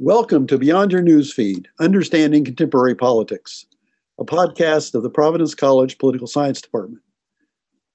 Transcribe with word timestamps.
Welcome 0.00 0.48
to 0.48 0.58
Beyond 0.58 0.90
Your 0.90 1.02
Newsfeed 1.02 1.66
Understanding 1.78 2.44
Contemporary 2.44 2.96
Politics, 2.96 3.64
a 4.18 4.24
podcast 4.24 4.92
of 4.96 5.04
the 5.04 5.08
Providence 5.08 5.54
College 5.54 5.98
Political 5.98 6.26
Science 6.26 6.60
Department. 6.60 7.00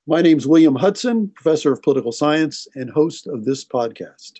My 0.07 0.21
name 0.21 0.37
is 0.37 0.47
William 0.47 0.77
Hudson, 0.77 1.27
professor 1.35 1.73
of 1.73 1.81
political 1.81 2.13
science 2.13 2.69
and 2.73 2.89
host 2.89 3.27
of 3.27 3.43
this 3.43 3.65
podcast. 3.65 4.39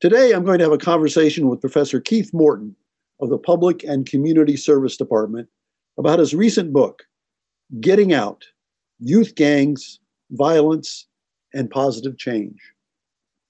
Today, 0.00 0.30
I'm 0.30 0.44
going 0.44 0.58
to 0.58 0.64
have 0.64 0.72
a 0.72 0.78
conversation 0.78 1.48
with 1.48 1.60
Professor 1.60 2.00
Keith 2.00 2.32
Morton 2.32 2.76
of 3.20 3.30
the 3.30 3.38
Public 3.38 3.82
and 3.82 4.08
Community 4.08 4.56
Service 4.56 4.96
Department 4.96 5.48
about 5.98 6.20
his 6.20 6.36
recent 6.36 6.72
book, 6.72 7.02
Getting 7.80 8.12
Out 8.12 8.44
Youth 9.00 9.34
Gangs, 9.34 9.98
Violence, 10.30 11.08
and 11.52 11.68
Positive 11.68 12.16
Change, 12.16 12.60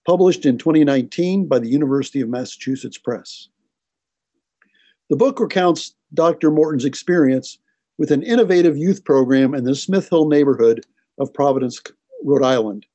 published 0.09 0.47
in 0.47 0.57
2019 0.57 1.47
by 1.47 1.59
the 1.59 1.69
University 1.69 2.23
of 2.23 2.31
Massachusetts 2.31 2.97
Press. 2.97 3.51
The 5.11 5.17
book 5.17 5.39
recounts 5.39 5.95
Dr. 6.15 6.51
Morton's 6.51 6.87
experience 6.87 7.59
with 7.99 8.11
an 8.11 8.23
innovative 8.23 8.75
youth 8.75 9.05
program 9.05 9.55
in 9.55 9.65
the 9.65 9.75
Smith 9.75 10.09
Hill 10.09 10.27
neighborhood 10.27 10.87
of 11.19 11.35
Providence, 11.35 11.83
Rhode 12.25 12.43
Island, 12.43 12.87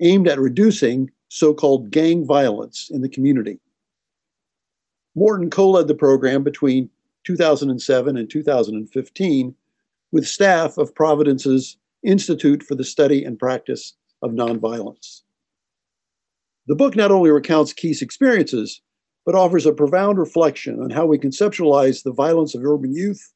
aimed 0.00 0.28
at 0.28 0.38
reducing 0.38 1.10
so 1.28 1.54
called 1.54 1.90
gang 1.90 2.26
violence 2.26 2.90
in 2.92 3.00
the 3.00 3.08
community. 3.08 3.58
Morton 5.14 5.48
co 5.48 5.70
led 5.70 5.88
the 5.88 5.94
program 5.94 6.42
between 6.42 6.90
2007 7.24 8.14
and 8.18 8.28
2015 8.28 9.54
with 10.10 10.26
staff 10.26 10.76
of 10.76 10.94
Providence's 10.94 11.78
Institute 12.02 12.62
for 12.62 12.74
the 12.74 12.84
Study 12.84 13.24
and 13.24 13.38
Practice 13.38 13.94
of 14.20 14.32
Nonviolence. 14.32 15.21
The 16.66 16.76
book 16.76 16.94
not 16.94 17.10
only 17.10 17.30
recounts 17.30 17.72
Keith's 17.72 18.02
experiences, 18.02 18.80
but 19.26 19.34
offers 19.34 19.66
a 19.66 19.72
profound 19.72 20.18
reflection 20.18 20.80
on 20.80 20.90
how 20.90 21.06
we 21.06 21.18
conceptualize 21.18 22.02
the 22.02 22.12
violence 22.12 22.54
of 22.54 22.64
urban 22.64 22.94
youth, 22.94 23.32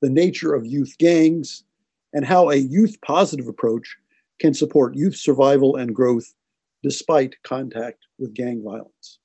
the 0.00 0.10
nature 0.10 0.54
of 0.54 0.66
youth 0.66 0.96
gangs, 0.98 1.64
and 2.12 2.24
how 2.24 2.50
a 2.50 2.56
youth 2.56 3.00
positive 3.04 3.48
approach 3.48 3.96
can 4.40 4.54
support 4.54 4.96
youth 4.96 5.16
survival 5.16 5.76
and 5.76 5.94
growth 5.94 6.34
despite 6.82 7.40
contact 7.42 8.06
with 8.18 8.34
gang 8.34 8.62
violence. 8.62 9.18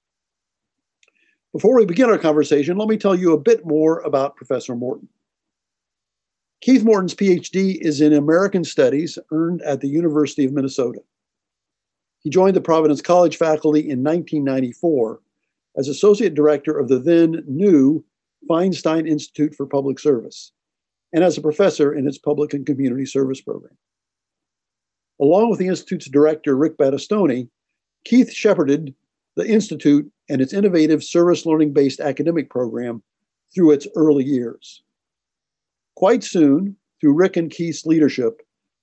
Before 1.53 1.75
we 1.75 1.85
begin 1.85 2.09
our 2.09 2.19
conversation, 2.19 2.77
let 2.77 2.87
me 2.87 2.97
tell 2.97 3.15
you 3.15 3.33
a 3.33 3.39
bit 3.39 3.65
more 3.65 3.99
about 4.01 4.35
Professor 4.35 4.75
Morton. 4.75 5.09
Keith 6.61 6.83
Morton's 6.83 7.15
PhD 7.15 7.77
is 7.81 8.01
in 8.01 8.13
American 8.13 8.63
Studies, 8.63 9.17
earned 9.31 9.61
at 9.61 9.81
the 9.81 9.87
University 9.87 10.45
of 10.45 10.53
Minnesota. 10.53 10.99
He 12.19 12.29
joined 12.29 12.55
the 12.55 12.61
Providence 12.61 13.01
College 13.01 13.37
faculty 13.37 13.79
in 13.79 14.03
1994 14.03 15.19
as 15.77 15.87
Associate 15.87 16.33
Director 16.33 16.77
of 16.77 16.87
the 16.87 16.99
then 16.99 17.43
new 17.47 18.03
Feinstein 18.49 19.07
Institute 19.07 19.53
for 19.55 19.65
Public 19.65 19.99
Service 19.99 20.51
and 21.13 21.23
as 21.23 21.37
a 21.37 21.41
professor 21.41 21.93
in 21.93 22.07
its 22.07 22.17
Public 22.17 22.53
and 22.53 22.65
Community 22.65 23.05
Service 23.05 23.41
program. 23.41 23.77
Along 25.21 25.49
with 25.49 25.59
the 25.59 25.67
Institute's 25.67 26.09
director, 26.09 26.55
Rick 26.55 26.77
Battistoni, 26.77 27.49
Keith 28.05 28.31
shepherded 28.31 28.93
the 29.35 29.47
Institute 29.47 30.11
and 30.29 30.41
its 30.41 30.53
innovative 30.53 31.03
service 31.03 31.45
learning 31.45 31.73
based 31.73 31.99
academic 31.99 32.49
program 32.49 33.01
through 33.53 33.71
its 33.71 33.87
early 33.95 34.23
years. 34.23 34.83
Quite 35.95 36.23
soon, 36.23 36.75
through 36.99 37.13
Rick 37.13 37.37
and 37.37 37.51
Keith's 37.51 37.85
leadership, 37.85 38.41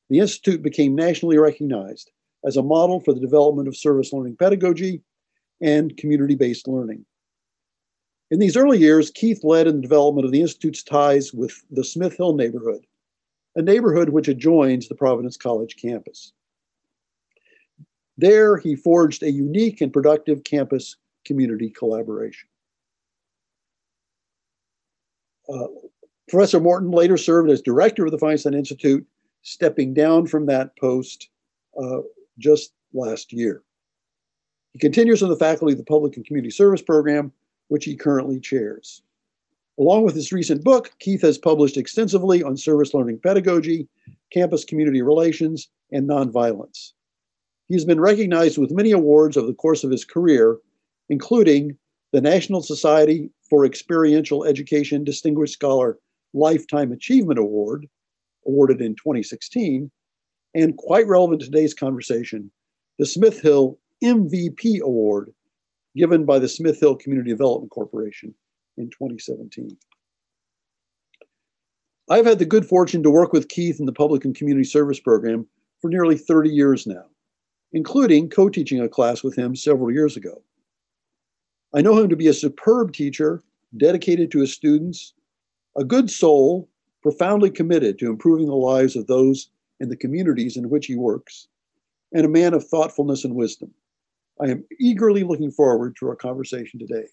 the 0.09 0.21
Institute 0.21 0.63
became 0.63 0.95
nationally 0.95 1.39
recognized 1.39 2.11
as 2.45 2.57
a 2.57 2.63
model 2.63 3.01
for 3.01 3.13
the 3.13 3.21
development 3.21 3.69
of 3.69 3.77
service 3.77 4.13
learning 4.13 4.37
pedagogy 4.37 5.03
and 5.61 5.97
community 5.97 6.35
based 6.35 6.69
learning. 6.69 7.05
In 8.31 8.39
these 8.39 8.57
early 8.57 8.79
years, 8.79 9.11
Keith 9.11 9.45
led 9.45 9.67
in 9.67 9.77
the 9.77 9.83
development 9.83 10.25
of 10.25 10.33
the 10.33 10.41
Institute's 10.41 10.83
ties 10.83 11.33
with 11.33 11.63
the 11.71 11.85
Smith 11.85 12.17
Hill 12.17 12.35
neighborhood, 12.35 12.87
a 13.55 13.63
neighborhood 13.63 14.09
which 14.09 14.29
adjoins 14.29 14.89
the 14.89 14.95
Providence 14.95 15.37
College 15.37 15.77
campus. 15.77 16.33
There, 18.17 18.57
he 18.57 18.77
forged 18.77 19.23
a 19.23 19.31
unique 19.31 19.81
and 19.81 19.93
productive 19.93 20.45
campus 20.45 20.97
community 21.25 21.71
collaboration. 21.71 22.49
Uh, 25.49 25.67
Professor 26.29 26.61
Morton 26.61 26.91
later 26.91 27.17
served 27.17 27.51
as 27.51 27.61
director 27.61 28.07
of 28.07 28.13
the 28.13 28.19
Feinstein 28.19 28.57
Institute, 28.57 29.07
stepping 29.43 29.93
down 29.93 30.27
from 30.27 30.47
that 30.47 30.77
post 30.79 31.29
uh, 31.81 32.01
just 32.39 32.73
last 32.93 33.33
year. 33.33 33.63
He 34.73 34.79
continues 34.79 35.23
on 35.23 35.29
the 35.29 35.37
faculty 35.37 35.73
of 35.73 35.79
the 35.79 35.85
Public 35.85 36.17
and 36.17 36.27
Community 36.27 36.51
Service 36.51 36.83
Program, 36.83 37.33
which 37.69 37.85
he 37.85 37.97
currently 37.97 38.41
chairs. 38.41 39.03
Along 39.79 40.05
with 40.05 40.15
his 40.15 40.33
recent 40.33 40.63
book, 40.63 40.93
Keith 41.01 41.23
has 41.23 41.39
published 41.39 41.77
extensively 41.77 42.43
on 42.43 42.57
service 42.57 42.95
learning 42.95 43.21
pedagogy, 43.21 43.89
campus 44.33 44.65
community 44.65 45.03
relations, 45.03 45.69
and 45.91 46.09
nonviolence. 46.09 46.93
He 47.69 47.75
has 47.75 47.85
been 47.85 48.01
recognized 48.01 48.59
with 48.59 48.71
many 48.71 48.93
awards 48.93 49.37
over 49.37 49.47
the 49.47 49.55
course 49.55 49.85
of 49.85 49.91
his 49.91 50.05
career, 50.05 50.59
including 51.09 51.77
the 52.13 52.21
National 52.21 52.63
Society 52.63 53.31
for 53.49 53.65
Experiential 53.65 54.45
Education 54.45 55.03
Distinguished 55.03 55.55
Scholar 55.55 55.99
Lifetime 56.35 56.93
Achievement 56.93 57.39
Award, 57.39 57.89
awarded 58.47 58.81
in 58.81 58.95
2016, 58.95 59.91
and 60.55 60.77
quite 60.77 61.07
relevant 61.07 61.41
to 61.41 61.47
today's 61.47 61.75
conversation, 61.75 62.51
the 62.99 63.07
Smith 63.07 63.41
Hill 63.41 63.79
MVP 64.03 64.81
Award, 64.81 65.33
given 65.97 66.25
by 66.25 66.39
the 66.39 66.49
Smith 66.49 66.81
Hill 66.81 66.97
Community 66.97 67.31
Development 67.31 67.71
Corporation 67.71 68.35
in 68.77 68.91
2017. 68.91 69.77
I've 72.11 72.27
had 72.27 72.39
the 72.39 72.45
good 72.45 72.67
fortune 72.67 73.03
to 73.03 73.11
work 73.11 73.33
with 73.33 73.49
Keith 73.49 73.81
in 73.81 73.87
the 73.87 73.93
Public 73.93 74.25
and 74.25 74.35
Community 74.35 74.65
Service 74.65 75.01
Program 75.01 75.47
for 75.81 75.89
nearly 75.89 76.19
30 76.19 76.51
years 76.51 76.87
now 76.87 77.05
including 77.75 78.31
co 78.31 78.49
teaching 78.49 78.81
a 78.81 78.89
class 78.89 79.23
with 79.23 79.37
him 79.37 79.55
several 79.55 79.91
years 79.91 80.17
ago. 80.17 80.41
I 81.75 81.83
know 81.83 81.99
him 81.99 82.09
to 82.09 82.17
be 82.17 82.29
a 82.29 82.33
superb 82.33 82.93
teacher, 82.93 83.43
dedicated 83.77 84.31
to 84.31 84.41
his 84.41 84.55
students, 84.55 85.13
a 85.77 85.85
good 85.85 86.09
soul, 86.09 86.69
profoundly 87.03 87.51
committed 87.51 87.99
to 87.99 88.09
improving 88.09 88.47
the 88.47 88.55
lives 88.55 88.97
of 88.97 89.09
those 89.09 89.51
in 89.85 89.91
the 89.91 89.97
communities 89.97 90.57
in 90.57 90.71
which 90.71 90.87
he 90.87 90.97
works, 90.97 91.47
and 92.13 92.25
a 92.25 92.29
man 92.29 92.55
of 92.55 92.67
thoughtfulness 92.67 93.25
and 93.25 93.35
wisdom. 93.35 93.71
I 94.41 94.47
am 94.47 94.65
eagerly 94.81 95.23
looking 95.23 95.51
forward 95.51 95.95
to 96.01 96.09
our 96.09 96.17
conversation 96.17 96.81
today. 96.81 97.05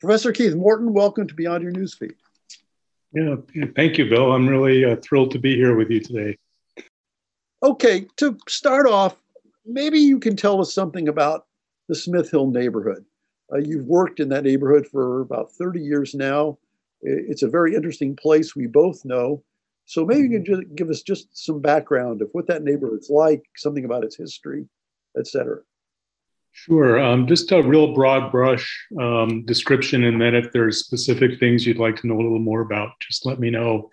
Professor 0.00 0.32
Keith 0.32 0.54
Morton, 0.54 0.92
welcome 0.92 1.26
to 1.26 1.34
Beyond 1.34 1.64
Your 1.64 1.72
Newsfeed. 1.72 2.14
Yeah, 3.12 3.36
thank 3.74 3.98
you, 3.98 4.08
Bill. 4.08 4.32
I'm 4.32 4.48
really 4.48 4.84
uh, 4.84 4.96
thrilled 5.02 5.32
to 5.32 5.38
be 5.38 5.56
here 5.56 5.76
with 5.76 5.90
you 5.90 6.00
today. 6.00 6.38
Okay, 7.62 8.06
to 8.18 8.38
start 8.48 8.86
off, 8.86 9.16
maybe 9.64 9.98
you 9.98 10.20
can 10.20 10.36
tell 10.36 10.60
us 10.60 10.72
something 10.72 11.08
about 11.08 11.46
the 11.88 11.96
Smith 11.96 12.30
Hill 12.30 12.50
neighborhood. 12.50 13.04
Uh, 13.52 13.58
you've 13.58 13.86
worked 13.86 14.20
in 14.20 14.28
that 14.28 14.44
neighborhood 14.44 14.86
for 14.86 15.20
about 15.22 15.50
30 15.52 15.80
years 15.80 16.14
now. 16.14 16.58
It's 17.02 17.42
a 17.42 17.48
very 17.48 17.74
interesting 17.74 18.14
place, 18.14 18.54
we 18.54 18.66
both 18.66 19.04
know. 19.04 19.42
So 19.86 20.04
maybe 20.04 20.22
you 20.22 20.30
can 20.30 20.44
mm-hmm. 20.44 20.62
just 20.62 20.74
give 20.74 20.90
us 20.90 21.02
just 21.02 21.28
some 21.32 21.60
background 21.60 22.22
of 22.22 22.28
what 22.32 22.46
that 22.48 22.62
neighborhood's 22.62 23.10
like, 23.10 23.42
something 23.56 23.84
about 23.84 24.04
its 24.04 24.16
history, 24.16 24.66
et 25.18 25.26
cetera. 25.26 25.60
Sure. 26.52 26.98
Um, 26.98 27.26
just 27.26 27.52
a 27.52 27.62
real 27.62 27.94
broad 27.94 28.30
brush 28.30 28.86
um, 29.00 29.44
description, 29.44 30.04
and 30.04 30.20
then 30.20 30.34
if 30.34 30.52
there's 30.52 30.84
specific 30.84 31.38
things 31.38 31.66
you'd 31.66 31.78
like 31.78 31.96
to 31.96 32.06
know 32.06 32.16
a 32.16 32.22
little 32.22 32.38
more 32.38 32.62
about, 32.62 32.90
just 33.00 33.26
let 33.26 33.38
me 33.38 33.50
know 33.50 33.90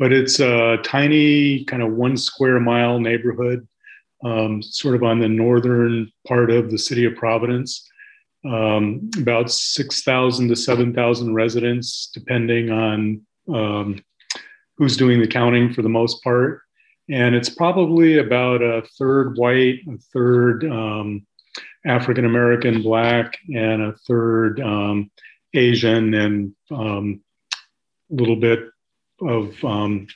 but 0.00 0.14
it's 0.14 0.40
a 0.40 0.78
tiny 0.82 1.62
kind 1.66 1.82
of 1.82 1.92
one 1.92 2.16
square 2.16 2.58
mile 2.58 2.98
neighborhood, 2.98 3.68
um, 4.24 4.62
sort 4.62 4.94
of 4.94 5.02
on 5.02 5.20
the 5.20 5.28
northern 5.28 6.10
part 6.26 6.50
of 6.50 6.70
the 6.70 6.78
city 6.78 7.04
of 7.04 7.14
Providence. 7.14 7.86
Um, 8.42 9.10
about 9.18 9.50
6,000 9.50 10.48
to 10.48 10.56
7,000 10.56 11.34
residents, 11.34 12.10
depending 12.14 12.70
on 12.70 13.20
um, 13.54 14.02
who's 14.80 14.96
doing 14.96 15.20
the 15.20 15.28
counting 15.28 15.72
for 15.74 15.82
the 15.82 15.90
most 15.90 16.24
part. 16.24 16.62
And 17.10 17.34
it's 17.34 17.50
probably 17.50 18.16
about 18.16 18.62
a 18.62 18.82
third 18.98 19.36
white, 19.36 19.80
a 19.86 19.98
third 20.12 20.64
um, 20.64 21.26
African 21.84 22.24
American, 22.24 22.80
black, 22.80 23.36
and 23.54 23.82
a 23.82 23.92
third 24.08 24.58
um, 24.60 25.10
Asian, 25.52 26.14
and 26.14 26.54
um, 26.70 27.20
a 28.10 28.14
little 28.14 28.36
bit 28.36 28.70
of 29.20 29.62
um, 29.64 30.06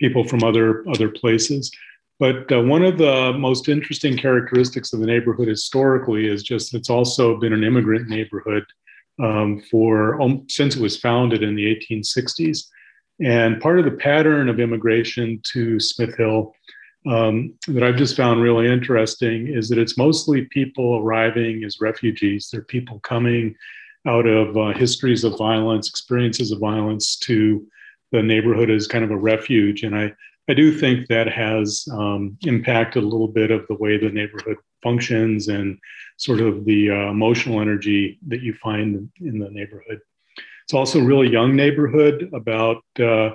people 0.00 0.26
from 0.26 0.42
other 0.42 0.84
other 0.88 1.08
places. 1.08 1.70
But 2.18 2.50
uh, 2.50 2.62
one 2.62 2.84
of 2.84 2.98
the 2.98 3.32
most 3.38 3.68
interesting 3.68 4.16
characteristics 4.16 4.92
of 4.92 5.00
the 5.00 5.06
neighborhood 5.06 5.46
historically 5.46 6.26
is 6.26 6.42
just 6.42 6.74
it's 6.74 6.90
also 6.90 7.38
been 7.38 7.52
an 7.52 7.62
immigrant 7.62 8.08
neighborhood 8.08 8.64
um, 9.22 9.62
for 9.70 10.20
um, 10.20 10.46
since 10.48 10.74
it 10.74 10.82
was 10.82 10.96
founded 10.96 11.44
in 11.44 11.54
the 11.54 11.76
1860s. 11.76 12.64
And 13.20 13.60
part 13.60 13.78
of 13.78 13.84
the 13.84 13.92
pattern 13.92 14.48
of 14.48 14.58
immigration 14.58 15.40
to 15.52 15.78
Smith 15.78 16.16
Hill 16.16 16.54
um, 17.06 17.54
that 17.68 17.82
I've 17.82 17.96
just 17.96 18.16
found 18.16 18.42
really 18.42 18.66
interesting 18.66 19.48
is 19.48 19.68
that 19.68 19.78
it's 19.78 19.98
mostly 19.98 20.46
people 20.46 20.98
arriving 20.98 21.62
as 21.64 21.80
refugees. 21.80 22.48
They're 22.50 22.62
people 22.62 22.98
coming 23.00 23.54
out 24.06 24.26
of 24.26 24.56
uh, 24.56 24.72
histories 24.72 25.24
of 25.24 25.38
violence, 25.38 25.88
experiences 25.88 26.50
of 26.50 26.60
violence 26.60 27.16
to 27.18 27.66
the 28.12 28.22
neighborhood 28.22 28.70
as 28.70 28.86
kind 28.86 29.04
of 29.04 29.10
a 29.10 29.16
refuge. 29.16 29.82
And 29.82 29.94
I, 29.94 30.12
I 30.48 30.54
do 30.54 30.72
think 30.72 31.08
that 31.08 31.28
has 31.28 31.86
um, 31.92 32.36
impacted 32.42 33.02
a 33.02 33.06
little 33.06 33.28
bit 33.28 33.50
of 33.50 33.66
the 33.68 33.74
way 33.74 33.96
the 33.96 34.10
neighborhood 34.10 34.56
functions 34.82 35.48
and 35.48 35.78
sort 36.16 36.40
of 36.40 36.64
the 36.64 36.90
uh, 36.90 37.10
emotional 37.10 37.60
energy 37.60 38.18
that 38.28 38.40
you 38.40 38.54
find 38.62 39.10
in 39.20 39.38
the 39.38 39.50
neighborhood. 39.50 40.00
It's 40.64 40.74
also 40.74 41.00
a 41.00 41.04
really 41.04 41.30
young 41.30 41.54
neighborhood. 41.54 42.30
About 42.32 42.82
uh, 42.98 43.30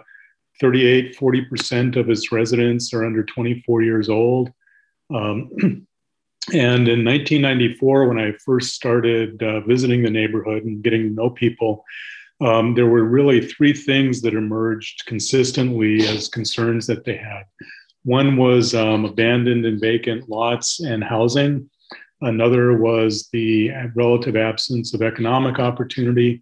38, 0.59 1.15
40% 1.17 1.95
of 1.95 2.09
its 2.09 2.31
residents 2.31 2.93
are 2.93 3.05
under 3.05 3.23
24 3.23 3.83
years 3.83 4.09
old. 4.09 4.51
Um, 5.13 5.49
and 6.53 6.87
in 6.87 7.05
1994, 7.05 8.07
when 8.07 8.19
I 8.19 8.33
first 8.43 8.73
started 8.73 9.41
uh, 9.43 9.61
visiting 9.61 10.03
the 10.03 10.09
neighborhood 10.09 10.63
and 10.63 10.83
getting 10.83 11.03
to 11.03 11.09
know 11.13 11.29
people, 11.29 11.85
um, 12.41 12.73
there 12.73 12.87
were 12.87 13.03
really 13.03 13.45
three 13.45 13.73
things 13.73 14.21
that 14.21 14.33
emerged 14.33 15.05
consistently 15.05 16.07
as 16.07 16.29
concerns 16.29 16.87
that 16.87 17.03
they 17.03 17.17
had. 17.17 17.43
One 18.03 18.37
was 18.37 18.73
um, 18.73 19.05
abandoned 19.05 19.65
and 19.65 19.79
vacant 19.79 20.29
lots 20.29 20.79
and 20.79 21.03
housing. 21.03 21.69
Another 22.21 22.77
was 22.77 23.29
the 23.31 23.71
relative 23.95 24.35
absence 24.35 24.93
of 24.93 25.01
economic 25.01 25.59
opportunity, 25.59 26.41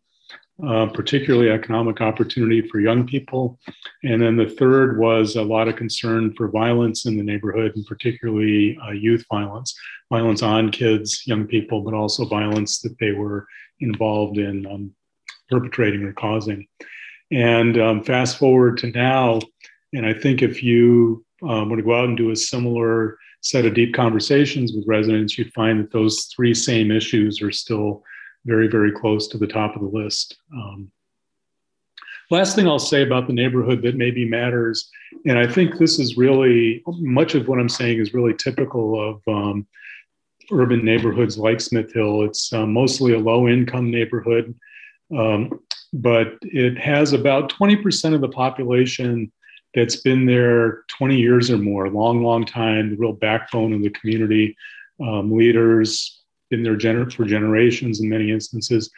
uh, 0.66 0.88
particularly 0.88 1.50
economic 1.50 2.02
opportunity 2.02 2.68
for 2.68 2.80
young 2.80 3.06
people. 3.06 3.60
And 4.04 4.22
then 4.22 4.38
the 4.38 4.50
third 4.50 4.98
was 4.98 5.36
a 5.36 5.44
lot 5.44 5.68
of 5.68 5.76
concern 5.76 6.34
for 6.36 6.48
violence 6.48 7.06
in 7.06 7.16
the 7.16 7.24
neighborhood, 7.24 7.74
and 7.76 7.86
particularly 7.86 8.78
uh, 8.86 8.92
youth 8.92 9.24
violence, 9.32 9.78
violence 10.10 10.42
on 10.42 10.72
kids, 10.72 11.24
young 11.28 11.46
people, 11.46 11.82
but 11.82 11.94
also 11.94 12.26
violence 12.26 12.80
that 12.80 12.98
they 13.00 13.12
were 13.12 13.46
involved 13.80 14.38
in 14.38 14.66
um, 14.66 14.92
perpetrating 15.50 16.04
or 16.04 16.14
causing. 16.14 16.68
And 17.32 17.80
um, 17.80 18.04
fast 18.04 18.38
forward 18.38 18.78
to 18.80 18.92
now, 18.92 19.40
and 19.94 20.06
I 20.06 20.14
think 20.14 20.42
if 20.42 20.64
you 20.64 21.24
um, 21.44 21.70
were 21.70 21.78
to 21.78 21.84
go 21.84 21.96
out 21.96 22.06
and 22.06 22.18
do 22.18 22.32
a 22.32 22.36
similar 22.36 23.18
set 23.42 23.66
of 23.66 23.74
deep 23.74 23.94
conversations 23.94 24.74
with 24.74 24.88
residents, 24.88 25.38
you'd 25.38 25.54
find 25.54 25.80
that 25.80 25.92
those 25.92 26.28
three 26.36 26.54
same 26.54 26.90
issues 26.90 27.42
are 27.42 27.52
still 27.52 28.04
very, 28.48 28.68
very 28.68 28.92
close 28.92 29.28
to 29.28 29.38
the 29.38 29.46
top 29.46 29.76
of 29.76 29.82
the 29.82 29.88
list. 29.88 30.38
Um, 30.54 30.90
last 32.32 32.56
thing 32.56 32.68
I'll 32.68 32.80
say 32.80 33.04
about 33.04 33.28
the 33.28 33.34
neighborhood 33.34 33.82
that 33.84 33.96
maybe 33.96 34.28
matters, 34.28 34.90
and 35.26 35.38
I 35.38 35.46
think 35.46 35.78
this 35.78 36.00
is 36.00 36.18
really 36.18 36.82
much 36.88 37.36
of 37.36 37.48
what 37.48 37.60
I'm 37.60 37.70
saying 37.70 38.00
is 38.00 38.14
really 38.14 38.34
typical 38.34 39.00
of 39.10 39.22
um, 39.28 39.68
urban 40.52 40.84
neighborhoods 40.84 41.38
like 41.38 41.62
Smith 41.62 41.94
Hill. 41.94 42.24
It's 42.24 42.52
uh, 42.54 42.66
mostly 42.66 43.14
a 43.14 43.20
low 43.20 43.48
income 43.48 43.92
neighborhood. 43.92 44.56
Um, 45.16 45.60
but 45.94 46.38
it 46.42 46.78
has 46.78 47.14
about 47.14 47.52
20% 47.54 48.14
of 48.14 48.22
the 48.22 48.30
population 48.30 49.32
that's 49.74 49.98
been 49.98 50.26
there 50.26 50.84
20 50.98 51.18
years 51.18 51.50
or 51.50 51.58
more, 51.58 51.90
long, 51.90 52.24
long 52.24 52.46
time, 52.46 52.90
the 52.90 52.98
real 52.98 53.14
backbone 53.14 53.74
of 53.74 53.82
the 53.82 53.90
community, 53.92 54.56
um, 55.02 55.32
leaders, 55.32 56.24
been 56.50 56.64
there 56.64 56.78
gener- 56.78 57.12
for 57.12 57.26
generations 57.26 58.00
in 58.00 58.10
many 58.10 58.32
instances. 58.32 58.90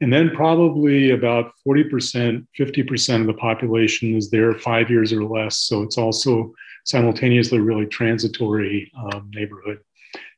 And 0.00 0.12
then 0.12 0.30
probably 0.30 1.10
about 1.10 1.52
40%, 1.66 2.46
50% 2.58 3.20
of 3.20 3.26
the 3.26 3.34
population 3.34 4.16
is 4.16 4.30
there 4.30 4.52
five 4.54 4.90
years 4.90 5.12
or 5.12 5.22
less. 5.22 5.58
So 5.58 5.82
it's 5.82 5.96
also 5.96 6.52
simultaneously 6.84 7.60
really 7.60 7.86
transitory 7.86 8.90
um, 8.98 9.30
neighborhood. 9.32 9.78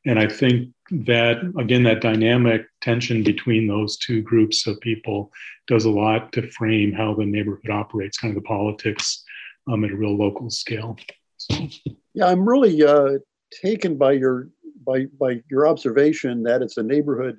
And 0.05 0.19
I 0.19 0.27
think 0.27 0.69
that, 0.91 1.37
again, 1.57 1.83
that 1.83 2.01
dynamic 2.01 2.67
tension 2.81 3.23
between 3.23 3.67
those 3.67 3.97
two 3.97 4.21
groups 4.21 4.67
of 4.67 4.79
people 4.81 5.31
does 5.67 5.85
a 5.85 5.89
lot 5.89 6.31
to 6.33 6.49
frame 6.51 6.93
how 6.93 7.15
the 7.15 7.25
neighborhood 7.25 7.71
operates, 7.71 8.19
kind 8.19 8.35
of 8.37 8.43
the 8.43 8.47
politics 8.47 9.23
um, 9.67 9.83
at 9.83 9.91
a 9.91 9.95
real 9.95 10.15
local 10.15 10.49
scale. 10.49 10.95
So. 11.37 11.67
Yeah, 12.13 12.27
I'm 12.27 12.47
really 12.47 12.83
uh, 12.83 13.17
taken 13.51 13.97
by 13.97 14.13
your 14.13 14.49
by 14.85 15.05
by 15.19 15.41
your 15.49 15.67
observation 15.67 16.43
that 16.43 16.61
it's 16.61 16.77
a 16.77 16.83
neighborhood 16.83 17.37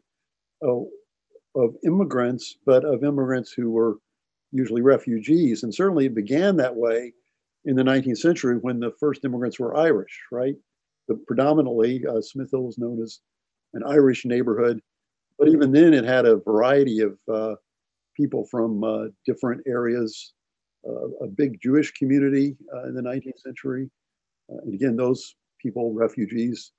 of, 0.62 0.86
of 1.54 1.74
immigrants, 1.84 2.56
but 2.64 2.84
of 2.84 3.04
immigrants 3.04 3.52
who 3.52 3.70
were 3.70 3.96
usually 4.52 4.82
refugees, 4.82 5.62
and 5.62 5.74
certainly 5.74 6.06
it 6.06 6.14
began 6.14 6.56
that 6.56 6.74
way 6.74 7.12
in 7.64 7.76
the 7.76 7.82
19th 7.82 8.18
century 8.18 8.56
when 8.56 8.80
the 8.80 8.92
first 8.98 9.24
immigrants 9.24 9.58
were 9.58 9.76
Irish, 9.76 10.20
right? 10.30 10.54
The, 11.08 11.16
predominantly, 11.26 12.04
uh, 12.06 12.20
Smith 12.20 12.50
Hill 12.50 12.62
was 12.62 12.78
known 12.78 13.02
as 13.02 13.20
an 13.74 13.82
Irish 13.84 14.24
neighborhood, 14.24 14.80
but 15.38 15.48
even 15.48 15.72
then 15.72 15.92
it 15.92 16.04
had 16.04 16.26
a 16.26 16.36
variety 16.36 17.00
of 17.00 17.18
uh, 17.32 17.56
people 18.16 18.46
from 18.50 18.82
uh, 18.82 19.06
different 19.26 19.62
areas, 19.66 20.32
uh, 20.88 21.08
a 21.24 21.26
big 21.26 21.60
Jewish 21.60 21.92
community 21.92 22.56
uh, 22.74 22.84
in 22.84 22.94
the 22.94 23.02
19th 23.02 23.38
century. 23.38 23.90
Uh, 24.50 24.58
and 24.64 24.74
again, 24.74 24.96
those 24.96 25.34
people, 25.60 25.92
refugees, 25.92 26.72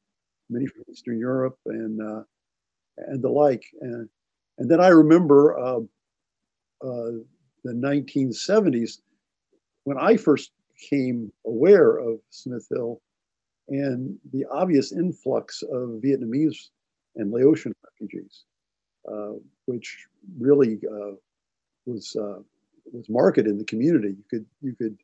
many 0.49 0.67
from 0.67 0.83
Eastern 0.89 1.19
Europe 1.19 1.57
and, 1.65 1.99
and 2.97 3.21
the 3.23 3.29
like. 3.29 3.63
And, 3.81 4.09
and 4.57 4.69
then 4.71 4.81
I 4.81 4.89
remember 4.89 5.85
the 6.81 7.73
1970s 7.73 8.99
when 9.83 9.97
I 9.97 10.17
first 10.17 10.51
became 10.75 11.31
aware 11.45 11.97
of 11.97 12.19
Smith 12.29 12.67
Hill 12.69 13.01
and 13.69 14.17
the 14.31 14.45
obvious 14.51 14.91
influx 14.91 15.63
of 15.63 16.01
Vietnamese 16.03 16.69
and 17.15 17.31
Laotian 17.31 17.73
refugees, 17.83 18.45
uh, 19.11 19.33
which 19.65 20.05
really 20.39 20.79
uh, 20.89 21.15
was 21.85 22.15
uh, 22.15 22.39
was 22.91 23.09
marked 23.09 23.39
in 23.39 23.57
the 23.57 23.65
community. 23.65 24.09
You 24.09 24.23
could 24.29 24.45
you 24.61 24.75
could 24.75 24.97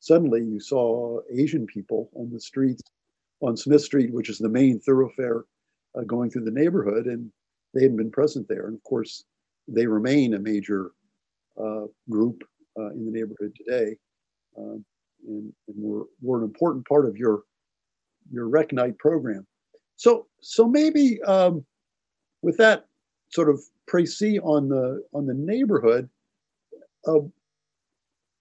suddenly 0.00 0.42
you 0.42 0.60
saw 0.60 1.20
Asian 1.32 1.66
people 1.66 2.10
on 2.14 2.30
the 2.30 2.40
streets 2.40 2.82
on 3.40 3.56
Smith 3.56 3.82
Street, 3.82 4.12
which 4.12 4.28
is 4.28 4.38
the 4.38 4.48
main 4.48 4.80
thoroughfare 4.80 5.44
uh, 5.96 6.02
going 6.02 6.30
through 6.30 6.44
the 6.44 6.50
neighborhood, 6.50 7.06
and 7.06 7.30
they 7.74 7.82
hadn't 7.82 7.96
been 7.96 8.10
present 8.10 8.48
there. 8.48 8.66
And 8.66 8.76
of 8.76 8.82
course, 8.84 9.24
they 9.68 9.86
remain 9.86 10.34
a 10.34 10.38
major 10.38 10.92
uh, 11.62 11.86
group 12.08 12.42
uh, 12.78 12.90
in 12.90 13.06
the 13.06 13.12
neighborhood 13.12 13.54
today, 13.56 13.96
um, 14.56 14.84
and, 15.26 15.52
and 15.68 15.76
were, 15.76 16.04
were 16.22 16.38
an 16.38 16.44
important 16.44 16.86
part 16.86 17.06
of 17.06 17.16
your 17.16 17.42
your 18.32 18.48
Rec 18.48 18.72
Night 18.72 18.98
program. 18.98 19.46
So 19.96 20.26
so 20.40 20.66
maybe 20.66 21.20
um, 21.22 21.64
with 22.42 22.56
that 22.58 22.86
sort 23.30 23.48
of 23.48 23.60
précis 23.88 24.40
on 24.42 24.68
the 24.68 25.04
on 25.12 25.26
the 25.26 25.34
neighborhood, 25.34 26.08
uh, 27.06 27.20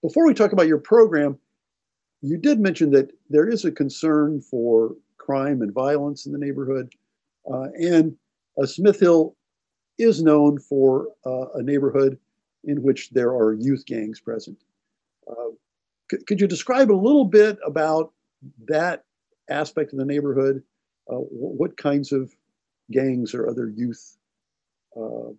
before 0.02 0.26
we 0.26 0.34
talk 0.34 0.52
about 0.52 0.68
your 0.68 0.78
program, 0.78 1.38
you 2.22 2.38
did 2.38 2.60
mention 2.60 2.92
that 2.92 3.12
there 3.30 3.48
is 3.48 3.66
a 3.66 3.72
concern 3.72 4.42
for 4.42 4.96
crime 5.18 5.62
and 5.62 5.74
violence 5.74 6.26
in 6.26 6.32
the 6.32 6.38
neighborhood, 6.38 6.92
uh, 7.52 7.68
and 7.76 8.16
uh, 8.62 8.66
Smith 8.66 9.00
Hill 9.00 9.36
is 9.98 10.24
known 10.24 10.60
for 10.60 11.08
uh, 11.26 11.50
a 11.56 11.64
neighborhood 11.64 12.18
in 12.66 12.82
which 12.82 13.10
there 13.12 13.30
are 13.30 13.54
youth 13.54 13.86
gangs 13.86 14.20
present. 14.20 14.58
Uh, 15.30 15.52
c- 16.12 16.24
could 16.28 16.42
you 16.42 16.48
describe 16.48 16.92
a 16.92 16.94
little 16.94 17.26
bit 17.26 17.58
about 17.66 18.12
that 18.68 19.06
aspect 19.50 19.94
of 19.94 20.00
the 20.00 20.06
neighborhood? 20.06 20.64
Uh, 21.10 21.16
what 21.16 21.78
kinds 21.78 22.12
of 22.12 22.32
gangs 22.92 23.34
or 23.34 23.50
other 23.50 23.70
youth 23.70 24.18
or 24.92 25.36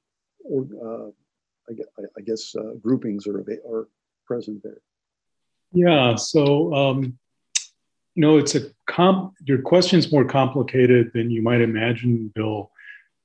I, 1.68 2.02
I, 2.16 2.20
guess 2.24 2.54
groupings 2.80 3.26
are 3.26 3.44
are 3.68 3.88
present 4.26 4.62
there? 4.62 4.80
Yeah. 5.72 6.16
So 6.16 6.74
um, 6.74 7.18
you 8.14 8.22
know, 8.22 8.38
it's 8.38 8.54
a 8.54 8.62
comp. 8.86 9.34
Your 9.44 9.62
question's 9.62 10.12
more 10.12 10.24
complicated 10.24 11.10
than 11.14 11.30
you 11.30 11.42
might 11.42 11.60
imagine, 11.60 12.32
Bill. 12.34 12.70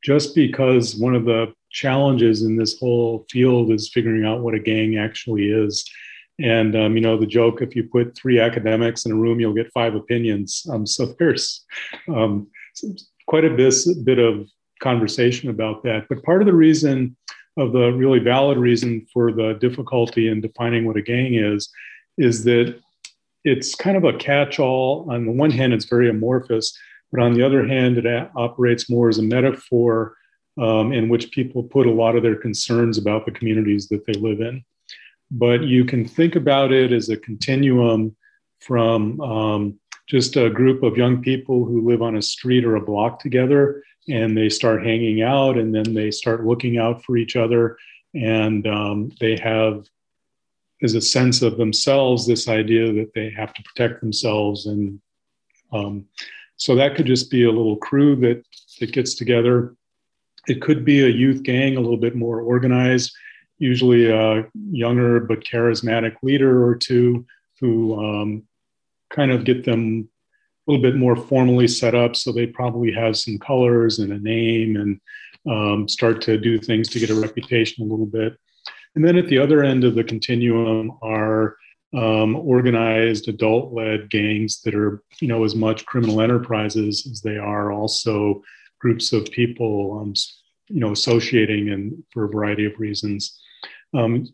Just 0.04 0.36
because 0.36 0.96
one 0.96 1.16
of 1.16 1.26
the 1.26 1.54
challenges 1.72 2.44
in 2.44 2.56
this 2.56 2.80
whole 2.80 3.26
field 3.30 3.72
is 3.72 3.90
figuring 3.92 4.26
out 4.26 4.42
what 4.42 4.54
a 4.54 4.60
gang 4.60 4.98
actually 4.98 5.50
is. 5.50 5.84
And 6.40 6.76
um, 6.76 6.96
you 6.96 7.02
know 7.02 7.18
the 7.18 7.26
joke: 7.26 7.62
if 7.62 7.76
you 7.76 7.84
put 7.84 8.16
three 8.16 8.40
academics 8.40 9.06
in 9.06 9.12
a 9.12 9.16
room, 9.16 9.40
you'll 9.40 9.54
get 9.54 9.72
five 9.74 9.96
opinions. 9.96 10.66
Um, 10.70 10.86
so 10.86 11.16
there's 11.18 11.66
um, 12.08 12.48
quite 13.28 13.46
a 13.46 13.50
bit, 13.50 13.74
bit 14.04 14.20
of 14.20 14.48
conversation 14.82 15.50
about 15.50 15.84
that. 15.84 16.08
But 16.10 16.24
part 16.24 16.42
of 16.42 16.46
the 16.46 16.54
reason, 16.54 17.16
of 17.58 17.72
the 17.72 17.92
really 17.92 18.20
valid 18.20 18.58
reason 18.58 19.08
for 19.14 19.32
the 19.32 19.54
difficulty 19.62 20.28
in 20.28 20.42
defining 20.42 20.86
what 20.86 20.98
a 20.98 21.02
gang 21.02 21.36
is, 21.36 21.70
is 22.18 22.44
that 22.46 22.80
it's 23.44 23.76
kind 23.76 23.98
of 23.98 24.04
a 24.04 24.18
catch-all. 24.18 25.08
On 25.12 25.26
the 25.26 25.32
one 25.32 25.52
hand, 25.52 25.74
it's 25.74 25.86
very 25.86 26.10
amorphous, 26.10 26.78
but 27.12 27.22
on 27.22 27.34
the 27.34 27.44
other 27.44 27.68
hand, 27.68 27.98
it 27.98 28.06
a- 28.06 28.32
operates 28.36 28.90
more 28.90 29.10
as 29.10 29.20
a 29.20 29.24
metaphor 29.24 30.16
um, 30.58 30.94
in 30.94 31.10
which 31.10 31.32
people 31.32 31.64
put 31.64 31.86
a 31.86 31.92
lot 31.92 32.16
of 32.16 32.24
their 32.24 32.36
concerns 32.36 32.98
about 32.98 33.26
the 33.26 33.32
communities 33.32 33.88
that 33.90 34.06
they 34.06 34.14
live 34.14 34.42
in 34.42 34.64
but 35.32 35.64
you 35.64 35.86
can 35.86 36.06
think 36.06 36.36
about 36.36 36.72
it 36.72 36.92
as 36.92 37.10
a 37.10 37.18
continuum 37.18 38.16
from 38.60 39.20
um, 39.22 39.80
just 40.08 40.36
a 40.36 40.50
group 40.50 40.84
of 40.84 40.98
young 40.98 41.22
people 41.22 41.66
who 41.66 41.88
live 41.88 42.02
on 42.02 42.18
a 42.18 42.22
street 42.22 42.64
or 42.64 42.76
a 42.76 42.82
block 42.82 43.20
together 43.20 43.84
and 44.08 44.38
they 44.38 44.50
start 44.50 44.86
hanging 44.86 45.22
out 45.22 45.58
and 45.58 45.74
then 45.74 45.94
they 45.94 46.12
start 46.12 46.46
looking 46.46 46.78
out 46.78 47.04
for 47.04 47.18
each 47.18 47.36
other 47.36 47.78
and 48.14 48.68
um, 48.68 49.12
they 49.20 49.36
have 49.36 49.86
as 50.86 50.96
a 50.96 51.02
sense 51.02 51.42
of 51.42 51.58
themselves 51.58 52.26
this 52.26 52.48
idea 52.48 52.94
that 52.94 53.12
they 53.14 53.30
have 53.30 53.54
to 53.54 53.64
protect 53.64 54.00
themselves 54.00 54.66
and 54.68 55.00
um, 55.74 56.06
so 56.56 56.74
that 56.76 56.96
could 56.96 57.06
just 57.06 57.30
be 57.30 57.44
a 57.44 57.52
little 57.52 57.76
crew 57.76 58.16
that 58.16 58.42
that 58.80 58.94
gets 58.94 59.16
together 59.16 59.76
it 60.48 60.62
could 60.62 60.86
be 60.86 61.04
a 61.04 61.10
youth 61.10 61.44
gang 61.44 61.76
a 61.76 61.82
little 61.82 61.98
bit 61.98 62.16
more 62.16 62.40
organized 62.42 63.12
usually 63.58 64.10
a 64.10 64.46
younger 64.72 65.20
but 65.20 65.44
charismatic 65.44 66.16
leader 66.24 66.66
or 66.66 66.76
two 66.76 67.26
who 67.60 68.00
um, 68.00 68.44
kind 69.10 69.32
of 69.32 69.46
get 69.46 69.64
them 69.64 70.10
a 70.68 70.72
little 70.72 70.82
bit 70.82 70.98
more 70.98 71.16
formally 71.16 71.68
set 71.68 71.96
up. 71.96 72.16
So 72.16 72.32
they 72.32 72.48
probably 72.48 72.92
have 72.92 73.18
some 73.18 73.38
colors 73.38 74.00
and 74.00 74.12
a 74.12 74.20
name 74.20 74.76
and 74.76 75.00
um, 75.48 75.88
start 75.88 76.22
to 76.24 76.38
do 76.38 76.58
things 76.58 76.90
to 76.90 77.00
get 77.00 77.12
a 77.12 77.16
reputation 77.16 77.86
a 77.86 77.88
little 77.88 78.08
bit. 78.08 78.38
And 78.96 79.06
then 79.06 79.18
at 79.18 79.28
the 79.28 79.38
other 79.38 79.64
end 79.64 79.84
of 79.84 79.96
the 79.96 80.04
continuum 80.04 80.98
are 81.02 81.58
um, 81.94 82.36
organized 82.36 83.28
adult-led 83.28 84.10
gangs 84.10 84.62
that 84.62 84.76
are, 84.76 85.04
you 85.20 85.28
know, 85.28 85.44
as 85.44 85.56
much 85.56 85.86
criminal 85.86 86.22
enterprises 86.22 87.08
as 87.10 87.22
they 87.22 87.38
are 87.38 87.72
also 87.72 88.42
groups 88.80 89.14
of 89.14 89.32
people, 89.32 90.00
um, 90.02 90.14
you 90.68 90.80
know, 90.80 90.92
associating 90.92 91.70
and 91.70 92.04
for 92.12 92.26
a 92.26 92.30
variety 92.30 92.66
of 92.66 92.80
reasons. 92.80 93.40
Um, 93.94 94.34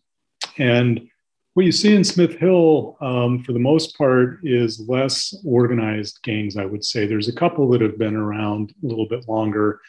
and 0.58 1.08
what 1.54 1.66
you 1.66 1.72
see 1.72 1.94
in 1.94 2.04
Smith 2.04 2.38
Hill, 2.38 2.98
um, 3.02 3.44
for 3.44 3.52
the 3.52 3.60
most 3.60 3.98
part, 3.98 4.40
is 4.44 4.80
less 4.88 5.36
organized 5.46 6.20
gangs, 6.24 6.56
I 6.56 6.66
would 6.66 6.84
say. 6.84 7.06
There's 7.06 7.28
a 7.28 7.36
couple 7.36 7.70
that 7.70 7.82
have 7.82 7.98
been 7.98 8.16
around 8.16 8.74
a 8.84 8.88
little 8.88 9.08
bit 9.08 9.28
longer, 9.28 9.82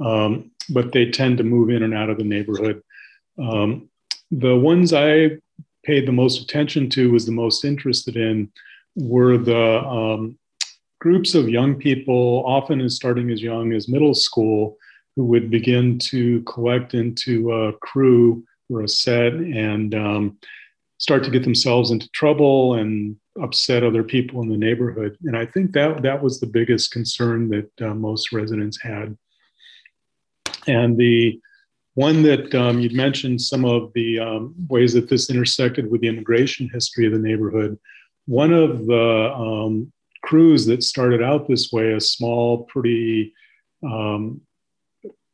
um, 0.00 0.52
but 0.70 0.92
they 0.92 1.10
tend 1.10 1.38
to 1.38 1.44
move 1.44 1.70
in 1.70 1.82
and 1.82 1.92
out 1.92 2.08
of 2.08 2.18
the 2.18 2.24
neighborhood. 2.24 2.82
Um, 3.38 3.88
the 4.30 4.56
ones 4.56 4.92
I 4.92 5.38
paid 5.84 6.06
the 6.06 6.12
most 6.12 6.42
attention 6.42 6.90
to, 6.90 7.12
was 7.12 7.26
the 7.26 7.32
most 7.32 7.64
interested 7.64 8.16
in, 8.16 8.50
were 8.94 9.38
the 9.38 9.80
um, 9.80 10.38
groups 11.00 11.34
of 11.34 11.48
young 11.48 11.76
people, 11.76 12.42
often 12.46 12.80
as 12.80 12.96
starting 12.96 13.30
as 13.30 13.40
young 13.40 13.72
as 13.72 13.88
middle 13.88 14.14
school, 14.14 14.76
who 15.16 15.24
would 15.24 15.50
begin 15.50 15.98
to 15.98 16.42
collect 16.42 16.94
into 16.94 17.52
a 17.52 17.72
crew 17.78 18.44
or 18.68 18.82
a 18.82 18.88
set 18.88 19.32
and 19.32 19.94
um, 19.94 20.38
start 20.98 21.24
to 21.24 21.30
get 21.30 21.42
themselves 21.42 21.90
into 21.90 22.08
trouble 22.10 22.74
and 22.74 23.16
upset 23.40 23.84
other 23.84 24.02
people 24.02 24.42
in 24.42 24.48
the 24.48 24.56
neighborhood. 24.56 25.16
And 25.24 25.36
I 25.36 25.46
think 25.46 25.72
that 25.72 26.02
that 26.02 26.22
was 26.22 26.38
the 26.38 26.46
biggest 26.46 26.90
concern 26.90 27.48
that 27.50 27.88
uh, 27.88 27.94
most 27.94 28.32
residents 28.32 28.80
had. 28.80 29.16
And 30.66 30.98
the 30.98 31.40
one 31.98 32.22
that 32.22 32.54
um, 32.54 32.78
you'd 32.78 32.94
mentioned 32.94 33.42
some 33.42 33.64
of 33.64 33.92
the 33.92 34.20
um, 34.20 34.54
ways 34.68 34.92
that 34.92 35.08
this 35.08 35.30
intersected 35.30 35.90
with 35.90 36.00
the 36.00 36.06
immigration 36.06 36.70
history 36.72 37.06
of 37.06 37.12
the 37.12 37.18
neighborhood. 37.18 37.76
One 38.26 38.52
of 38.52 38.86
the 38.86 39.34
um, 39.34 39.92
crews 40.22 40.64
that 40.66 40.84
started 40.84 41.24
out 41.24 41.48
this 41.48 41.72
way, 41.72 41.94
a 41.94 42.00
small, 42.00 42.62
pretty, 42.66 43.34
um, 43.82 44.40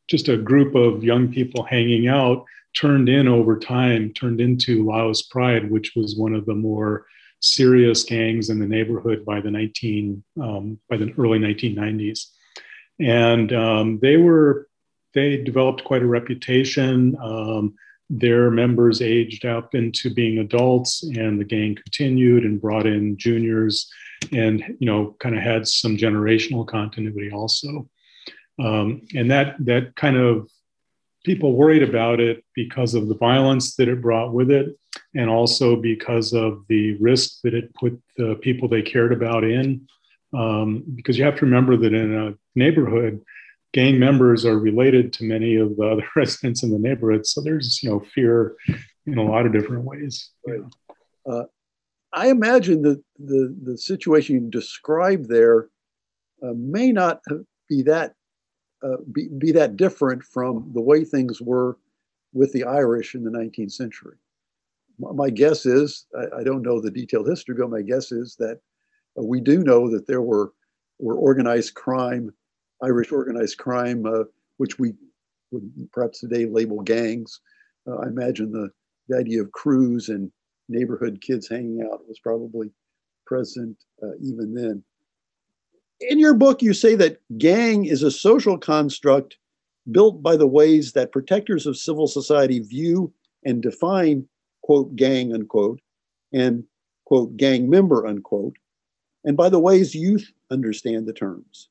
just 0.09 0.27
a 0.27 0.37
group 0.37 0.73
of 0.73 1.03
young 1.03 1.31
people 1.31 1.61
hanging 1.61 2.07
out, 2.07 2.45
turned 2.75 3.09
in 3.09 3.27
over 3.27 3.59
time, 3.59 4.11
turned 4.13 4.41
into 4.41 4.87
Laos 4.87 5.21
Pride, 5.21 5.69
which 5.69 5.93
was 5.95 6.15
one 6.15 6.33
of 6.33 6.47
the 6.47 6.55
more 6.55 7.05
serious 7.41 8.03
gangs 8.03 8.49
in 8.49 8.57
the 8.57 8.65
neighborhood 8.65 9.23
by 9.23 9.39
the 9.39 9.51
19 9.51 10.23
um, 10.41 10.79
by 10.89 10.97
the 10.97 11.13
early 11.19 11.37
1990s, 11.37 12.31
and 12.99 13.53
um, 13.53 13.99
they 13.99 14.17
were 14.17 14.67
they 15.15 15.37
developed 15.37 15.83
quite 15.83 16.03
a 16.03 16.07
reputation. 16.07 17.17
Um, 17.21 17.73
their 18.09 18.51
members 18.51 19.01
aged 19.01 19.45
up 19.45 19.73
into 19.73 20.13
being 20.13 20.37
adults, 20.37 21.01
and 21.03 21.39
the 21.39 21.45
gang 21.45 21.75
continued 21.75 22.43
and 22.43 22.61
brought 22.61 22.85
in 22.85 23.17
juniors, 23.17 23.89
and 24.31 24.63
you 24.79 24.85
know, 24.85 25.15
kind 25.19 25.35
of 25.35 25.41
had 25.41 25.67
some 25.67 25.97
generational 25.97 26.67
continuity 26.67 27.31
also. 27.31 27.89
Um, 28.59 29.01
and 29.15 29.31
that 29.31 29.55
that 29.65 29.95
kind 29.95 30.17
of 30.17 30.49
people 31.23 31.53
worried 31.53 31.81
about 31.81 32.19
it 32.19 32.45
because 32.53 32.93
of 32.93 33.07
the 33.07 33.15
violence 33.15 33.75
that 33.75 33.87
it 33.87 34.01
brought 34.01 34.33
with 34.33 34.51
it, 34.51 34.77
and 35.15 35.29
also 35.29 35.75
because 35.75 36.33
of 36.33 36.63
the 36.67 36.95
risk 36.97 37.41
that 37.43 37.55
it 37.55 37.73
put 37.73 37.99
the 38.17 38.35
people 38.41 38.67
they 38.67 38.83
cared 38.83 39.13
about 39.13 39.43
in. 39.43 39.87
Um, 40.33 40.83
because 40.95 41.17
you 41.17 41.23
have 41.23 41.37
to 41.37 41.45
remember 41.45 41.77
that 41.77 41.93
in 41.93 42.13
a 42.13 42.33
neighborhood, 42.55 43.21
gang 43.75 43.99
members 43.99 44.45
are 44.45 44.57
related 44.57 45.11
to 45.11 45.25
many 45.25 45.57
of 45.57 45.75
the 45.75 45.83
other 45.83 46.07
residents 46.15 46.63
in 46.63 46.71
the 46.71 46.79
neighborhood, 46.79 47.27
so 47.27 47.41
there's 47.41 47.83
you 47.83 47.89
know 47.89 47.99
fear 47.99 48.55
in 49.05 49.17
a 49.17 49.23
lot 49.23 49.45
of 49.45 49.51
different 49.51 49.83
ways. 49.83 50.31
Right. 50.47 50.61
Uh, 51.29 51.43
I 52.13 52.29
imagine 52.29 52.81
that 52.83 53.03
the 53.19 53.53
the 53.63 53.77
situation 53.77 54.35
you 54.35 54.49
described 54.49 55.27
there 55.27 55.67
uh, 56.41 56.53
may 56.55 56.93
not 56.93 57.19
be 57.67 57.81
that 57.83 58.13
uh, 58.81 58.97
be, 59.11 59.27
be 59.37 59.51
that 59.51 59.75
different 59.75 60.23
from 60.23 60.71
the 60.73 60.81
way 60.81 61.03
things 61.03 61.41
were 61.41 61.77
with 62.33 62.53
the 62.53 62.63
Irish 62.63 63.13
in 63.13 63.23
the 63.23 63.31
19th 63.31 63.71
century. 63.71 64.17
My 64.99 65.29
guess 65.29 65.65
is, 65.65 66.05
I, 66.17 66.39
I 66.39 66.43
don't 66.43 66.61
know 66.61 66.79
the 66.79 66.91
detailed 66.91 67.27
history, 67.27 67.55
but 67.55 67.69
my 67.69 67.81
guess 67.81 68.11
is 68.11 68.35
that 68.39 68.59
uh, 69.17 69.23
we 69.23 69.41
do 69.41 69.63
know 69.63 69.89
that 69.89 70.05
there 70.07 70.21
were, 70.21 70.53
were 70.99 71.15
organized 71.15 71.73
crime, 71.73 72.31
Irish 72.85 73.11
organized 73.11 73.57
crime, 73.57 74.05
uh, 74.05 74.23
which 74.57 74.79
we 74.79 74.93
would 75.51 75.69
perhaps 75.91 76.19
today 76.19 76.45
label 76.45 76.81
gangs. 76.81 77.39
Uh, 77.87 77.97
I 77.97 78.07
imagine 78.07 78.51
the, 78.51 78.69
the 79.07 79.17
idea 79.17 79.41
of 79.41 79.51
crews 79.51 80.09
and 80.09 80.31
neighborhood 80.69 81.21
kids 81.21 81.47
hanging 81.49 81.81
out 81.81 82.07
was 82.07 82.19
probably 82.19 82.71
present 83.25 83.77
uh, 84.03 84.15
even 84.21 84.53
then 84.53 84.83
in 85.99 86.19
your 86.19 86.33
book, 86.33 86.61
you 86.61 86.73
say 86.73 86.95
that 86.95 87.21
gang 87.37 87.85
is 87.85 88.03
a 88.03 88.11
social 88.11 88.57
construct 88.57 89.37
built 89.91 90.21
by 90.21 90.35
the 90.35 90.47
ways 90.47 90.93
that 90.93 91.11
protectors 91.11 91.65
of 91.65 91.77
civil 91.77 92.07
society 92.07 92.59
view 92.59 93.13
and 93.43 93.61
define, 93.61 94.27
quote, 94.61 94.95
gang, 94.95 95.33
unquote, 95.33 95.79
and, 96.33 96.63
quote, 97.05 97.37
gang 97.37 97.69
member, 97.69 98.05
unquote, 98.05 98.55
and 99.23 99.37
by 99.37 99.49
the 99.49 99.59
ways 99.59 99.95
youth 99.95 100.31
understand 100.51 101.07
the 101.07 101.13
terms. 101.13 101.69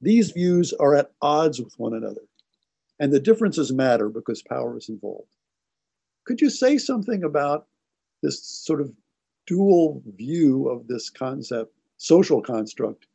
These 0.00 0.32
views 0.32 0.72
are 0.74 0.94
at 0.94 1.12
odds 1.22 1.60
with 1.60 1.78
one 1.78 1.94
another, 1.94 2.22
and 2.98 3.12
the 3.12 3.20
differences 3.20 3.72
matter 3.72 4.08
because 4.08 4.42
power 4.42 4.76
is 4.76 4.88
involved. 4.88 5.28
Could 6.24 6.40
you 6.40 6.50
say 6.50 6.78
something 6.78 7.24
about 7.24 7.66
this 8.22 8.42
sort 8.42 8.80
of 8.80 8.92
dual 9.46 10.02
view 10.16 10.68
of 10.68 10.86
this 10.86 11.08
concept, 11.10 11.72
social 11.96 12.42
construct, 12.42 13.06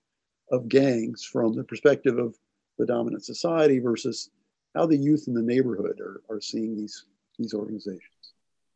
of 0.52 0.68
gangs 0.68 1.24
from 1.24 1.54
the 1.54 1.64
perspective 1.64 2.18
of 2.18 2.36
the 2.78 2.86
dominant 2.86 3.24
society 3.24 3.80
versus 3.80 4.30
how 4.76 4.86
the 4.86 4.98
youth 4.98 5.26
in 5.28 5.34
the 5.34 5.42
neighborhood 5.42 6.00
are, 6.00 6.22
are 6.30 6.42
seeing 6.42 6.76
these 6.76 7.06
these 7.38 7.54
organizations 7.54 8.34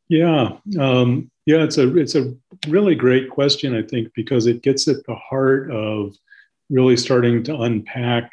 yeah 0.08 0.58
um, 0.80 1.30
yeah 1.46 1.64
it's 1.64 1.78
a 1.78 1.96
it's 1.98 2.16
a 2.16 2.34
really 2.68 2.96
great 2.96 3.30
question 3.30 3.76
i 3.76 3.82
think 3.82 4.14
because 4.14 4.48
it 4.48 4.62
gets 4.62 4.88
at 4.88 5.04
the 5.06 5.16
heart 5.16 5.70
of 5.72 6.16
really 6.70 6.98
starting 6.98 7.44
to 7.44 7.62
unpack 7.62 8.32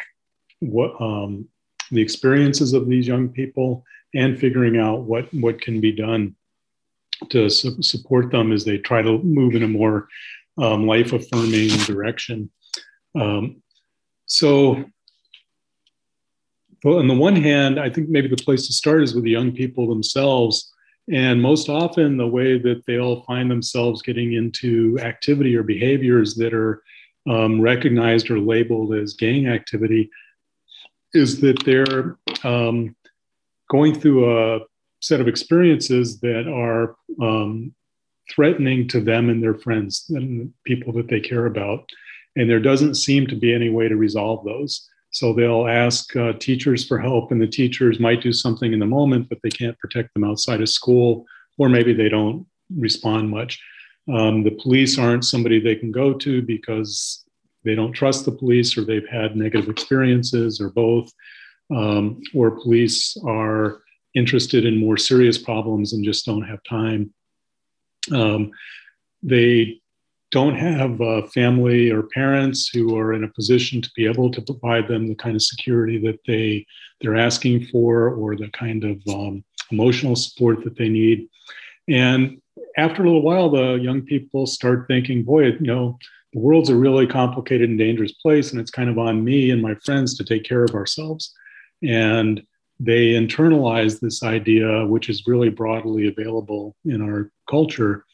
what 0.61 0.99
um, 1.01 1.47
the 1.91 2.01
experiences 2.01 2.73
of 2.73 2.89
these 2.89 3.07
young 3.07 3.29
people 3.29 3.85
and 4.15 4.39
figuring 4.39 4.79
out 4.79 5.03
what 5.03 5.33
what 5.35 5.61
can 5.61 5.81
be 5.81 5.93
done 5.93 6.35
to 7.31 7.49
su- 7.49 7.83
support 7.83 8.31
them 8.31 8.53
as 8.53 8.65
they 8.65 8.79
try 8.79 9.03
to 9.03 9.19
move 9.19 9.55
in 9.55 9.63
a 9.63 9.69
more 9.69 10.09
um, 10.59 10.87
life 10.87 11.13
affirming 11.13 11.69
direction 11.87 12.51
um, 13.15 13.63
so, 14.27 14.85
on 16.85 17.07
the 17.07 17.15
one 17.15 17.37
hand, 17.37 17.79
I 17.79 17.91
think 17.91 18.09
maybe 18.09 18.29
the 18.29 18.37
place 18.37 18.67
to 18.67 18.73
start 18.73 19.03
is 19.03 19.15
with 19.15 19.25
the 19.25 19.31
young 19.31 19.53
people 19.53 19.87
themselves. 19.87 20.73
And 21.13 21.43
most 21.43 21.69
often, 21.69 22.17
the 22.17 22.27
way 22.27 22.59
that 22.59 22.85
they'll 22.87 23.23
find 23.23 23.51
themselves 23.51 24.03
getting 24.03 24.35
into 24.35 24.99
activity 25.01 25.55
or 25.57 25.63
behaviors 25.63 26.35
that 26.37 26.55
are 26.55 26.83
um, 27.29 27.61
recognized 27.61 28.31
or 28.31 28.39
labeled 28.39 28.95
as 28.95 29.15
gang 29.15 29.49
activity 29.49 30.11
is 31.15 31.41
that 31.41 31.63
they're 31.65 32.17
um, 32.45 32.97
going 33.71 33.95
through 33.99 34.57
a 34.57 34.61
set 35.01 35.21
of 35.21 35.29
experiences 35.29 36.21
that 36.21 36.49
are 36.49 36.97
um, 37.21 37.75
threatening 38.31 38.89
to 38.89 39.01
them 39.01 39.29
and 39.29 39.43
their 39.43 39.55
friends 39.55 40.07
and 40.11 40.53
people 40.65 40.93
that 40.93 41.09
they 41.09 41.21
care 41.21 41.47
about. 41.47 41.89
And 42.37 42.49
there 42.49 42.61
doesn't 42.61 42.95
seem 42.95 43.27
to 43.27 43.37
be 43.37 43.53
any 43.53 43.69
way 43.69 43.89
to 43.89 43.97
resolve 43.97 44.45
those. 44.45 44.89
So 45.11 45.35
they'll 45.35 45.69
ask 45.69 46.17
uh, 46.17 46.33
teachers 46.35 46.87
for 46.87 46.99
help, 46.99 47.31
and 47.31 47.41
the 47.41 47.47
teachers 47.47 48.01
might 48.01 48.23
do 48.23 48.33
something 48.33 48.73
in 48.73 48.79
the 48.79 48.87
moment, 48.87 49.29
but 49.29 49.39
they 49.43 49.51
can't 49.51 49.79
protect 49.79 50.15
them 50.15 50.25
outside 50.25 50.63
of 50.63 50.71
school, 50.71 51.27
or 51.59 51.69
maybe 51.69 51.93
they 51.93 52.09
don't 52.09 52.47
respond 52.75 53.29
much. 53.29 53.61
Um, 54.11 54.43
the 54.43 54.51
police 54.51 54.99
aren't 54.99 55.25
somebody 55.25 55.61
they 55.61 55.77
can 55.77 55.93
go 55.93 56.13
to 56.15 56.43
because 56.43 57.25
they 57.65 57.75
don't 57.75 57.93
trust 57.93 58.25
the 58.25 58.33
police 58.33 58.77
or 58.77 58.85
they've 58.85 59.09
had 59.09 59.37
negative 59.37 59.69
experiences 59.69 60.61
or 60.61 60.71
both, 60.71 61.13
um, 61.71 62.21
or 62.35 62.61
police 62.61 63.17
are 63.27 63.83
interested 64.15 64.67
in 64.67 64.77
more 64.77 64.97
serious 64.97 65.39
problems 65.39 65.93
and 65.93 66.05
just 66.05 66.27
don't 66.27 66.43
have 66.43 66.63
time. 66.65 67.13
Um, 68.13 68.51
they 69.23 69.81
don't 70.33 70.57
have 70.57 71.31
family 71.33 71.91
or 71.91 72.05
parents 72.05 72.69
who 72.69 72.99
are 72.99 73.13
in 73.13 73.23
a 73.23 73.29
position 73.29 73.81
to 73.83 73.91
be 73.95 74.07
able 74.07 74.31
to 74.33 74.43
provide 74.43 74.89
them 74.89 75.07
the 75.07 75.15
kind 75.15 75.37
of 75.37 75.43
security 75.43 75.99
that 75.99 76.19
they 76.27 76.67
they're 77.01 77.17
asking 77.17 77.67
for 77.67 78.15
or 78.15 78.35
the 78.35 78.49
kind 78.49 78.83
of 78.85 79.01
um, 79.09 79.45
emotional 79.71 80.17
support 80.17 80.65
that 80.65 80.77
they 80.77 80.89
need 80.89 81.29
and 81.89 82.41
after 82.77 83.03
a 83.03 83.07
little 83.07 83.23
while 83.23 83.51
the 83.51 83.75
young 83.75 84.03
people 84.03 84.47
start 84.47 84.87
thinking 84.89 85.23
boy 85.23 85.47
you 85.47 85.61
know 85.61 85.99
the 86.33 86.41
world's 86.41 86.71
a 86.71 86.77
really 86.77 87.07
complicated 87.07 87.69
and 87.69 87.79
dangerous 87.79 88.13
place 88.13 88.53
and 88.53 88.61
it's 88.61 88.71
kind 88.71 88.89
of 88.89 88.99
on 88.99 89.23
me 89.25 89.51
and 89.51 89.61
my 89.61 89.75
friends 89.85 90.17
to 90.17 90.25
take 90.25 90.45
care 90.45 90.65
of 90.65 90.75
ourselves 90.75 91.35
and 91.83 92.43
they 92.81 93.11
internalize 93.13 94.01
this 94.01 94.23
idea 94.23 94.87
which 94.87 95.09
is 95.09 95.27
really 95.27 95.51
broadly 95.51 96.09
available 96.09 96.75
in 96.85 97.01
our 97.01 97.31
culture 97.49 98.05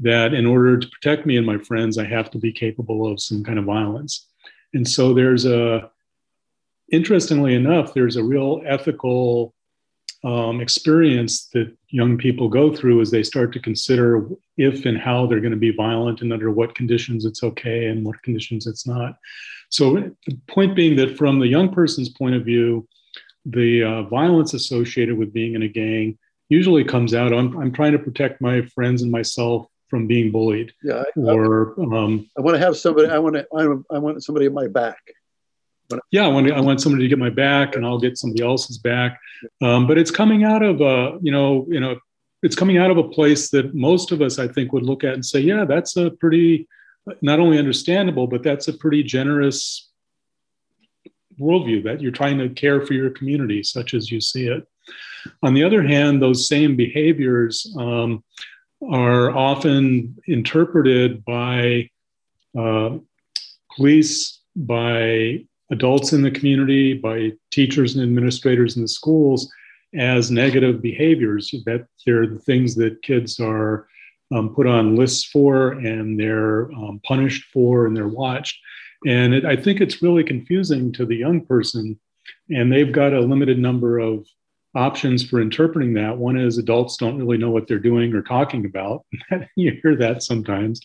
that 0.00 0.34
in 0.34 0.46
order 0.46 0.76
to 0.78 0.88
protect 0.88 1.26
me 1.26 1.36
and 1.36 1.46
my 1.46 1.58
friends, 1.58 1.98
I 1.98 2.04
have 2.04 2.30
to 2.30 2.38
be 2.38 2.52
capable 2.52 3.10
of 3.10 3.20
some 3.20 3.44
kind 3.44 3.58
of 3.58 3.64
violence. 3.64 4.28
And 4.72 4.86
so 4.86 5.14
there's 5.14 5.44
a, 5.46 5.90
interestingly 6.90 7.54
enough, 7.54 7.94
there's 7.94 8.16
a 8.16 8.24
real 8.24 8.60
ethical 8.66 9.54
um, 10.24 10.60
experience 10.60 11.46
that 11.48 11.70
young 11.88 12.16
people 12.16 12.48
go 12.48 12.74
through 12.74 13.00
as 13.00 13.10
they 13.10 13.22
start 13.22 13.52
to 13.52 13.60
consider 13.60 14.26
if 14.56 14.86
and 14.86 14.98
how 14.98 15.26
they're 15.26 15.40
going 15.40 15.50
to 15.52 15.56
be 15.56 15.70
violent 15.70 16.22
and 16.22 16.32
under 16.32 16.50
what 16.50 16.74
conditions 16.74 17.24
it's 17.24 17.42
okay 17.42 17.86
and 17.86 18.04
what 18.04 18.22
conditions 18.22 18.66
it's 18.66 18.86
not. 18.86 19.18
So, 19.68 19.94
the 20.26 20.38
point 20.48 20.74
being 20.74 20.96
that 20.96 21.16
from 21.16 21.40
the 21.40 21.48
young 21.48 21.72
person's 21.72 22.08
point 22.08 22.34
of 22.34 22.44
view, 22.44 22.88
the 23.44 23.82
uh, 23.82 24.02
violence 24.04 24.54
associated 24.54 25.18
with 25.18 25.32
being 25.32 25.54
in 25.54 25.62
a 25.62 25.68
gang 25.68 26.18
usually 26.48 26.84
comes 26.84 27.14
out 27.14 27.32
I'm, 27.32 27.56
I'm 27.58 27.72
trying 27.72 27.92
to 27.92 27.98
protect 27.98 28.40
my 28.40 28.62
friends 28.74 29.02
and 29.02 29.10
myself 29.10 29.66
from 29.88 30.06
being 30.06 30.32
bullied. 30.32 30.72
Yeah, 30.82 31.02
I, 31.16 31.20
or 31.20 31.78
um, 31.94 32.28
I 32.38 32.40
want 32.40 32.56
to 32.56 32.64
have 32.64 32.76
somebody. 32.76 33.08
I 33.08 33.18
want 33.18 33.36
to. 33.36 33.46
I 33.90 33.98
want 33.98 34.22
somebody 34.24 34.46
at 34.46 34.52
my 34.52 34.68
back. 34.68 34.98
Yeah, 36.10 36.24
I 36.24 36.28
want 36.28 36.50
I 36.50 36.60
want 36.60 36.80
somebody 36.80 37.04
to 37.04 37.08
get 37.08 37.18
my 37.18 37.30
back, 37.30 37.76
and 37.76 37.84
I'll 37.84 37.98
get 37.98 38.18
somebody 38.18 38.42
else's 38.42 38.78
back. 38.78 39.20
Um, 39.62 39.86
but 39.86 39.98
it's 39.98 40.10
coming 40.10 40.44
out 40.44 40.62
of 40.62 40.80
a 40.80 41.18
you 41.22 41.32
know 41.32 41.66
you 41.68 41.80
know 41.80 41.96
it's 42.42 42.56
coming 42.56 42.78
out 42.78 42.90
of 42.90 42.98
a 42.98 43.08
place 43.08 43.50
that 43.50 43.74
most 43.74 44.12
of 44.12 44.20
us 44.20 44.38
I 44.38 44.48
think 44.48 44.72
would 44.72 44.82
look 44.82 45.02
at 45.02 45.14
and 45.14 45.24
say, 45.24 45.40
yeah, 45.40 45.64
that's 45.64 45.96
a 45.96 46.10
pretty 46.10 46.68
not 47.20 47.40
only 47.40 47.58
understandable, 47.58 48.26
but 48.26 48.42
that's 48.42 48.68
a 48.68 48.72
pretty 48.72 49.02
generous 49.02 49.90
worldview 51.40 51.82
that 51.84 52.00
you're 52.00 52.12
trying 52.12 52.38
to 52.38 52.48
care 52.48 52.84
for 52.84 52.94
your 52.94 53.10
community, 53.10 53.62
such 53.62 53.94
as 53.94 54.10
you 54.10 54.20
see 54.20 54.46
it. 54.46 54.66
On 55.42 55.54
the 55.54 55.64
other 55.64 55.82
hand, 55.82 56.20
those 56.20 56.48
same 56.48 56.76
behaviors 56.76 57.74
um, 57.78 58.22
are 58.90 59.30
often 59.34 60.16
interpreted 60.26 61.24
by 61.24 61.90
uh, 62.58 62.98
police, 63.74 64.40
by 64.54 65.44
adults 65.74 66.12
in 66.12 66.22
the 66.22 66.30
community, 66.30 66.94
by 66.94 67.32
teachers 67.50 67.94
and 67.94 68.02
administrators 68.02 68.76
in 68.76 68.82
the 68.82 68.88
schools 68.88 69.52
as 69.96 70.30
negative 70.30 70.80
behaviors. 70.80 71.54
That 71.66 71.86
they're 72.06 72.26
the 72.26 72.38
things 72.38 72.74
that 72.76 73.02
kids 73.02 73.40
are 73.40 73.86
um, 74.32 74.54
put 74.54 74.66
on 74.66 74.96
lists 74.96 75.24
for 75.24 75.72
and 75.72 76.18
they're 76.18 76.72
um, 76.72 77.00
punished 77.04 77.44
for 77.52 77.86
and 77.86 77.96
they're 77.96 78.08
watched. 78.08 78.58
And 79.06 79.34
it, 79.34 79.44
I 79.44 79.56
think 79.56 79.80
it's 79.80 80.02
really 80.02 80.24
confusing 80.24 80.92
to 80.92 81.04
the 81.04 81.16
young 81.16 81.44
person. 81.44 81.98
And 82.48 82.72
they've 82.72 82.92
got 82.92 83.12
a 83.12 83.20
limited 83.20 83.58
number 83.58 83.98
of 83.98 84.26
options 84.74 85.28
for 85.28 85.40
interpreting 85.40 85.94
that. 85.94 86.16
One 86.16 86.36
is 86.36 86.58
adults 86.58 86.96
don't 86.96 87.18
really 87.18 87.38
know 87.38 87.50
what 87.50 87.68
they're 87.68 87.78
doing 87.78 88.12
or 88.12 88.22
talking 88.22 88.64
about. 88.64 89.04
you 89.56 89.78
hear 89.82 89.96
that 89.96 90.22
sometimes, 90.22 90.80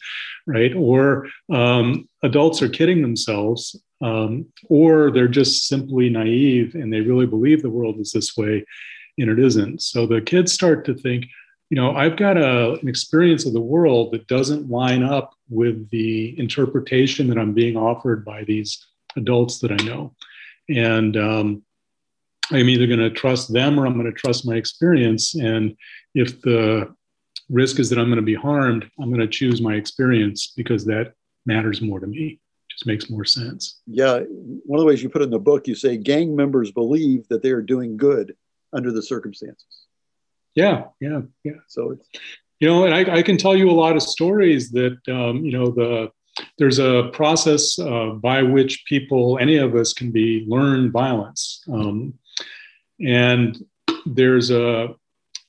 right? 0.45 0.73
Or 0.75 1.27
um, 1.51 2.07
adults 2.23 2.61
are 2.61 2.69
kidding 2.69 3.01
themselves, 3.01 3.75
um, 4.01 4.45
or 4.69 5.11
they're 5.11 5.27
just 5.27 5.67
simply 5.67 6.09
naive 6.09 6.75
and 6.75 6.91
they 6.91 7.01
really 7.01 7.25
believe 7.25 7.61
the 7.61 7.69
world 7.69 7.99
is 7.99 8.11
this 8.11 8.37
way 8.37 8.65
and 9.17 9.29
it 9.29 9.39
isn't. 9.39 9.81
So 9.81 10.05
the 10.05 10.21
kids 10.21 10.53
start 10.53 10.85
to 10.85 10.93
think, 10.93 11.25
you 11.69 11.75
know, 11.75 11.95
I've 11.95 12.15
got 12.15 12.37
a, 12.37 12.73
an 12.73 12.87
experience 12.87 13.45
of 13.45 13.53
the 13.53 13.61
world 13.61 14.13
that 14.13 14.27
doesn't 14.27 14.69
line 14.69 15.03
up 15.03 15.33
with 15.49 15.89
the 15.89 16.37
interpretation 16.39 17.27
that 17.27 17.37
I'm 17.37 17.53
being 17.53 17.75
offered 17.75 18.23
by 18.23 18.43
these 18.43 18.85
adults 19.15 19.59
that 19.59 19.71
I 19.71 19.83
know. 19.83 20.15
And 20.69 21.17
um, 21.17 21.63
I'm 22.51 22.69
either 22.69 22.87
going 22.87 22.99
to 22.99 23.11
trust 23.11 23.51
them 23.51 23.79
or 23.79 23.85
I'm 23.85 23.99
going 23.99 24.05
to 24.05 24.19
trust 24.19 24.47
my 24.47 24.55
experience. 24.55 25.35
And 25.35 25.75
if 26.15 26.41
the 26.41 26.93
risk 27.49 27.79
is 27.79 27.89
that 27.89 27.99
I'm 27.99 28.07
going 28.07 28.17
to 28.17 28.21
be 28.21 28.35
harmed, 28.35 28.89
I'm 28.99 29.09
going 29.09 29.19
to 29.19 29.27
choose 29.27 29.61
my 29.61 29.73
experience 29.73 30.53
because 30.55 30.85
that 30.85 31.13
matters 31.45 31.81
more 31.81 31.99
to 31.99 32.07
me. 32.07 32.39
Just 32.79 32.87
makes 32.87 33.09
more 33.09 33.25
sense. 33.25 33.81
Yeah. 33.87 34.19
One 34.29 34.79
of 34.79 34.83
the 34.83 34.85
ways 34.85 35.03
you 35.03 35.09
put 35.09 35.21
in 35.21 35.31
the 35.31 35.37
book, 35.37 35.67
you 35.67 35.75
say 35.75 35.97
gang 35.97 36.33
members 36.33 36.71
believe 36.71 37.27
that 37.27 37.43
they 37.43 37.51
are 37.51 37.61
doing 37.61 37.97
good 37.97 38.37
under 38.71 38.93
the 38.93 39.03
circumstances. 39.03 39.65
Yeah. 40.55 40.85
Yeah. 41.01 41.23
Yeah. 41.43 41.59
So 41.67 41.91
it's, 41.91 42.07
you 42.61 42.69
know, 42.69 42.85
and 42.85 42.95
I, 42.95 43.17
I 43.17 43.21
can 43.21 43.35
tell 43.35 43.53
you 43.53 43.69
a 43.69 43.71
lot 43.71 43.97
of 43.97 44.01
stories 44.01 44.71
that, 44.71 44.97
um, 45.09 45.43
you 45.43 45.51
know, 45.51 45.71
the, 45.71 46.09
there's 46.57 46.79
a 46.79 47.09
process 47.11 47.77
uh, 47.77 48.11
by 48.11 48.43
which 48.43 48.85
people, 48.85 49.37
any 49.41 49.57
of 49.57 49.75
us, 49.75 49.91
can 49.91 50.09
be 50.11 50.45
learn 50.47 50.89
violence. 50.89 51.61
Um, 51.69 52.13
and 53.05 53.61
there's 54.05 54.51
a 54.51 54.95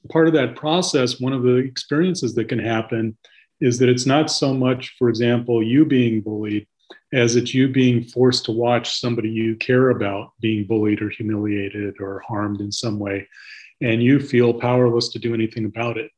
part 0.08 0.26
of 0.26 0.34
that 0.34 0.56
process, 0.56 1.20
one 1.20 1.32
of 1.32 1.44
the 1.44 1.56
experiences 1.56 2.34
that 2.34 2.48
can 2.48 2.58
happen 2.58 3.16
is 3.60 3.78
that 3.78 3.88
it's 3.88 4.06
not 4.06 4.32
so 4.32 4.52
much, 4.52 4.96
for 4.98 5.08
example, 5.08 5.62
you 5.62 5.84
being 5.84 6.22
bullied 6.22 6.66
as 7.12 7.36
it's 7.36 7.52
you 7.52 7.68
being 7.68 8.04
forced 8.04 8.44
to 8.44 8.52
watch 8.52 9.00
somebody 9.00 9.28
you 9.28 9.56
care 9.56 9.90
about 9.90 10.32
being 10.40 10.64
bullied 10.64 11.02
or 11.02 11.10
humiliated 11.10 12.00
or 12.00 12.20
harmed 12.26 12.60
in 12.60 12.70
some 12.70 12.98
way, 12.98 13.26
and 13.80 14.02
you 14.02 14.20
feel 14.20 14.54
powerless 14.54 15.08
to 15.08 15.18
do 15.18 15.34
anything 15.34 15.64
about 15.64 15.96
it. 15.96 16.10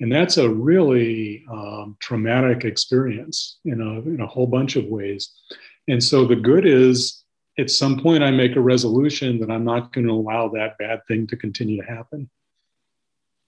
And 0.00 0.12
that's 0.12 0.36
a 0.36 0.48
really 0.48 1.44
um, 1.50 1.96
traumatic 2.00 2.64
experience 2.64 3.58
in 3.64 3.80
a, 3.80 4.00
in 4.02 4.20
a 4.20 4.26
whole 4.26 4.46
bunch 4.46 4.76
of 4.76 4.84
ways. 4.84 5.32
And 5.88 6.02
so 6.02 6.26
the 6.26 6.36
good 6.36 6.66
is 6.66 7.24
at 7.58 7.70
some 7.70 7.98
point 7.98 8.22
I 8.22 8.30
make 8.30 8.56
a 8.56 8.60
resolution 8.60 9.40
that 9.40 9.50
I'm 9.50 9.64
not 9.64 9.94
going 9.94 10.06
to 10.06 10.12
allow 10.12 10.48
that 10.48 10.76
bad 10.76 11.00
thing 11.08 11.26
to 11.28 11.36
continue 11.36 11.80
to 11.80 11.88
happen. 11.88 12.28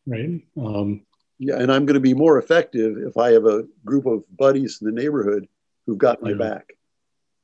Right. 0.07 0.41
Um, 0.57 1.03
yeah, 1.39 1.57
and 1.57 1.71
I'm 1.71 1.85
going 1.85 1.95
to 1.95 2.01
be 2.01 2.15
more 2.15 2.39
effective 2.39 2.97
if 2.97 3.19
I 3.19 3.33
have 3.33 3.45
a 3.45 3.65
group 3.85 4.07
of 4.07 4.25
buddies 4.35 4.79
in 4.81 4.87
the 4.87 5.01
neighborhood 5.01 5.47
who've 5.87 5.99
got 5.99 6.23
my 6.23 6.31
yeah. 6.31 6.37
back 6.37 6.73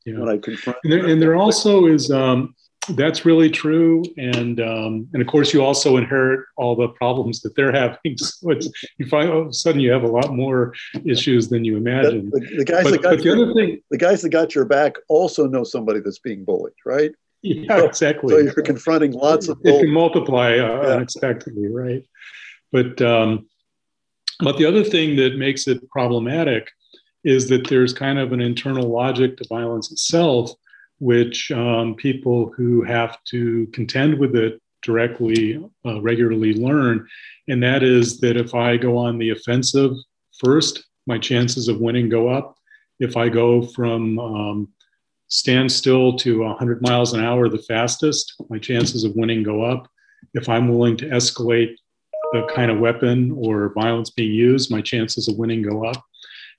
yeah. 0.05 0.19
when 0.19 0.29
I 0.29 0.39
confront. 0.39 0.79
And 0.85 0.93
there, 0.93 1.07
and 1.07 1.21
there 1.21 1.35
also 1.35 1.87
is 1.87 2.11
um, 2.11 2.55
that's 2.91 3.25
really 3.25 3.51
true, 3.51 4.03
and 4.17 4.61
um, 4.61 5.09
and 5.13 5.23
of 5.23 5.27
course 5.27 5.55
you 5.55 5.65
also 5.65 5.97
inherit 5.97 6.45
all 6.57 6.77
the 6.77 6.89
problems 6.89 7.41
that 7.41 7.55
they're 7.57 7.73
having. 7.81 8.17
So 8.17 8.51
it's, 8.51 8.69
you 8.99 9.07
find 9.07 9.31
all 9.31 9.43
of 9.43 9.49
a 9.49 9.53
sudden 9.53 9.81
you 9.81 9.91
have 9.93 10.05
a 10.05 10.09
lot 10.09 10.35
more 10.35 10.75
issues 11.05 11.49
than 11.49 11.65
you 11.65 11.77
imagine. 11.77 12.31
The, 12.31 12.41
the, 12.59 12.65
guys 12.65 12.85
but, 12.85 12.91
that 12.93 13.03
got 13.03 13.25
your, 13.25 13.47
the, 13.47 13.55
thing, 13.55 13.81
the 13.91 13.99
guys 13.99 14.23
that 14.23 14.31
got 14.31 14.55
your 14.55 14.65
back 14.65 14.95
also 15.09 15.47
know 15.47 15.65
somebody 15.65 16.01
that's 16.01 16.19
being 16.19 16.45
bullied, 16.45 16.75
right? 16.85 17.13
Yeah, 17.47 17.77
so, 17.77 17.85
exactly. 17.85 18.31
So 18.31 18.39
you're 18.39 18.65
confronting 18.65 19.13
lots 19.13 19.49
of. 19.49 19.59
It 19.65 19.79
can 19.79 19.91
multiply 19.91 20.53
uh, 20.53 20.81
yeah. 20.81 20.89
unexpectedly, 20.95 21.69
right? 21.69 22.03
But 22.73 23.03
um, 23.03 23.51
but 24.41 24.57
the 24.57 24.65
other 24.65 24.83
thing 24.83 25.17
that 25.17 25.37
makes 25.37 25.69
it 25.69 25.87
problematic 25.91 26.71
is 27.25 27.49
that 27.49 27.69
there's 27.69 27.93
kind 27.93 28.19
of 28.19 28.33
an 28.33 28.41
internal 28.41 28.89
logic 28.89 29.37
to 29.37 29.49
violence 29.49 29.91
itself 29.91 30.53
which 30.99 31.51
um, 31.51 31.95
people 31.95 32.53
who 32.57 32.83
have 32.83 33.23
to 33.25 33.67
contend 33.73 34.19
with 34.19 34.35
it 34.37 34.61
directly 34.83 35.63
uh, 35.85 36.01
regularly 36.01 36.55
learn. 36.55 37.07
And 37.49 37.63
that 37.63 37.83
is 37.83 38.21
that 38.21 38.37
if 38.37 38.55
I 38.55 38.77
go 38.77 38.97
on 38.97 39.19
the 39.19 39.31
offensive 39.31 39.93
first, 40.39 40.85
my 41.07 41.19
chances 41.19 41.69
of 41.69 41.81
winning 41.81 42.09
go 42.09 42.29
up. 42.29 42.57
If 43.01 43.17
I 43.17 43.29
go 43.29 43.63
from 43.63 44.19
um, 44.19 44.69
standstill 45.29 46.17
to 46.19 46.41
100 46.41 46.83
miles 46.83 47.13
an 47.13 47.25
hour 47.25 47.49
the 47.49 47.59
fastest, 47.59 48.35
my 48.49 48.59
chances 48.59 49.05
of 49.05 49.17
winning 49.17 49.43
go 49.43 49.63
up. 49.63 49.89
If 50.35 50.49
I'm 50.49 50.69
willing 50.69 50.97
to 50.99 51.07
escalate 51.07 51.75
the 52.33 52.47
kind 52.55 52.71
of 52.71 52.79
weapon 52.79 53.33
or 53.33 53.73
violence 53.75 54.11
being 54.11 54.33
used, 54.33 54.71
my 54.71 54.81
chances 54.81 55.29
of 55.29 55.37
winning 55.37 55.63
go 55.63 55.85
up. 55.85 56.03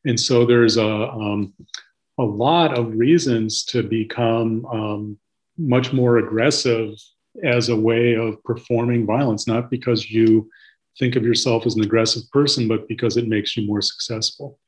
And 0.05 0.19
so 0.19 0.45
there's 0.45 0.77
a, 0.77 1.09
um, 1.09 1.53
a 2.17 2.23
lot 2.23 2.77
of 2.77 2.95
reasons 2.95 3.65
to 3.65 3.83
become 3.83 4.65
um, 4.67 5.19
much 5.57 5.91
more 5.91 6.17
aggressive 6.17 6.93
as 7.43 7.69
a 7.69 7.75
way 7.75 8.15
of 8.15 8.41
performing 8.43 9.05
violence, 9.05 9.47
not 9.47 9.69
because 9.69 10.09
you 10.09 10.49
think 10.97 11.15
of 11.15 11.23
yourself 11.23 11.65
as 11.65 11.75
an 11.75 11.83
aggressive 11.83 12.23
person, 12.31 12.67
but 12.67 12.87
because 12.87 13.17
it 13.17 13.27
makes 13.27 13.57
you 13.57 13.67
more 13.67 13.81
successful. 13.81 14.59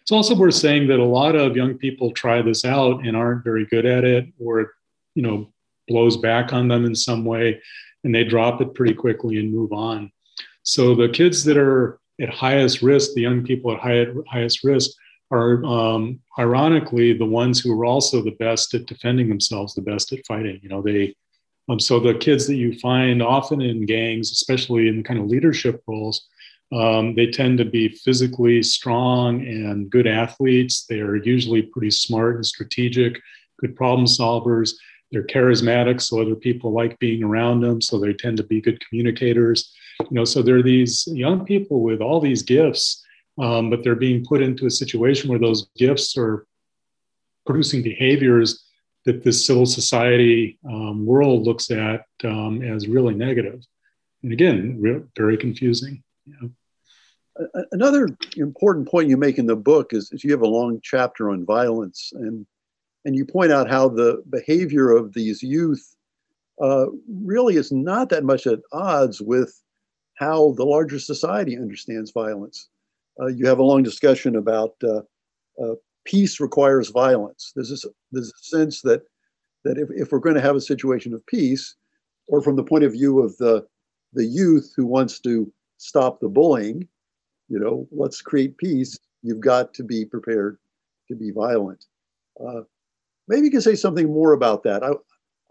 It's 0.00 0.12
also 0.12 0.36
worth 0.36 0.54
saying 0.54 0.86
that 0.88 1.00
a 1.00 1.04
lot 1.04 1.34
of 1.34 1.56
young 1.56 1.74
people 1.74 2.12
try 2.12 2.40
this 2.40 2.64
out 2.64 3.04
and 3.04 3.16
aren't 3.16 3.44
very 3.44 3.66
good 3.66 3.84
at 3.84 4.04
it, 4.04 4.28
or 4.38 4.60
it, 4.60 4.68
you 5.14 5.22
know, 5.22 5.52
blows 5.88 6.16
back 6.16 6.52
on 6.52 6.68
them 6.68 6.84
in 6.84 6.94
some 6.94 7.24
way, 7.24 7.60
and 8.04 8.14
they 8.14 8.24
drop 8.24 8.60
it 8.60 8.74
pretty 8.74 8.94
quickly 8.94 9.38
and 9.38 9.52
move 9.52 9.72
on. 9.72 10.10
So 10.62 10.94
the 10.94 11.08
kids 11.08 11.44
that 11.44 11.56
are 11.56 11.98
at 12.20 12.30
highest 12.30 12.82
risk, 12.82 13.12
the 13.14 13.22
young 13.22 13.44
people 13.44 13.72
at 13.72 13.80
high, 13.80 14.06
highest 14.28 14.64
risk, 14.64 14.90
are 15.30 15.64
um, 15.64 16.20
ironically 16.38 17.12
the 17.12 17.24
ones 17.24 17.60
who 17.60 17.78
are 17.78 17.84
also 17.84 18.22
the 18.22 18.36
best 18.38 18.74
at 18.74 18.86
defending 18.86 19.28
themselves, 19.28 19.74
the 19.74 19.82
best 19.82 20.12
at 20.12 20.24
fighting. 20.26 20.60
You 20.62 20.68
know, 20.68 20.82
they 20.82 21.14
um, 21.68 21.80
so 21.80 21.98
the 21.98 22.14
kids 22.14 22.46
that 22.46 22.56
you 22.56 22.78
find 22.78 23.22
often 23.22 23.60
in 23.60 23.86
gangs, 23.86 24.30
especially 24.30 24.88
in 24.88 25.02
kind 25.02 25.18
of 25.18 25.26
leadership 25.26 25.82
roles, 25.86 26.26
um, 26.72 27.14
they 27.14 27.26
tend 27.26 27.58
to 27.58 27.64
be 27.64 27.88
physically 27.88 28.62
strong 28.62 29.40
and 29.40 29.90
good 29.90 30.06
athletes. 30.06 30.84
They 30.86 31.00
are 31.00 31.16
usually 31.16 31.62
pretty 31.62 31.90
smart 31.90 32.36
and 32.36 32.46
strategic, 32.46 33.20
good 33.60 33.76
problem 33.76 34.06
solvers. 34.06 34.74
They're 35.12 35.26
charismatic, 35.26 36.00
so 36.00 36.20
other 36.20 36.34
people 36.34 36.72
like 36.72 36.98
being 36.98 37.22
around 37.22 37.60
them. 37.60 37.80
So 37.80 37.98
they 37.98 38.12
tend 38.12 38.36
to 38.38 38.42
be 38.42 38.60
good 38.60 38.84
communicators. 38.88 39.72
You 40.00 40.08
know, 40.10 40.24
so 40.24 40.42
there 40.42 40.56
are 40.56 40.62
these 40.62 41.06
young 41.08 41.44
people 41.44 41.82
with 41.82 42.00
all 42.00 42.20
these 42.20 42.42
gifts 42.42 43.04
um, 43.38 43.70
but 43.70 43.84
they're 43.84 43.94
being 43.94 44.24
put 44.24 44.42
into 44.42 44.66
a 44.66 44.70
situation 44.70 45.28
where 45.28 45.38
those 45.38 45.68
gifts 45.76 46.16
are 46.16 46.46
producing 47.44 47.82
behaviors 47.82 48.64
that 49.04 49.22
this 49.22 49.46
civil 49.46 49.66
society 49.66 50.58
um, 50.68 51.06
world 51.06 51.44
looks 51.44 51.70
at 51.70 52.06
um, 52.24 52.62
as 52.62 52.88
really. 52.88 53.14
And 53.14 54.32
again, 54.32 54.78
re- 54.80 55.02
very 55.16 55.36
confusing. 55.36 56.02
Another 57.70 58.08
important 58.36 58.88
point 58.88 59.08
you 59.08 59.16
make 59.16 59.38
in 59.38 59.46
the 59.46 59.54
book 59.54 59.92
is, 59.92 60.10
is 60.12 60.24
you 60.24 60.32
have 60.32 60.40
a 60.40 60.46
long 60.46 60.80
chapter 60.82 61.30
on 61.30 61.44
violence, 61.44 62.10
and 62.14 62.46
and 63.04 63.14
you 63.14 63.24
point 63.24 63.52
out 63.52 63.68
how 63.68 63.88
the 63.88 64.24
behavior 64.30 64.90
of 64.90 65.12
these 65.12 65.42
youth 65.42 65.94
uh, 66.60 66.86
really 67.08 67.56
is 67.56 67.70
not 67.70 68.08
that 68.08 68.24
much 68.24 68.46
at 68.48 68.58
odds 68.72 69.20
with 69.20 69.62
how 70.16 70.52
the 70.56 70.64
larger 70.64 70.98
society 70.98 71.56
understands 71.56 72.10
violence 72.10 72.68
uh, 73.20 73.26
you 73.26 73.46
have 73.46 73.58
a 73.58 73.64
long 73.64 73.82
discussion 73.82 74.36
about 74.36 74.74
uh, 74.84 75.00
uh, 75.62 75.74
peace 76.04 76.40
requires 76.40 76.90
violence. 76.90 77.52
There's 77.54 77.70
this, 77.70 77.84
there's 78.12 78.28
a 78.28 78.44
sense 78.44 78.82
that 78.82 79.02
that 79.64 79.78
if, 79.78 79.88
if 79.90 80.12
we're 80.12 80.20
going 80.20 80.36
to 80.36 80.40
have 80.40 80.54
a 80.54 80.60
situation 80.60 81.12
of 81.12 81.26
peace, 81.26 81.74
or 82.28 82.40
from 82.40 82.56
the 82.56 82.62
point 82.62 82.84
of 82.84 82.92
view 82.92 83.20
of 83.20 83.36
the 83.38 83.66
the 84.12 84.24
youth 84.24 84.72
who 84.76 84.86
wants 84.86 85.18
to 85.20 85.50
stop 85.78 86.20
the 86.20 86.28
bullying, 86.28 86.88
you 87.48 87.58
know, 87.58 87.88
let's 87.90 88.20
create 88.20 88.58
peace. 88.58 88.98
You've 89.22 89.40
got 89.40 89.74
to 89.74 89.82
be 89.82 90.04
prepared 90.04 90.58
to 91.08 91.16
be 91.16 91.30
violent. 91.30 91.84
Uh, 92.40 92.62
maybe 93.28 93.46
you 93.46 93.50
can 93.50 93.60
say 93.60 93.74
something 93.74 94.06
more 94.06 94.32
about 94.32 94.62
that. 94.62 94.82
I, 94.82 94.90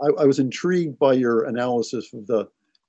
I, 0.01 0.23
I, 0.23 0.25
was 0.25 0.39
intrigued 0.39 0.99
by 0.99 1.13
your 1.13 1.43
analysis 1.45 2.13
of 2.13 2.27
the 2.27 2.47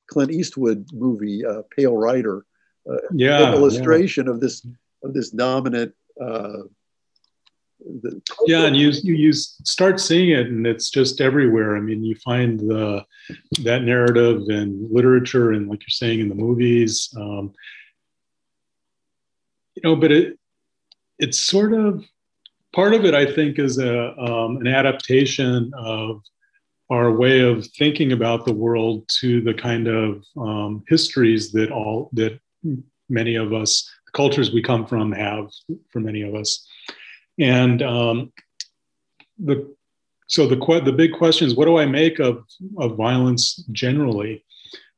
Clint 0.08 0.30
Eastwood 0.30 0.88
movie 0.92 1.44
uh, 1.44 1.62
Pale 1.76 1.96
Rider, 1.96 2.44
uh, 2.90 2.96
yeah, 3.12 3.52
illustration 3.52 4.26
yeah. 4.26 4.32
of 4.32 4.40
this 4.40 4.66
of 5.02 5.14
this 5.14 5.30
dominant. 5.30 5.94
Uh, 6.20 6.62
yeah, 8.46 8.64
and 8.64 8.76
you 8.76 8.90
you 9.02 9.14
you 9.14 9.32
start 9.32 10.00
seeing 10.00 10.30
it, 10.30 10.46
and 10.46 10.66
it's 10.66 10.90
just 10.90 11.20
everywhere. 11.20 11.76
I 11.76 11.80
mean, 11.80 12.02
you 12.02 12.16
find 12.16 12.58
the 12.58 13.04
that 13.62 13.82
narrative 13.82 14.42
in 14.48 14.88
literature, 14.90 15.52
and 15.52 15.68
like 15.68 15.80
you're 15.80 15.88
saying 15.88 16.20
in 16.20 16.28
the 16.28 16.34
movies. 16.34 17.12
Um, 17.16 17.52
you 19.74 19.82
know, 19.84 19.96
but 19.96 20.10
it 20.10 20.38
it's 21.18 21.38
sort 21.38 21.72
of 21.72 22.04
part 22.74 22.94
of 22.94 23.04
it. 23.04 23.14
I 23.14 23.30
think 23.30 23.58
is 23.58 23.78
a 23.78 24.18
um, 24.18 24.56
an 24.58 24.66
adaptation 24.66 25.70
of 25.76 26.22
our 26.90 27.10
way 27.10 27.40
of 27.40 27.66
thinking 27.66 28.12
about 28.12 28.44
the 28.44 28.52
world 28.52 29.08
to 29.20 29.40
the 29.40 29.54
kind 29.54 29.88
of 29.88 30.24
um, 30.36 30.84
histories 30.88 31.52
that 31.52 31.70
all 31.70 32.10
that 32.12 32.38
many 33.08 33.34
of 33.36 33.52
us, 33.52 33.90
the 34.06 34.12
cultures 34.12 34.52
we 34.52 34.62
come 34.62 34.86
from, 34.86 35.12
have 35.12 35.48
for 35.90 36.00
many 36.00 36.22
of 36.22 36.34
us. 36.34 36.66
And 37.38 37.82
um, 37.82 38.32
the 39.38 39.74
so 40.28 40.46
the 40.46 40.56
the 40.84 40.92
big 40.92 41.12
question 41.12 41.46
is, 41.46 41.54
what 41.54 41.66
do 41.66 41.78
I 41.78 41.86
make 41.86 42.18
of 42.18 42.44
of 42.78 42.96
violence 42.96 43.56
generally, 43.72 44.44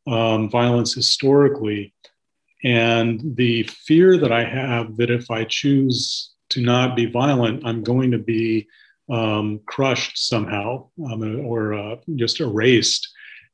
um, 0.06 0.50
violence 0.50 0.94
historically, 0.94 1.94
and 2.64 3.36
the 3.36 3.62
fear 3.64 4.16
that 4.18 4.32
I 4.32 4.44
have 4.44 4.96
that 4.96 5.10
if 5.10 5.30
I 5.30 5.44
choose 5.44 6.32
to 6.50 6.60
not 6.62 6.96
be 6.96 7.06
violent, 7.06 7.66
I'm 7.66 7.82
going 7.82 8.10
to 8.10 8.18
be 8.18 8.68
um, 9.10 9.60
crushed 9.66 10.18
somehow 10.18 10.86
um, 11.10 11.46
or 11.46 11.74
uh, 11.74 11.96
just 12.16 12.40
erased 12.40 13.08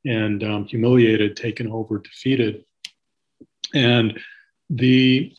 and 0.04 0.42
um, 0.42 0.64
humiliated, 0.64 1.36
taken 1.36 1.70
over, 1.70 1.98
defeated. 1.98 2.64
And 3.74 4.18
the 4.70 5.32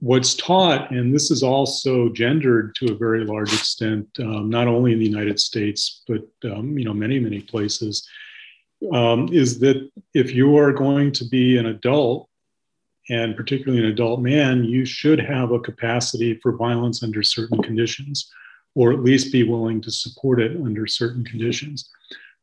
what's 0.00 0.34
taught, 0.34 0.90
and 0.90 1.14
this 1.14 1.30
is 1.30 1.42
also 1.42 2.08
gendered 2.10 2.74
to 2.76 2.92
a 2.92 2.96
very 2.96 3.24
large 3.24 3.52
extent, 3.52 4.06
um, 4.20 4.48
not 4.48 4.68
only 4.68 4.92
in 4.92 4.98
the 4.98 5.08
United 5.08 5.40
States 5.40 6.02
but 6.06 6.22
um, 6.44 6.78
you 6.78 6.84
know 6.84 6.94
many 6.94 7.18
many 7.18 7.40
places, 7.40 8.08
um, 8.92 9.28
is 9.32 9.58
that 9.60 9.90
if 10.14 10.32
you 10.32 10.56
are 10.56 10.72
going 10.72 11.12
to 11.12 11.24
be 11.24 11.58
an 11.58 11.66
adult, 11.66 12.28
and 13.10 13.36
particularly 13.36 13.82
an 13.82 13.90
adult 13.90 14.20
man, 14.20 14.64
you 14.64 14.84
should 14.84 15.18
have 15.18 15.50
a 15.50 15.60
capacity 15.60 16.34
for 16.42 16.56
violence 16.56 17.02
under 17.02 17.22
certain 17.22 17.60
conditions, 17.62 18.30
or 18.78 18.92
at 18.92 19.02
least 19.02 19.32
be 19.32 19.42
willing 19.42 19.80
to 19.80 19.90
support 19.90 20.40
it 20.40 20.56
under 20.64 20.86
certain 20.86 21.24
conditions. 21.24 21.90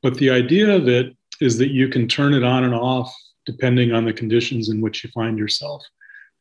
But 0.03 0.15
the 0.15 0.29
idea 0.29 0.69
of 0.69 0.89
it 0.89 1.15
is 1.39 1.57
that 1.59 1.69
you 1.69 1.87
can 1.87 2.09
turn 2.09 2.33
it 2.33 2.43
on 2.43 2.65
and 2.65 2.75
off 2.75 3.15
depending 3.45 3.93
on 3.93 4.03
the 4.03 4.11
conditions 4.11 4.67
in 4.67 4.81
which 4.81 5.01
you 5.01 5.09
find 5.11 5.37
yourself. 5.37 5.81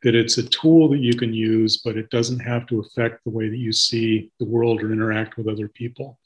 That 0.03 0.17
it's 0.17 0.37
a 0.37 0.49
tool 0.49 0.89
that 0.89 0.99
you 0.99 1.15
can 1.15 1.33
use, 1.33 1.77
but 1.77 1.97
it 1.97 2.11
doesn't 2.11 2.41
have 2.41 2.67
to 2.67 2.81
affect 2.81 3.23
the 3.23 3.31
way 3.31 3.49
that 3.49 3.57
you 3.57 3.71
see 3.71 4.33
the 4.41 4.47
world 4.47 4.83
or 4.83 4.93
interact 4.93 5.37
with 5.37 5.47
other 5.47 5.69
people. 5.69 6.19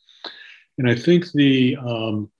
And 0.78 0.88
I 0.88 0.94
think 0.94 1.30
the 1.32 1.76
um, 1.76 2.30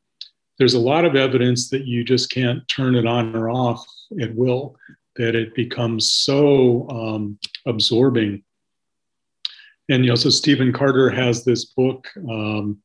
there's 0.59 0.75
a 0.75 0.81
lot 0.81 1.05
of 1.05 1.15
evidence 1.15 1.69
that 1.69 1.85
you 1.85 2.05
just 2.05 2.31
can't 2.31 2.67
turn 2.69 2.95
it 2.95 3.07
on 3.07 3.37
or 3.37 3.51
off 3.51 3.85
at 4.19 4.35
will. 4.35 4.77
That 5.17 5.35
it 5.35 5.55
becomes 5.55 6.11
so 6.11 6.89
um, 6.89 7.39
absorbing. 7.67 8.45
And 9.89 10.05
you 10.05 10.11
know, 10.11 10.17
so 10.17 10.31
Stephen 10.31 10.73
Carter 10.73 11.09
has 11.11 11.45
this 11.45 11.65
book 11.65 12.09
um, 12.29 12.79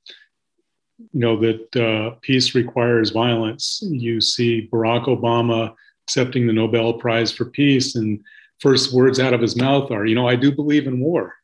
you 1.11 1.19
know 1.19 1.39
that 1.39 1.75
uh, 1.75 2.15
peace 2.21 2.55
requires 2.55 3.09
violence. 3.09 3.83
You 3.85 4.21
see 4.21 4.69
Barack 4.71 5.05
Obama 5.05 5.73
accepting 6.07 6.47
the 6.47 6.53
Nobel 6.53 6.93
Prize 6.93 7.31
for 7.31 7.45
Peace, 7.45 7.95
and 7.95 8.19
first 8.59 8.93
words 8.93 9.19
out 9.19 9.33
of 9.33 9.41
his 9.41 9.55
mouth 9.55 9.91
are, 9.91 10.05
"You 10.05 10.15
know, 10.15 10.27
I 10.27 10.35
do 10.35 10.51
believe 10.51 10.87
in 10.87 10.99
war." 10.99 11.35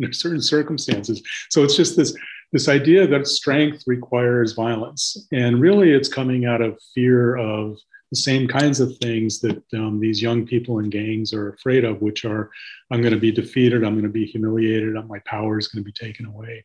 In 0.00 0.12
certain 0.12 0.42
circumstances, 0.42 1.22
so 1.50 1.62
it's 1.62 1.76
just 1.76 1.96
this 1.96 2.16
this 2.52 2.68
idea 2.68 3.06
that 3.06 3.28
strength 3.28 3.84
requires 3.86 4.52
violence, 4.52 5.28
and 5.30 5.60
really, 5.60 5.92
it's 5.92 6.08
coming 6.08 6.46
out 6.46 6.60
of 6.60 6.78
fear 6.94 7.36
of 7.36 7.78
the 8.10 8.16
same 8.16 8.46
kinds 8.46 8.80
of 8.80 8.96
things 8.98 9.40
that 9.40 9.62
um, 9.74 9.98
these 9.98 10.22
young 10.22 10.46
people 10.46 10.78
in 10.78 10.90
gangs 10.90 11.32
are 11.32 11.48
afraid 11.48 11.84
of, 11.84 12.02
which 12.02 12.24
are, 12.24 12.50
"I'm 12.90 13.00
going 13.00 13.14
to 13.14 13.20
be 13.20 13.32
defeated, 13.32 13.84
I'm 13.84 13.94
going 13.94 14.04
to 14.04 14.08
be 14.08 14.26
humiliated, 14.26 14.94
my 15.08 15.18
power 15.20 15.58
is 15.58 15.68
going 15.68 15.84
to 15.84 15.90
be 15.90 16.06
taken 16.06 16.26
away." 16.26 16.64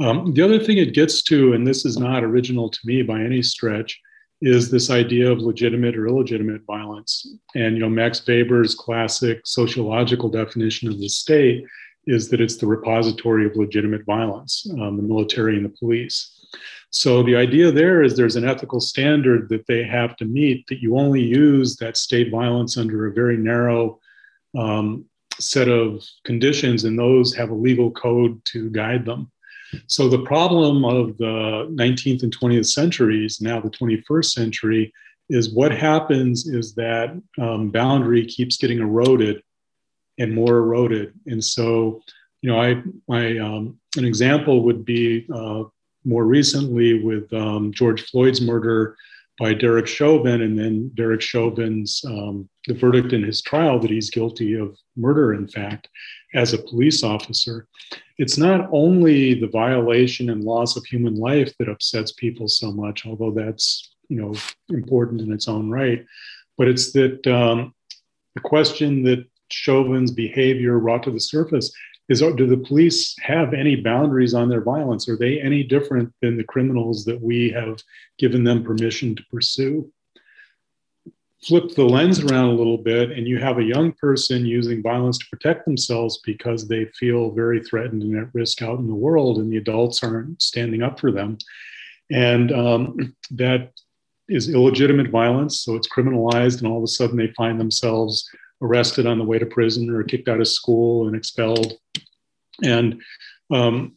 Um, 0.00 0.34
the 0.34 0.42
other 0.42 0.58
thing 0.58 0.78
it 0.78 0.94
gets 0.94 1.22
to, 1.24 1.52
and 1.52 1.66
this 1.66 1.84
is 1.84 1.98
not 1.98 2.24
original 2.24 2.68
to 2.68 2.80
me 2.84 3.02
by 3.02 3.20
any 3.20 3.42
stretch, 3.42 4.00
is 4.40 4.70
this 4.70 4.90
idea 4.90 5.30
of 5.30 5.38
legitimate 5.38 5.96
or 5.96 6.06
illegitimate 6.06 6.62
violence. 6.66 7.26
And 7.54 7.76
you 7.76 7.80
know, 7.80 7.88
Max 7.88 8.26
Weber's 8.26 8.74
classic 8.74 9.40
sociological 9.44 10.28
definition 10.28 10.88
of 10.88 10.98
the 10.98 11.08
state 11.08 11.64
is 12.06 12.28
that 12.28 12.40
it's 12.40 12.56
the 12.56 12.66
repository 12.66 13.46
of 13.46 13.56
legitimate 13.56 14.04
violence, 14.04 14.66
um, 14.72 14.96
the 14.96 15.02
military 15.02 15.56
and 15.56 15.64
the 15.64 15.70
police. 15.70 16.43
So 16.90 17.22
the 17.22 17.36
idea 17.36 17.72
there 17.72 18.02
is 18.02 18.16
there's 18.16 18.36
an 18.36 18.48
ethical 18.48 18.80
standard 18.80 19.48
that 19.48 19.66
they 19.66 19.82
have 19.84 20.16
to 20.16 20.24
meet 20.24 20.66
that 20.68 20.80
you 20.80 20.96
only 20.96 21.22
use 21.22 21.76
that 21.76 21.96
state 21.96 22.30
violence 22.30 22.76
under 22.76 23.06
a 23.06 23.12
very 23.12 23.36
narrow 23.36 23.98
um, 24.56 25.04
set 25.40 25.68
of 25.68 26.04
conditions, 26.24 26.84
and 26.84 26.98
those 26.98 27.34
have 27.34 27.50
a 27.50 27.54
legal 27.54 27.90
code 27.90 28.44
to 28.46 28.70
guide 28.70 29.04
them. 29.04 29.30
So 29.86 30.08
the 30.08 30.22
problem 30.22 30.84
of 30.84 31.18
the 31.18 31.68
19th 31.72 32.22
and 32.22 32.36
20th 32.36 32.66
centuries, 32.66 33.40
now 33.40 33.60
the 33.60 33.70
21st 33.70 34.26
century, 34.26 34.92
is 35.28 35.52
what 35.52 35.72
happens 35.72 36.46
is 36.46 36.74
that 36.74 37.20
um, 37.40 37.70
boundary 37.70 38.26
keeps 38.26 38.56
getting 38.56 38.78
eroded 38.78 39.42
and 40.18 40.32
more 40.32 40.58
eroded. 40.58 41.14
And 41.26 41.42
so, 41.42 42.02
you 42.40 42.50
know, 42.50 42.60
I, 42.60 42.82
my, 43.08 43.38
um, 43.38 43.78
an 43.96 44.04
example 44.04 44.62
would 44.64 44.84
be 44.84 45.26
uh, 45.34 45.64
more 46.04 46.24
recently 46.24 47.02
with 47.02 47.32
um, 47.32 47.72
George 47.72 48.02
Floyd's 48.10 48.40
murder 48.40 48.96
by 49.38 49.52
Derek 49.52 49.86
Chauvin, 49.86 50.42
and 50.42 50.58
then 50.58 50.90
Derek 50.94 51.20
Chauvin's 51.20 52.04
um, 52.06 52.48
the 52.66 52.74
verdict 52.74 53.12
in 53.12 53.22
his 53.22 53.42
trial 53.42 53.80
that 53.80 53.90
he's 53.90 54.10
guilty 54.10 54.54
of 54.54 54.76
murder, 54.96 55.34
in 55.34 55.48
fact, 55.48 55.88
as 56.34 56.52
a 56.52 56.58
police 56.58 57.02
officer, 57.02 57.66
it's 58.18 58.38
not 58.38 58.68
only 58.72 59.34
the 59.34 59.48
violation 59.48 60.30
and 60.30 60.44
loss 60.44 60.76
of 60.76 60.84
human 60.84 61.16
life 61.16 61.52
that 61.58 61.68
upsets 61.68 62.12
people 62.12 62.48
so 62.48 62.70
much, 62.70 63.06
although 63.06 63.32
that's 63.32 63.94
you 64.08 64.20
know 64.20 64.34
important 64.68 65.20
in 65.20 65.32
its 65.32 65.48
own 65.48 65.68
right, 65.68 66.04
but 66.56 66.68
it's 66.68 66.92
that 66.92 67.26
um, 67.26 67.74
the 68.34 68.40
question 68.40 69.02
that 69.04 69.24
Chauvin's 69.50 70.10
behavior 70.10 70.78
brought 70.78 71.02
to 71.04 71.10
the 71.10 71.20
surface 71.20 71.72
is 72.08 72.20
do 72.20 72.46
the 72.46 72.56
police 72.56 73.16
have 73.20 73.54
any 73.54 73.76
boundaries 73.76 74.34
on 74.34 74.48
their 74.48 74.60
violence? 74.60 75.08
Are 75.08 75.16
they 75.16 75.40
any 75.40 75.62
different 75.62 76.12
than 76.20 76.36
the 76.36 76.44
criminals 76.44 77.04
that 77.06 77.20
we 77.20 77.50
have 77.50 77.78
given 78.18 78.44
them 78.44 78.62
permission 78.62 79.16
to 79.16 79.22
pursue? 79.30 79.90
Flip 81.42 81.74
the 81.74 81.84
lens 81.84 82.20
around 82.20 82.50
a 82.50 82.54
little 82.54 82.78
bit, 82.78 83.10
and 83.10 83.26
you 83.26 83.38
have 83.38 83.58
a 83.58 83.64
young 83.64 83.92
person 83.92 84.46
using 84.46 84.82
violence 84.82 85.18
to 85.18 85.26
protect 85.30 85.66
themselves 85.66 86.20
because 86.24 86.66
they 86.66 86.86
feel 86.98 87.30
very 87.32 87.62
threatened 87.62 88.02
and 88.02 88.16
at 88.16 88.34
risk 88.34 88.62
out 88.62 88.78
in 88.78 88.86
the 88.86 88.94
world, 88.94 89.38
and 89.38 89.52
the 89.52 89.58
adults 89.58 90.02
aren't 90.02 90.40
standing 90.40 90.82
up 90.82 90.98
for 90.98 91.10
them. 91.10 91.36
And 92.10 92.52
um, 92.52 93.14
that 93.32 93.72
is 94.28 94.48
illegitimate 94.48 95.10
violence, 95.10 95.60
so 95.60 95.74
it's 95.74 95.88
criminalized, 95.88 96.58
and 96.58 96.66
all 96.66 96.78
of 96.78 96.84
a 96.84 96.88
sudden 96.88 97.16
they 97.16 97.32
find 97.36 97.60
themselves 97.60 98.28
arrested 98.64 99.06
on 99.06 99.18
the 99.18 99.24
way 99.24 99.38
to 99.38 99.46
prison 99.46 99.90
or 99.90 100.02
kicked 100.02 100.28
out 100.28 100.40
of 100.40 100.48
school 100.48 101.06
and 101.06 101.14
expelled. 101.14 101.74
And, 102.62 103.02
um, 103.52 103.92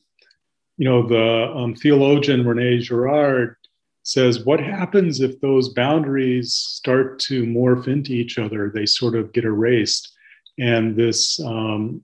you 0.77 0.87
know, 0.87 1.07
the 1.07 1.51
um, 1.55 1.73
theologian 1.73 2.45
Rene 2.45 2.79
Girard 2.79 3.55
says, 4.03 4.43
What 4.43 4.59
happens 4.59 5.21
if 5.21 5.39
those 5.39 5.69
boundaries 5.69 6.53
start 6.53 7.19
to 7.21 7.45
morph 7.45 7.87
into 7.87 8.11
each 8.11 8.37
other? 8.37 8.69
They 8.69 8.85
sort 8.85 9.15
of 9.15 9.31
get 9.31 9.45
erased. 9.45 10.13
And 10.59 10.95
this, 10.95 11.39
um, 11.39 12.01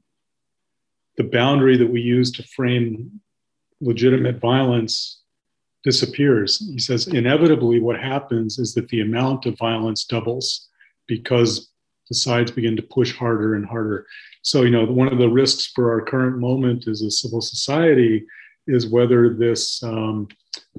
the 1.18 1.24
boundary 1.24 1.78
that 1.78 1.92
we 1.92 2.02
use 2.02 2.32
to 2.32 2.44
frame 2.44 3.20
legitimate 3.82 4.40
violence 4.40 5.22
disappears. 5.84 6.60
He 6.60 6.80
says, 6.80 7.08
inevitably, 7.08 7.80
what 7.82 8.00
happens 8.00 8.58
is 8.58 8.74
that 8.76 8.88
the 8.88 9.02
amount 9.02 9.46
of 9.46 9.58
violence 9.58 10.06
doubles 10.06 10.70
because 11.08 11.73
the 12.14 12.20
sides 12.20 12.52
begin 12.52 12.76
to 12.76 12.84
push 12.84 13.16
harder 13.16 13.56
and 13.56 13.66
harder. 13.66 14.06
So, 14.44 14.62
you 14.62 14.70
know, 14.70 14.86
one 14.86 15.12
of 15.12 15.18
the 15.18 15.30
risks 15.30 15.72
for 15.74 15.92
our 15.92 16.06
current 16.06 16.38
moment 16.38 16.88
as 16.88 17.02
a 17.02 17.10
civil 17.10 17.42
society 17.42 18.26
is 18.68 18.88
whether 18.88 19.34
this 19.34 19.82
um, 19.84 20.28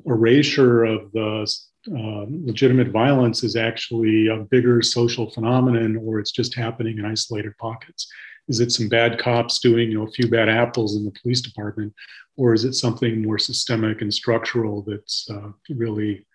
erasure 0.07 0.85
of 0.85 1.11
the 1.13 1.51
uh, 1.91 2.25
legitimate 2.29 2.89
violence 2.89 3.43
is 3.43 3.57
actually 3.57 4.29
a 4.29 4.37
bigger 4.37 4.81
social 4.81 5.29
phenomenon 5.31 5.97
or 5.97 6.21
it's 6.21 6.31
just 6.31 6.55
happening 6.55 6.99
in 6.99 7.05
isolated 7.05 7.53
pockets. 7.59 8.07
Is 8.49 8.61
it 8.61 8.71
some 8.71 8.89
bad 8.89 9.19
cops 9.19 9.59
doing, 9.59 9.91
you 9.91 9.99
know, 9.99 10.07
a 10.07 10.11
few 10.11 10.29
bad 10.29 10.49
apples 10.49 10.97
in 10.97 11.05
the 11.05 11.15
police 11.21 11.41
department, 11.41 11.93
or 12.37 12.55
is 12.55 12.65
it 12.65 12.75
something 12.75 13.23
more 13.23 13.39
systemic 13.39 14.03
and 14.03 14.13
structural 14.13 14.83
that's 14.83 15.29
uh, 15.31 15.51
really, 15.71 16.27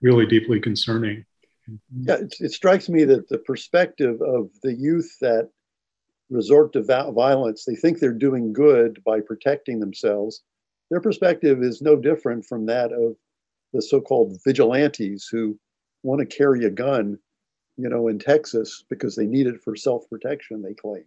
really 0.00 0.26
deeply 0.26 0.60
concerning? 0.60 1.24
Yeah, 2.00 2.16
it, 2.16 2.34
it, 2.40 2.52
strikes 2.52 2.88
me 2.88 3.04
that 3.04 3.28
the 3.28 3.38
perspective 3.38 4.20
of 4.20 4.50
the 4.62 4.74
youth 4.74 5.16
that 5.20 5.50
resort 6.30 6.72
to 6.72 6.82
violence, 6.82 7.64
they 7.64 7.74
think 7.74 7.98
they're 7.98 8.12
doing 8.12 8.52
good 8.52 9.02
by 9.04 9.20
protecting 9.20 9.80
themselves. 9.80 10.42
Their 10.90 11.00
perspective 11.00 11.62
is 11.62 11.82
no 11.82 11.96
different 11.96 12.44
from 12.46 12.66
that 12.66 12.92
of 12.92 13.16
the 13.72 13.82
so-called 13.82 14.38
vigilantes 14.44 15.28
who 15.30 15.58
want 16.02 16.20
to 16.20 16.36
carry 16.36 16.64
a 16.64 16.70
gun, 16.70 17.18
you 17.76 17.88
know, 17.88 18.08
in 18.08 18.18
Texas 18.18 18.84
because 18.88 19.16
they 19.16 19.26
need 19.26 19.46
it 19.46 19.62
for 19.62 19.76
self-protection. 19.76 20.62
They 20.62 20.74
claim, 20.74 21.04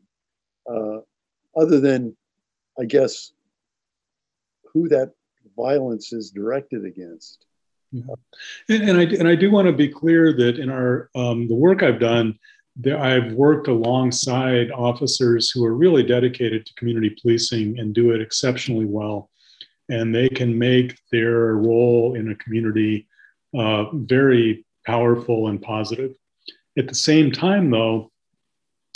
uh, 0.70 1.00
other 1.56 1.80
than, 1.80 2.16
I 2.80 2.86
guess, 2.86 3.34
who 4.74 4.88
that 4.90 5.12
violence 5.56 6.12
is 6.14 6.32
directed 6.32 6.86
against. 6.86 7.46
Yeah. 7.92 8.16
And, 8.70 8.90
and, 8.90 8.98
I 8.98 9.04
and 9.04 9.28
I 9.28 9.36
do 9.36 9.52
want 9.52 9.68
to 9.68 9.74
be 9.74 9.88
clear 9.88 10.34
that 10.34 10.60
in 10.60 10.70
our 10.70 11.10
um, 11.16 11.48
the 11.48 11.56
work 11.56 11.84
I've 11.84 12.00
done, 12.00 12.38
that 12.82 13.00
I've 13.00 13.34
worked 13.34 13.68
alongside 13.68 14.72
officers 14.72 15.50
who 15.50 15.64
are 15.66 15.76
really 15.76 16.04
dedicated 16.04 16.66
to 16.66 16.74
community 16.76 17.16
policing 17.22 17.80
and 17.80 17.94
do 17.94 18.12
it 18.12 18.22
exceptionally 18.22 18.86
well, 18.86 19.30
and 19.90 20.14
they 20.14 20.28
can 20.28 20.58
make 20.58 20.98
their 21.12 21.56
role 21.56 22.16
in 22.16 22.32
a 22.32 22.36
community 22.36 23.08
uh, 23.58 23.86
very 23.94 24.66
powerful 24.86 25.48
and 25.48 25.62
positive. 25.62 26.14
At 26.78 26.88
the 26.88 26.96
same 26.96 27.32
time, 27.32 27.72
though, 27.72 28.12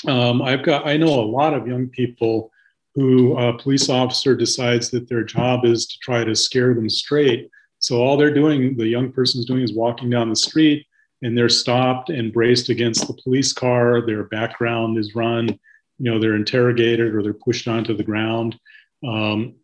um, 0.08 0.42
I've 0.42 0.64
got 0.64 0.88
I 0.88 0.98
know 0.98 1.20
a 1.20 1.32
lot 1.32 1.54
of 1.54 1.68
young 1.68 1.88
people 1.88 2.52
who 2.96 3.38
a 3.38 3.58
police 3.58 3.88
officer 3.88 4.36
decides 4.36 4.90
that 4.90 5.08
their 5.08 5.24
job 5.24 5.64
is 5.64 5.86
to 5.88 5.98
try 6.00 6.24
to 6.24 6.36
scare 6.36 6.74
them 6.74 6.90
straight 6.90 7.50
so 7.80 8.02
all 8.02 8.18
they're 8.18 8.34
doing, 8.34 8.78
the 8.78 8.88
young 8.88 9.12
person's 9.12 9.46
doing, 9.46 9.64
is 9.64 9.74
walking 9.74 10.10
down 10.10 10.30
the 10.30 10.36
street 10.36 10.86
and 11.22 11.38
they're 11.38 11.50
stopped 11.50 12.10
and 12.10 12.34
braced 12.34 12.70
against 12.70 13.08
the 13.08 13.18
police 13.24 13.54
car. 13.54 14.06
Their 14.06 14.24
background 14.26 14.98
is 14.98 15.16
run, 15.16 15.48
you 15.48 16.12
know, 16.12 16.20
they're 16.20 16.36
interrogated 16.36 17.14
or 17.14 17.24
they're 17.24 17.34
pushed 17.34 17.68
onto 17.68 17.96
the 17.96 18.04
ground. 18.04 18.60
Um, 19.06 19.56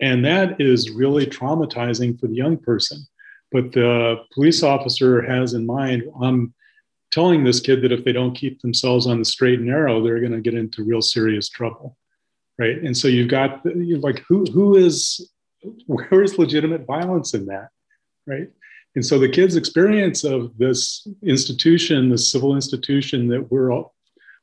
and 0.00 0.24
that 0.24 0.60
is 0.60 0.90
really 0.90 1.26
traumatizing 1.26 2.20
for 2.20 2.26
the 2.26 2.34
young 2.34 2.58
person. 2.58 3.06
But 3.52 3.72
the 3.72 4.24
police 4.32 4.62
officer 4.62 5.22
has 5.22 5.54
in 5.54 5.64
mind, 5.64 6.04
I'm 6.20 6.52
telling 7.10 7.44
this 7.44 7.60
kid 7.60 7.82
that 7.82 7.92
if 7.92 8.04
they 8.04 8.12
don't 8.12 8.34
keep 8.34 8.60
themselves 8.60 9.06
on 9.06 9.18
the 9.18 9.24
straight 9.24 9.60
and 9.60 9.68
narrow, 9.68 10.02
they're 10.02 10.20
going 10.20 10.32
to 10.32 10.40
get 10.40 10.54
into 10.54 10.84
real 10.84 11.02
serious 11.02 11.48
trouble. 11.48 11.96
Right. 12.58 12.82
And 12.82 12.96
so 12.96 13.06
you've 13.06 13.28
got 13.28 13.60
you're 13.64 13.98
like 13.98 14.20
who 14.26 14.46
who 14.46 14.76
is 14.76 15.30
where 15.86 16.22
is 16.22 16.38
legitimate 16.38 16.86
violence 16.86 17.34
in 17.34 17.46
that 17.46 17.68
right? 18.26 18.48
And 18.94 19.04
so 19.04 19.18
the 19.18 19.28
kids 19.28 19.56
experience 19.56 20.24
of 20.24 20.56
this 20.58 21.06
institution 21.22 22.10
this 22.10 22.30
civil 22.30 22.54
institution 22.54 23.28
that 23.28 23.50
we're 23.50 23.72
all 23.72 23.94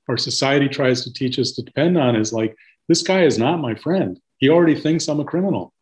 our 0.09 0.17
society 0.17 0.67
tries 0.67 1.03
to 1.03 1.13
teach 1.13 1.39
us 1.39 1.51
to 1.53 1.61
depend 1.61 1.97
on 1.97 2.15
is 2.15 2.33
like 2.33 2.55
this 2.89 3.01
guy 3.01 3.23
is 3.23 3.37
not 3.37 3.57
my 3.57 3.73
friend. 3.73 4.19
He 4.37 4.49
already 4.49 4.75
thinks 4.79 5.07
i'm 5.07 5.19
a 5.19 5.25
criminal 5.25 5.73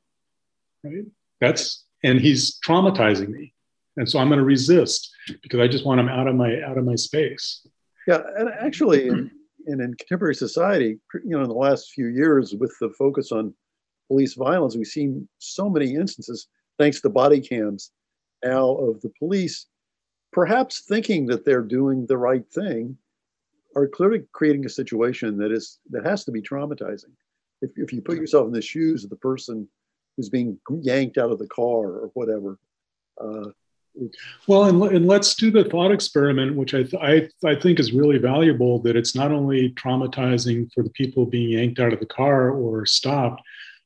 right? 0.83 1.05
That's 1.39 1.85
and 2.03 2.19
he's 2.19 2.59
traumatizing 2.59 3.29
me. 3.29 3.53
And 3.97 4.09
so 4.09 4.19
i'm 4.19 4.29
going 4.29 4.39
to 4.39 4.45
resist 4.45 5.11
because 5.41 5.59
i 5.59 5.67
just 5.67 5.85
want 5.85 5.99
him 5.99 6.09
out 6.09 6.27
of 6.27 6.35
my 6.35 6.61
out 6.61 6.77
of 6.77 6.85
my 6.85 6.95
space. 6.95 7.65
Yeah 8.07 8.21
and 8.37 8.49
actually 8.49 9.07
in, 9.07 9.31
in 9.67 9.95
contemporary 9.99 10.35
society 10.35 10.97
you 11.13 11.37
know 11.37 11.41
in 11.41 11.49
the 11.49 11.53
last 11.53 11.91
few 11.91 12.07
years 12.07 12.55
with 12.55 12.73
the 12.79 12.89
focus 12.97 13.31
on 13.31 13.53
police 14.11 14.33
violence. 14.33 14.75
We've 14.75 14.85
seen 14.99 15.27
so 15.37 15.69
many 15.69 15.95
instances, 15.95 16.47
thanks 16.77 16.99
to 17.01 17.09
body 17.09 17.39
cams 17.39 17.91
now, 18.43 18.65
of 18.75 19.01
the 19.01 19.11
police 19.19 19.67
perhaps 20.31 20.81
thinking 20.81 21.25
that 21.27 21.45
they're 21.45 21.61
doing 21.61 22.05
the 22.05 22.17
right 22.17 22.47
thing 22.51 22.97
are 23.75 23.87
clearly 23.87 24.23
creating 24.33 24.65
a 24.65 24.69
situation 24.69 25.37
that 25.37 25.51
is 25.51 25.79
that 25.91 26.05
has 26.05 26.25
to 26.25 26.31
be 26.31 26.41
traumatizing. 26.41 27.13
If, 27.61 27.71
if 27.75 27.93
you 27.93 28.01
put 28.01 28.17
yourself 28.17 28.47
in 28.47 28.53
the 28.53 28.61
shoes 28.61 29.03
of 29.03 29.09
the 29.09 29.15
person 29.17 29.67
who's 30.17 30.29
being 30.29 30.57
yanked 30.81 31.17
out 31.17 31.31
of 31.31 31.39
the 31.39 31.47
car 31.47 31.87
or 31.87 32.11
whatever. 32.13 32.57
Uh, 33.19 33.49
well, 34.47 34.63
and, 34.65 34.81
and 34.83 35.05
let's 35.05 35.35
do 35.35 35.51
the 35.51 35.65
thought 35.65 35.91
experiment, 35.91 36.55
which 36.55 36.73
I, 36.73 36.83
th- 36.83 37.29
I, 37.43 37.47
I 37.47 37.55
think 37.55 37.79
is 37.79 37.91
really 37.91 38.17
valuable. 38.17 38.79
That 38.79 38.95
it's 38.95 39.15
not 39.15 39.31
only 39.31 39.71
traumatizing 39.71 40.71
for 40.73 40.81
the 40.83 40.89
people 40.91 41.25
being 41.25 41.49
yanked 41.49 41.79
out 41.79 41.93
of 41.93 41.99
the 41.99 42.05
car 42.05 42.51
or 42.51 42.85
stopped, 42.85 43.41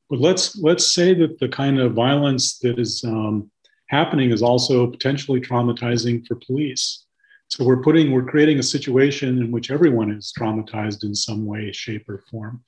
but 0.09 0.19
let's 0.19 0.57
let's 0.57 0.93
say 0.93 1.13
that 1.13 1.39
the 1.39 1.49
kind 1.49 1.79
of 1.79 1.93
violence 1.93 2.59
that 2.59 2.79
is 2.79 3.03
um, 3.03 3.49
happening 3.87 4.31
is 4.31 4.41
also 4.41 4.87
potentially 4.87 5.41
traumatizing 5.41 6.25
for 6.25 6.35
police. 6.35 7.05
So 7.47 7.63
we're 7.63 7.83
putting 7.83 8.11
we're 8.11 8.25
creating 8.25 8.59
a 8.59 8.63
situation 8.63 9.37
in 9.39 9.51
which 9.51 9.71
everyone 9.71 10.11
is 10.11 10.33
traumatized 10.37 11.03
in 11.03 11.13
some 11.15 11.45
way, 11.45 11.71
shape, 11.71 12.07
or 12.09 12.23
form. 12.29 12.63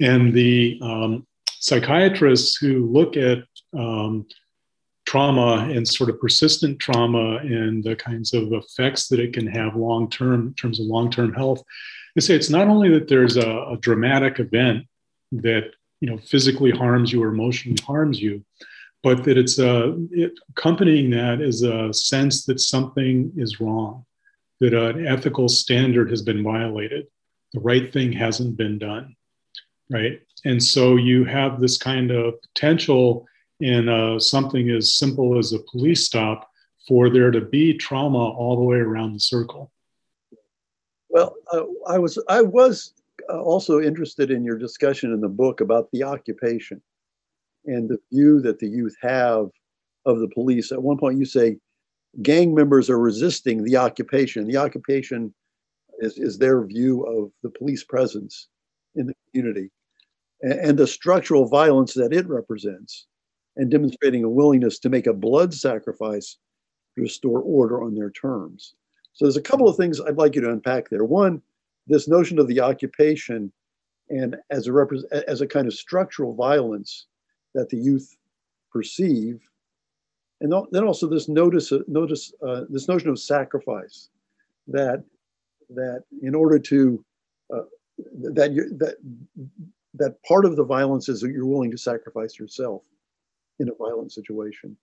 And 0.00 0.32
the 0.32 0.78
um, 0.82 1.26
psychiatrists 1.60 2.56
who 2.56 2.86
look 2.86 3.16
at 3.16 3.38
um, 3.76 4.26
trauma 5.06 5.68
and 5.70 5.86
sort 5.86 6.10
of 6.10 6.20
persistent 6.20 6.78
trauma 6.80 7.36
and 7.36 7.82
the 7.82 7.96
kinds 7.96 8.34
of 8.34 8.52
effects 8.52 9.08
that 9.08 9.20
it 9.20 9.32
can 9.32 9.46
have 9.46 9.76
long 9.76 10.10
term 10.10 10.48
in 10.48 10.54
terms 10.54 10.80
of 10.80 10.86
long 10.86 11.10
term 11.10 11.32
health, 11.32 11.62
they 12.14 12.20
say 12.20 12.34
it's 12.34 12.50
not 12.50 12.68
only 12.68 12.90
that 12.90 13.08
there's 13.08 13.36
a, 13.36 13.66
a 13.70 13.78
dramatic 13.80 14.40
event 14.40 14.86
that 15.32 15.70
you 16.00 16.10
know 16.10 16.18
physically 16.18 16.70
harms 16.70 17.12
you 17.12 17.22
or 17.22 17.28
emotionally 17.28 17.78
harms 17.86 18.20
you 18.20 18.44
but 19.02 19.24
that 19.24 19.38
it's 19.38 19.58
a 19.58 19.96
it, 20.10 20.32
accompanying 20.50 21.10
that 21.10 21.40
is 21.40 21.62
a 21.62 21.92
sense 21.92 22.44
that 22.44 22.60
something 22.60 23.32
is 23.36 23.60
wrong 23.60 24.04
that 24.60 24.74
an 24.74 25.06
ethical 25.06 25.48
standard 25.48 26.10
has 26.10 26.22
been 26.22 26.42
violated 26.42 27.06
the 27.52 27.60
right 27.60 27.92
thing 27.92 28.12
hasn't 28.12 28.56
been 28.56 28.78
done 28.78 29.16
right? 29.90 30.20
And 30.44 30.62
so 30.62 30.96
you 30.96 31.24
have 31.24 31.60
this 31.60 31.76
kind 31.76 32.10
of 32.10 32.40
potential 32.42 33.26
in 33.60 33.88
uh, 33.88 34.18
something 34.18 34.70
as 34.70 34.96
simple 34.96 35.38
as 35.38 35.52
a 35.52 35.60
police 35.70 36.04
stop 36.04 36.50
for 36.86 37.10
there 37.10 37.30
to 37.30 37.40
be 37.40 37.74
trauma 37.74 38.30
all 38.30 38.56
the 38.56 38.62
way 38.62 38.76
around 38.76 39.12
the 39.12 39.20
circle. 39.20 39.72
Well 41.08 41.34
uh, 41.52 41.62
i 41.88 41.98
was 41.98 42.18
i 42.28 42.42
was 42.42 42.92
uh, 42.95 42.95
also 43.28 43.80
interested 43.80 44.30
in 44.30 44.44
your 44.44 44.58
discussion 44.58 45.12
in 45.12 45.20
the 45.20 45.28
book 45.28 45.60
about 45.60 45.90
the 45.92 46.02
occupation 46.02 46.80
and 47.64 47.88
the 47.88 47.98
view 48.12 48.40
that 48.40 48.58
the 48.58 48.68
youth 48.68 48.96
have 49.02 49.48
of 50.04 50.20
the 50.20 50.28
police. 50.28 50.72
At 50.72 50.82
one 50.82 50.98
point, 50.98 51.18
you 51.18 51.24
say 51.24 51.58
gang 52.22 52.54
members 52.54 52.88
are 52.88 52.98
resisting 52.98 53.64
the 53.64 53.76
occupation. 53.76 54.46
The 54.46 54.56
occupation 54.56 55.34
is, 55.98 56.16
is 56.18 56.38
their 56.38 56.64
view 56.64 57.02
of 57.04 57.30
the 57.42 57.50
police 57.50 57.84
presence 57.84 58.48
in 58.94 59.06
the 59.06 59.14
community 59.30 59.70
and, 60.42 60.52
and 60.52 60.78
the 60.78 60.86
structural 60.86 61.48
violence 61.48 61.94
that 61.94 62.12
it 62.12 62.28
represents, 62.28 63.06
and 63.56 63.70
demonstrating 63.70 64.22
a 64.22 64.28
willingness 64.28 64.78
to 64.78 64.88
make 64.88 65.06
a 65.06 65.12
blood 65.14 65.52
sacrifice 65.54 66.36
to 66.94 67.02
restore 67.02 67.40
order 67.40 67.82
on 67.82 67.94
their 67.94 68.10
terms. 68.10 68.74
So 69.14 69.24
there's 69.24 69.38
a 69.38 69.42
couple 69.42 69.68
of 69.68 69.76
things 69.76 70.00
I'd 70.00 70.18
like 70.18 70.34
you 70.34 70.42
to 70.42 70.50
unpack 70.50 70.90
there. 70.90 71.04
One, 71.04 71.40
this 71.86 72.08
notion 72.08 72.38
of 72.38 72.48
the 72.48 72.60
occupation 72.60 73.52
and 74.08 74.36
as 74.50 74.66
a 74.66 74.70
repre- 74.70 75.04
as 75.26 75.40
a 75.40 75.46
kind 75.46 75.66
of 75.66 75.74
structural 75.74 76.34
violence 76.34 77.06
that 77.54 77.68
the 77.68 77.76
youth 77.76 78.16
perceive, 78.72 79.40
and 80.40 80.52
then 80.70 80.84
also 80.84 81.08
this 81.08 81.28
notice 81.28 81.72
notice 81.88 82.32
uh, 82.46 82.62
this 82.68 82.88
notion 82.88 83.08
of 83.08 83.18
sacrifice 83.18 84.10
that 84.68 85.02
that 85.70 86.04
in 86.22 86.34
order 86.34 86.58
to 86.58 87.04
uh, 87.54 87.62
that 88.14 88.52
you 88.52 88.68
that 88.76 88.96
that 89.94 90.22
part 90.24 90.44
of 90.44 90.56
the 90.56 90.64
violence 90.64 91.08
is 91.08 91.20
that 91.20 91.30
you're 91.30 91.46
willing 91.46 91.70
to 91.70 91.78
sacrifice 91.78 92.38
yourself 92.38 92.82
in 93.58 93.68
a 93.68 93.74
violent 93.74 94.12
situation 94.12 94.76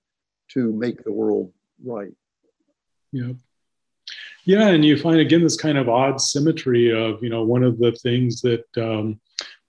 to 0.49 0.73
make 0.73 1.03
the 1.03 1.11
world 1.11 1.51
right. 1.83 2.11
Yeah. 3.11 3.33
Yeah, 4.45 4.67
and 4.67 4.83
you 4.83 4.97
find 4.97 5.19
again 5.19 5.41
this 5.41 5.55
kind 5.55 5.77
of 5.77 5.87
odd 5.87 6.19
symmetry 6.19 6.91
of, 6.91 7.23
you 7.23 7.29
know, 7.29 7.43
one 7.43 7.63
of 7.63 7.79
the 7.79 7.93
things 7.93 8.41
that 8.41 8.65
um, 8.77 9.19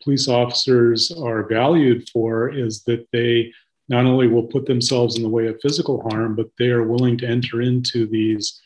police 0.02 0.26
officers 0.26 1.12
are 1.12 1.46
valued 1.46 2.08
for 2.10 2.52
is 2.52 2.82
that 2.84 3.06
they 3.12 3.52
not 3.88 4.04
only 4.04 4.26
will 4.26 4.44
put 4.44 4.66
themselves 4.66 5.16
in 5.16 5.22
the 5.22 5.28
way 5.28 5.46
of 5.46 5.60
physical 5.60 6.02
harm, 6.08 6.34
but 6.34 6.48
they 6.58 6.70
are 6.70 6.82
willing 6.82 7.16
to 7.18 7.26
enter 7.26 7.60
into 7.60 8.06
these 8.06 8.60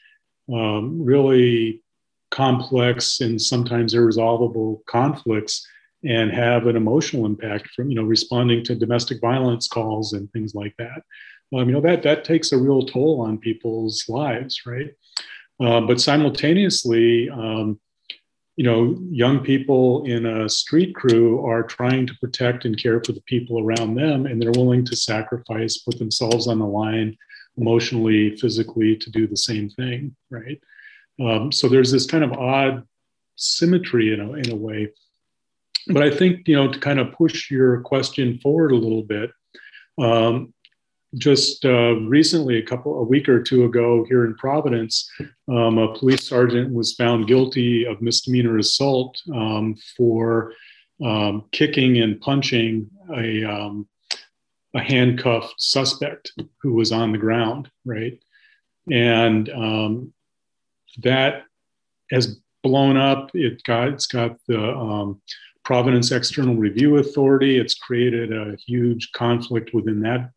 um, 0.53 1.03
really 1.03 1.83
complex 2.31 3.21
and 3.21 3.41
sometimes 3.41 3.95
irresolvable 3.95 4.83
conflicts 4.87 5.67
and 6.05 6.31
have 6.31 6.67
an 6.67 6.77
emotional 6.77 7.27
impact 7.27 7.69
from 7.75 7.91
you 7.91 7.97
know 7.97 8.05
responding 8.05 8.63
to 8.63 8.75
domestic 8.75 9.21
violence 9.21 9.67
calls 9.67 10.13
and 10.13 10.31
things 10.33 10.55
like 10.55 10.75
that. 10.79 11.03
Um, 11.55 11.69
you 11.69 11.75
know 11.75 11.81
that 11.81 12.03
that 12.03 12.25
takes 12.25 12.53
a 12.53 12.59
real 12.59 12.87
toll 12.87 13.21
on 13.23 13.39
people's 13.39 14.05
lives 14.09 14.63
right 14.67 14.91
uh, 15.61 15.81
but 15.81 16.01
simultaneously 16.01 17.29
um, 17.31 17.79
you 18.57 18.65
know 18.65 18.99
young 19.11 19.41
people 19.41 20.05
in 20.05 20.27
a 20.27 20.49
street 20.49 20.95
crew 20.95 21.45
are 21.47 21.63
trying 21.63 22.07
to 22.07 22.15
protect 22.21 22.65
and 22.65 22.81
care 22.83 23.01
for 23.05 23.13
the 23.13 23.23
people 23.23 23.61
around 23.61 23.95
them 23.95 24.27
and 24.27 24.41
they're 24.41 24.53
willing 24.53 24.85
to 24.85 24.97
sacrifice 24.97 25.79
put 25.79 25.99
themselves 25.99 26.47
on 26.47 26.59
the 26.59 26.67
line 26.67 27.17
emotionally 27.57 28.37
physically 28.37 28.97
to 28.97 29.11
do 29.11 29.27
the 29.27 29.37
same 29.37 29.69
thing 29.71 30.15
right 30.31 30.61
um, 31.21 31.51
so 31.51 31.69
there's 31.69 31.91
this 31.91 32.07
kind 32.07 32.25
of 32.25 32.33
odd 32.33 32.85
symmetry 33.39 34.13
in 34.13 34.21
a, 34.21 34.33
in 34.35 34.51
a 34.51 34.57
way. 34.57 34.89
But 35.89 36.03
I 36.03 36.11
think, 36.11 36.47
you 36.47 36.57
know, 36.57 36.71
to 36.71 36.79
kind 36.79 37.01
of 37.01 37.13
push 37.13 37.51
your 37.51 37.81
question 37.81 38.39
forward 38.39 38.73
a 38.73 38.77
little 38.77 39.03
bit, 39.03 39.31
um, 39.99 40.53
just 41.17 41.65
uh, 41.65 41.95
recently, 42.01 42.59
a 42.59 42.63
couple, 42.63 43.01
a 43.01 43.05
week 43.05 43.29
or 43.29 43.43
two 43.43 43.65
ago 43.65 44.05
here 44.09 44.27
in 44.27 44.35
Providence, 44.35 45.11
um, 45.49 45.79
a 45.79 45.95
police 45.95 46.29
sergeant 46.29 46.73
was 46.73 46.95
found 46.95 47.27
guilty 47.27 47.87
of 47.87 48.03
misdemeanor 48.03 48.59
assault 48.59 49.21
um, 49.35 49.75
for 49.97 50.53
um, 51.03 51.47
kicking 51.51 51.99
and 51.99 52.21
punching 52.21 52.91
a, 53.17 53.45
um, 53.45 53.89
a 54.75 54.81
handcuffed 54.81 55.55
suspect 55.59 56.33
who 56.61 56.75
was 56.75 56.93
on 56.93 57.13
the 57.13 57.19
ground, 57.19 57.71
right? 57.87 58.21
And 58.91 59.49
um, 59.49 60.13
that 60.99 61.45
has 62.11 62.39
blown 62.63 62.99
up. 62.99 63.31
It 63.35 63.63
got 63.65 63.89
it's 63.89 64.07
got 64.07 64.39
the 64.47 65.17
Providence 65.65 66.11
External 66.11 66.57
Review 66.57 66.97
Authority. 66.97 67.59
It's 67.59 67.75
created 67.75 68.33
a 68.33 68.57
huge 68.67 69.13
conflict 69.13 69.75
within 69.75 70.01
that 70.01 70.31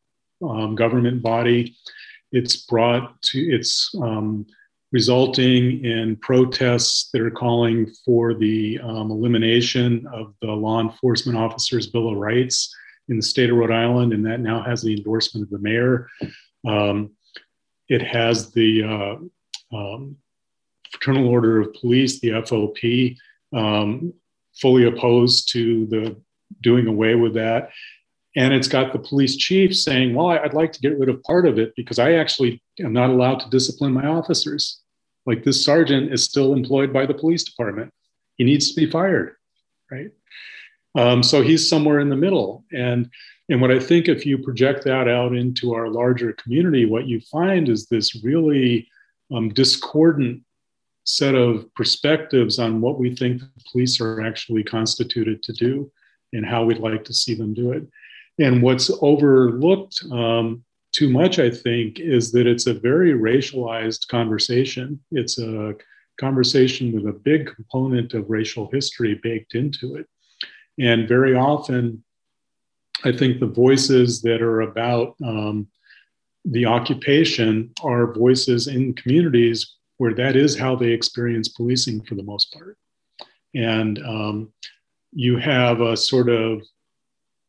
um, 0.44 0.76
government 0.76 1.22
body. 1.22 1.76
It's 2.32 2.56
brought 2.66 3.22
to 3.24 3.40
it's 3.40 3.94
um, 4.02 4.46
resulting 4.92 5.84
in 5.86 6.18
protests 6.18 7.10
that 7.12 7.22
are 7.22 7.32
calling 7.32 7.92
for 8.06 8.34
the 8.34 8.80
um, 8.84 9.12
elimination 9.12 10.06
of 10.14 10.34
the 10.42 10.52
law 10.52 10.82
enforcement 10.82 11.38
officers' 11.38 11.88
bill 11.88 12.12
of 12.12 12.18
rights 12.18 12.74
in 13.10 13.18
the 13.18 13.24
state 13.24 13.50
of 13.50 13.58
Rhode 13.58 13.72
Island, 13.72 14.14
and 14.14 14.26
that 14.26 14.40
now 14.40 14.62
has 14.62 14.82
the 14.82 14.96
endorsement 14.96 15.46
of 15.46 15.50
the 15.50 15.60
mayor. 15.60 16.08
Um, 16.68 17.12
it 17.90 18.02
has 18.02 18.52
the 18.52 18.84
uh, 18.84 19.76
um, 19.76 20.18
Fraternal 20.92 21.28
Order 21.28 21.62
of 21.62 21.74
Police, 21.74 22.20
the 22.20 22.30
FOP, 22.30 23.18
um, 23.54 24.14
fully 24.62 24.86
opposed 24.86 25.52
to 25.54 25.86
the 25.88 26.16
doing 26.62 26.88
away 26.88 27.16
with 27.16 27.34
that. 27.36 27.70
And 28.36 28.54
it's 28.54 28.68
got 28.68 28.94
the 28.94 29.00
police 29.00 29.36
chief 29.36 29.76
saying, 29.76 30.16
Well, 30.16 30.28
I'd 30.28 30.54
like 30.54 30.72
to 30.74 30.80
get 30.80 30.98
rid 30.98 31.10
of 31.10 31.22
part 31.24 31.46
of 31.46 31.60
it 31.60 31.74
because 31.76 32.00
I 32.00 32.14
actually 32.14 32.62
am 32.80 32.94
not 32.94 33.10
allowed 33.10 33.40
to 33.42 33.50
discipline 33.50 33.94
my 33.94 34.08
officers. 34.08 34.80
Like 35.26 35.44
this 35.44 35.64
sergeant 35.64 36.12
is 36.14 36.24
still 36.24 36.54
employed 36.54 36.92
by 36.94 37.06
the 37.06 37.14
police 37.14 37.44
department. 37.44 37.94
He 38.38 38.44
needs 38.44 38.70
to 38.70 38.76
be 38.80 38.90
fired, 38.90 39.36
right? 39.92 40.10
Um, 40.96 41.24
so 41.24 41.42
he's 41.42 41.70
somewhere 41.70 42.00
in 42.00 42.10
the 42.10 42.16
middle. 42.16 42.66
And 42.72 43.10
and 43.50 43.60
what 43.60 43.72
I 43.72 43.80
think 43.80 44.08
if 44.08 44.26
you 44.26 44.38
project 44.38 44.86
that 44.86 45.10
out 45.10 45.36
into 45.36 45.74
our 45.74 45.90
larger 45.90 46.32
community, 46.34 46.86
what 46.86 47.08
you 47.08 47.20
find 47.20 47.68
is 47.68 47.88
this 47.88 48.24
really 48.24 48.88
um, 49.30 49.50
discordant 49.50 50.44
set 51.04 51.36
of 51.36 51.66
perspectives 51.74 52.60
on 52.60 52.80
what 52.80 52.98
we 52.98 53.14
think 53.14 53.42
the 53.42 53.50
police 53.70 54.00
are 54.00 54.22
actually 54.22 54.64
constituted 54.64 55.44
to 55.44 55.54
do 55.54 55.92
and 56.32 56.46
how 56.46 56.64
we'd 56.64 56.78
like 56.78 57.04
to 57.04 57.14
see 57.14 57.34
them 57.34 57.54
do 57.54 57.72
it. 57.74 57.86
And 58.42 58.64
what's 58.64 58.90
overlooked 59.02 60.04
um, 60.12 60.64
too 60.92 61.10
much, 61.10 61.38
I 61.38 61.52
think, 61.52 62.00
is 62.00 62.32
that 62.32 62.48
it's 62.48 62.66
a 62.66 62.74
very 62.74 63.14
racialized 63.14 64.08
conversation. 64.08 65.00
It's 65.12 65.38
a 65.40 65.76
conversation 66.20 66.92
with 66.92 67.06
a 67.08 67.20
big 67.20 67.54
component 67.54 68.14
of 68.16 68.30
racial 68.30 68.70
history 68.72 69.20
baked 69.22 69.54
into 69.54 69.96
it. 69.96 70.08
And 70.80 71.08
very 71.08 71.36
often, 71.36 72.04
I 73.04 73.12
think 73.12 73.40
the 73.40 73.46
voices 73.48 74.22
that 74.24 74.42
are 74.42 74.62
about 74.62 75.16
um, 75.24 75.68
the 76.46 76.66
occupation 76.66 77.72
are 77.84 78.14
voices 78.14 78.68
in 78.68 78.96
communities 78.96 79.76
where 79.98 80.16
that 80.16 80.36
is 80.36 80.58
how 80.58 80.76
they 80.76 80.90
experience 80.90 81.48
policing 81.48 82.04
for 82.06 82.16
the 82.16 82.24
most 82.24 82.52
part. 82.52 82.76
And 83.54 84.00
um, 84.00 84.54
you 85.14 85.38
have 85.38 85.82
a 85.82 85.96
sort 85.96 86.30
of 86.30 86.64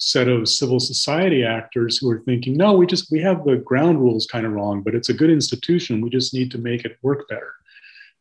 set 0.03 0.27
of 0.27 0.49
civil 0.49 0.81
society 0.81 1.45
actors 1.45 1.97
who 1.97 2.11
are 2.11 2.19
thinking, 2.19 2.57
no, 2.57 2.73
we 2.73 2.87
just 2.87 3.13
we 3.13 3.21
have 3.21 3.45
the 3.45 3.57
ground 3.59 4.01
rules 4.01 4.27
kind 4.27 4.45
of 4.45 4.51
wrong, 4.51 4.83
but 4.83 4.97
it's 4.97 5.11
a 5.11 5.15
good 5.15 5.31
institution. 5.31 6.01
We 6.01 6.11
just 6.11 6.35
need 6.35 6.51
to 6.51 6.59
make 6.59 6.85
it 6.85 6.99
work 7.03 7.29
better. 7.29 7.55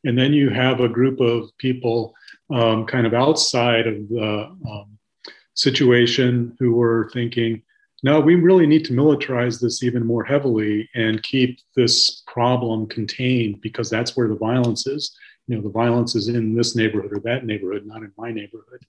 And 0.03 0.15
then 0.15 0.31
you 0.31 0.51
have 0.51 0.79
a 0.79 0.87
group 0.87 1.19
of 1.19 1.49
people 1.57 2.13
um, 2.51 2.85
kind 2.85 3.07
of 3.07 3.15
outside 3.15 3.87
of 3.87 4.09
the 4.09 4.55
um, 4.69 4.99
situation 5.55 6.55
who 6.59 6.79
are 6.79 7.09
thinking, 7.13 7.63
no, 8.03 8.19
we 8.19 8.35
really 8.35 8.67
need 8.67 8.85
to 8.85 8.93
militarize 8.93 9.59
this 9.59 9.81
even 9.81 10.05
more 10.05 10.23
heavily 10.23 10.87
and 10.93 11.23
keep 11.23 11.59
this 11.75 12.21
problem 12.27 12.87
contained 12.87 13.59
because 13.61 13.89
that's 13.89 14.15
where 14.15 14.27
the 14.27 14.35
violence 14.35 14.85
is. 14.85 15.17
You 15.47 15.55
know, 15.55 15.63
the 15.63 15.69
violence 15.69 16.13
is 16.13 16.27
in 16.27 16.53
this 16.53 16.75
neighborhood 16.75 17.11
or 17.11 17.21
that 17.21 17.43
neighborhood, 17.45 17.87
not 17.87 18.03
in 18.03 18.11
my 18.19 18.31
neighborhood. 18.31 18.85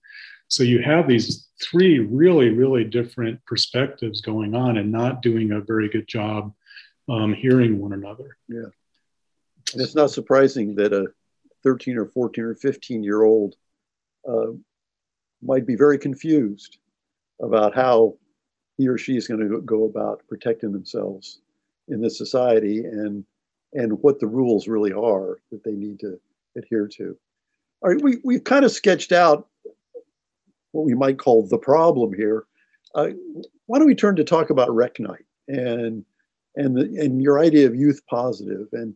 So 0.53 0.65
you 0.65 0.83
have 0.83 1.09
these 1.09 1.49
three 1.63 2.01
really, 2.01 2.51
really 2.51 2.85
different 2.85 3.43
perspectives 3.47 4.21
going 4.21 4.55
on 4.55 4.77
and 4.77 4.93
not 4.93 5.23
doing 5.23 5.53
a 5.53 5.63
very 5.63 5.89
good 5.89 6.07
job 6.07 6.53
um, 7.09 7.33
hearing 7.33 7.79
one 7.79 7.95
another. 7.95 8.37
Yeah. 8.49 8.69
And 9.73 9.81
it's 9.81 9.95
not 9.95 10.11
surprising 10.11 10.75
that 10.75 10.93
a 10.93 11.07
13 11.63 11.97
or 11.97 12.05
14 12.05 12.45
or 12.45 12.55
15 12.55 13.03
year 13.03 13.23
old 13.23 13.55
uh, 14.29 14.53
might 15.41 15.67
be 15.67 15.75
very 15.75 15.97
confused 15.97 16.77
about 17.41 17.75
how 17.75 18.19
he 18.77 18.89
or 18.89 18.99
she 18.99 19.17
is 19.17 19.27
going 19.27 19.41
to 19.41 19.63
go 19.63 19.85
about 19.85 20.21
protecting 20.29 20.71
themselves 20.71 21.41
in 21.89 22.03
this 22.03 22.19
society 22.19 22.81
and 22.81 23.25
and 23.73 24.03
what 24.03 24.21
the 24.21 24.27
rules 24.27 24.69
really 24.69 24.93
are 24.93 25.39
that 25.51 25.65
they 25.65 25.73
need 25.73 25.99
to 26.01 26.21
adhere 26.59 26.87
to. 26.89 27.17
All 27.81 27.91
right, 27.91 28.03
we, 28.03 28.19
we've 28.23 28.45
kind 28.45 28.67
of 28.67 28.71
sketched 28.71 29.13
out 29.13 29.49
what 30.73 30.85
we 30.85 30.95
might 30.95 31.19
call 31.19 31.47
the 31.47 31.59
problem 31.59 32.13
here. 32.13 32.45
Uh, 32.95 33.09
why 33.67 33.79
don't 33.79 33.87
we 33.87 33.95
turn 33.95 34.17
to 34.17 34.25
talk 34.25 34.51
about 34.51 34.75
Rec 34.75 34.99
Night 34.99 35.25
and 35.49 36.05
and 36.57 36.77
the, 36.77 36.83
and 37.01 37.23
your 37.23 37.41
idea 37.41 37.67
of 37.67 37.75
youth 37.75 38.03
positive 38.11 38.67
and 38.73 38.95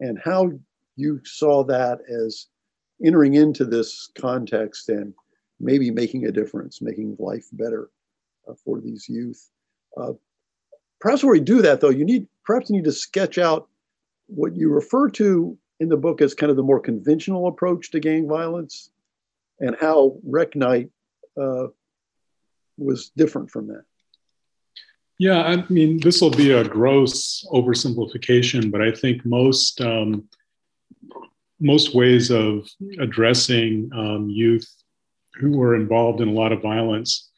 and 0.00 0.18
how 0.24 0.50
you 0.96 1.20
saw 1.24 1.64
that 1.64 1.98
as 2.08 2.46
entering 3.04 3.34
into 3.34 3.64
this 3.64 4.10
context 4.16 4.88
and 4.88 5.12
maybe 5.60 5.90
making 5.90 6.24
a 6.24 6.32
difference, 6.32 6.80
making 6.80 7.16
life 7.18 7.46
better 7.52 7.90
uh, 8.48 8.54
for 8.64 8.80
these 8.80 9.06
youth. 9.08 9.50
Uh, 9.96 10.12
perhaps 11.00 11.22
where 11.22 11.32
we 11.32 11.40
do 11.40 11.62
that, 11.62 11.80
though, 11.80 11.90
you 11.90 12.04
need 12.04 12.26
perhaps 12.44 12.70
you 12.70 12.76
need 12.76 12.84
to 12.84 12.92
sketch 12.92 13.38
out 13.38 13.68
what 14.26 14.54
you 14.56 14.70
refer 14.70 15.08
to 15.10 15.56
in 15.80 15.88
the 15.88 15.96
book 15.96 16.22
as 16.22 16.34
kind 16.34 16.50
of 16.50 16.56
the 16.56 16.62
more 16.62 16.80
conventional 16.80 17.46
approach 17.46 17.90
to 17.90 18.00
gang 18.00 18.28
violence, 18.28 18.90
and 19.60 19.76
how 19.80 20.16
Rec 20.24 20.54
uh, 21.40 21.66
was 22.76 23.10
different 23.16 23.50
from 23.50 23.68
that. 23.68 23.84
Yeah, 25.18 25.42
I 25.42 25.64
mean, 25.68 26.00
this 26.00 26.20
will 26.20 26.30
be 26.30 26.50
a 26.50 26.64
gross 26.64 27.46
oversimplification, 27.52 28.72
but 28.72 28.82
I 28.82 28.90
think 28.90 29.24
most 29.24 29.80
um, 29.80 30.28
most 31.60 31.94
ways 31.94 32.30
of 32.30 32.68
addressing 32.98 33.90
um, 33.94 34.28
youth 34.28 34.68
who 35.34 35.60
are 35.62 35.76
involved 35.76 36.20
in 36.20 36.28
a 36.28 36.32
lot 36.32 36.52
of 36.52 36.62
violence 36.62 37.30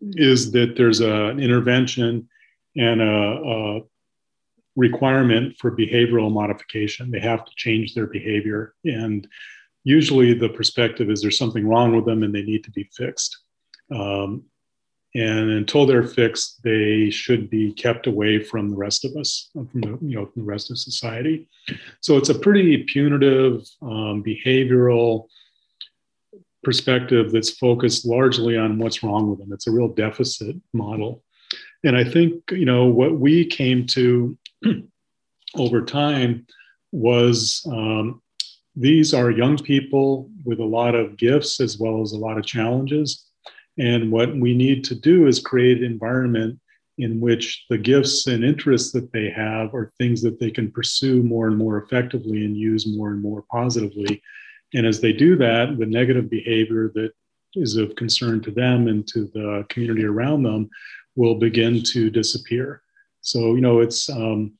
is 0.00 0.52
that 0.52 0.76
there's 0.76 1.00
a, 1.00 1.26
an 1.26 1.40
intervention 1.40 2.28
and 2.76 3.02
a, 3.02 3.04
a 3.04 3.80
requirement 4.76 5.56
for 5.58 5.76
behavioral 5.76 6.32
modification. 6.32 7.10
They 7.10 7.20
have 7.20 7.44
to 7.44 7.52
change 7.56 7.94
their 7.94 8.06
behavior, 8.06 8.74
and 8.84 9.26
usually 9.84 10.34
the 10.34 10.48
perspective 10.48 11.10
is 11.10 11.22
there's 11.22 11.38
something 11.38 11.66
wrong 11.66 11.94
with 11.94 12.04
them 12.04 12.22
and 12.22 12.34
they 12.34 12.42
need 12.42 12.64
to 12.64 12.70
be 12.70 12.88
fixed. 12.96 13.36
Um, 13.90 14.44
and 15.14 15.50
until 15.50 15.84
they're 15.84 16.02
fixed, 16.02 16.62
they 16.62 17.10
should 17.10 17.50
be 17.50 17.72
kept 17.74 18.06
away 18.06 18.42
from 18.42 18.70
the 18.70 18.76
rest 18.76 19.04
of 19.04 19.14
us, 19.16 19.50
from 19.52 19.68
the 19.74 19.98
you 20.00 20.16
know 20.16 20.26
from 20.26 20.42
the 20.42 20.48
rest 20.48 20.70
of 20.70 20.78
society. 20.78 21.48
So 22.00 22.16
it's 22.16 22.30
a 22.30 22.38
pretty 22.38 22.84
punitive 22.84 23.62
um, 23.82 24.24
behavioral 24.24 25.26
perspective 26.62 27.30
that's 27.30 27.50
focused 27.50 28.06
largely 28.06 28.56
on 28.56 28.78
what's 28.78 29.02
wrong 29.02 29.28
with 29.28 29.40
them. 29.40 29.52
It's 29.52 29.66
a 29.66 29.72
real 29.72 29.88
deficit 29.88 30.56
model, 30.72 31.22
and 31.84 31.94
I 31.94 32.04
think 32.04 32.50
you 32.50 32.64
know 32.64 32.86
what 32.86 33.18
we 33.18 33.44
came 33.44 33.86
to 33.88 34.38
over 35.56 35.82
time 35.82 36.46
was 36.90 37.66
um, 37.70 38.22
these 38.74 39.12
are 39.12 39.30
young 39.30 39.58
people 39.58 40.30
with 40.44 40.60
a 40.60 40.64
lot 40.64 40.94
of 40.94 41.16
gifts 41.16 41.60
as 41.60 41.78
well 41.78 42.00
as 42.02 42.12
a 42.12 42.18
lot 42.18 42.38
of 42.38 42.44
challenges 42.44 43.32
and 43.78 44.10
what 44.10 44.36
we 44.36 44.54
need 44.54 44.84
to 44.84 44.94
do 44.94 45.26
is 45.26 45.40
create 45.40 45.78
an 45.78 45.84
environment 45.84 46.58
in 46.98 47.20
which 47.20 47.64
the 47.70 47.78
gifts 47.78 48.26
and 48.26 48.44
interests 48.44 48.92
that 48.92 49.12
they 49.12 49.30
have 49.30 49.74
are 49.74 49.92
things 49.98 50.20
that 50.22 50.38
they 50.38 50.50
can 50.50 50.70
pursue 50.70 51.22
more 51.22 51.48
and 51.48 51.56
more 51.56 51.78
effectively 51.78 52.44
and 52.44 52.56
use 52.56 52.86
more 52.86 53.10
and 53.10 53.22
more 53.22 53.44
positively. 53.50 54.22
And 54.74 54.86
as 54.86 55.00
they 55.00 55.12
do 55.12 55.36
that, 55.36 55.78
the 55.78 55.86
negative 55.86 56.28
behavior 56.28 56.92
that 56.94 57.12
is 57.54 57.76
of 57.76 57.96
concern 57.96 58.42
to 58.42 58.50
them 58.50 58.88
and 58.88 59.06
to 59.08 59.30
the 59.34 59.66
community 59.68 60.04
around 60.04 60.42
them 60.42 60.68
will 61.16 61.34
begin 61.34 61.82
to 61.82 62.10
disappear. 62.10 62.82
So, 63.20 63.54
you 63.54 63.60
know, 63.60 63.80
it's 63.80 64.08
um, 64.10 64.52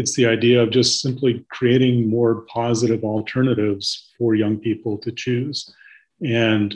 it's 0.00 0.16
the 0.16 0.24
idea 0.24 0.62
of 0.62 0.70
just 0.70 1.02
simply 1.02 1.44
creating 1.50 2.08
more 2.08 2.46
positive 2.48 3.04
alternatives 3.04 4.08
for 4.16 4.34
young 4.34 4.56
people 4.56 4.96
to 4.96 5.12
choose. 5.12 5.70
And 6.24 6.74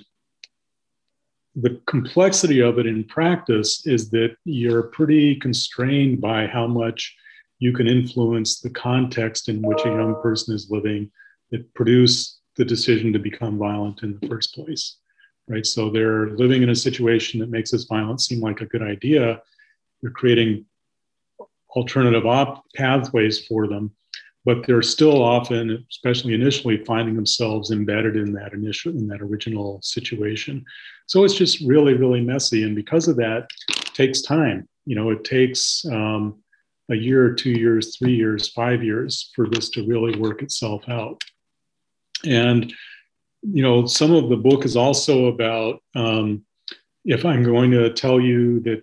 the 1.56 1.80
complexity 1.86 2.60
of 2.60 2.78
it 2.78 2.86
in 2.86 3.02
practice 3.04 3.86
is 3.86 4.10
that 4.10 4.36
you're 4.44 4.82
pretty 4.82 5.36
constrained 5.36 6.20
by 6.20 6.46
how 6.46 6.66
much 6.66 7.16
you 7.60 7.72
can 7.72 7.86
influence 7.88 8.60
the 8.60 8.68
context 8.68 9.48
in 9.48 9.62
which 9.62 9.80
a 9.86 9.88
young 10.00 10.20
person 10.20 10.54
is 10.54 10.70
living 10.70 11.10
that 11.50 11.72
produce 11.72 12.40
the 12.56 12.64
decision 12.64 13.10
to 13.14 13.18
become 13.18 13.56
violent 13.56 14.02
in 14.02 14.18
the 14.18 14.28
first 14.28 14.54
place 14.54 14.98
right 15.48 15.66
so 15.66 15.90
they're 15.90 16.30
living 16.30 16.62
in 16.62 16.70
a 16.70 16.74
situation 16.74 17.40
that 17.40 17.50
makes 17.50 17.70
this 17.70 17.84
violence 17.84 18.26
seem 18.26 18.40
like 18.40 18.60
a 18.60 18.66
good 18.66 18.82
idea 18.82 19.40
you're 20.02 20.12
creating 20.12 20.64
alternative 21.74 22.26
op- 22.26 22.64
pathways 22.74 23.46
for 23.46 23.68
them 23.68 23.90
but 24.44 24.66
they're 24.66 24.82
still 24.82 25.22
often, 25.22 25.84
especially 25.90 26.34
initially, 26.34 26.84
finding 26.84 27.16
themselves 27.16 27.70
embedded 27.70 28.16
in 28.16 28.32
that 28.34 28.52
initial, 28.52 28.92
in 28.92 29.08
that 29.08 29.22
original 29.22 29.80
situation. 29.82 30.64
So 31.06 31.24
it's 31.24 31.34
just 31.34 31.60
really, 31.60 31.94
really 31.94 32.20
messy, 32.20 32.62
and 32.62 32.76
because 32.76 33.08
of 33.08 33.16
that, 33.16 33.48
takes 33.94 34.20
time. 34.20 34.68
You 34.84 34.96
know, 34.96 35.10
it 35.10 35.24
takes 35.24 35.84
um, 35.90 36.42
a 36.90 36.94
year, 36.94 37.32
two 37.32 37.52
years, 37.52 37.96
three 37.96 38.14
years, 38.14 38.50
five 38.50 38.82
years 38.82 39.32
for 39.34 39.48
this 39.48 39.70
to 39.70 39.86
really 39.86 40.18
work 40.18 40.42
itself 40.42 40.82
out. 40.88 41.22
And 42.26 42.72
you 43.42 43.62
know, 43.62 43.86
some 43.86 44.12
of 44.12 44.28
the 44.28 44.36
book 44.36 44.64
is 44.64 44.76
also 44.76 45.26
about 45.26 45.82
um, 45.94 46.44
if 47.04 47.24
I'm 47.24 47.42
going 47.42 47.70
to 47.72 47.92
tell 47.92 48.20
you 48.20 48.60
that 48.60 48.82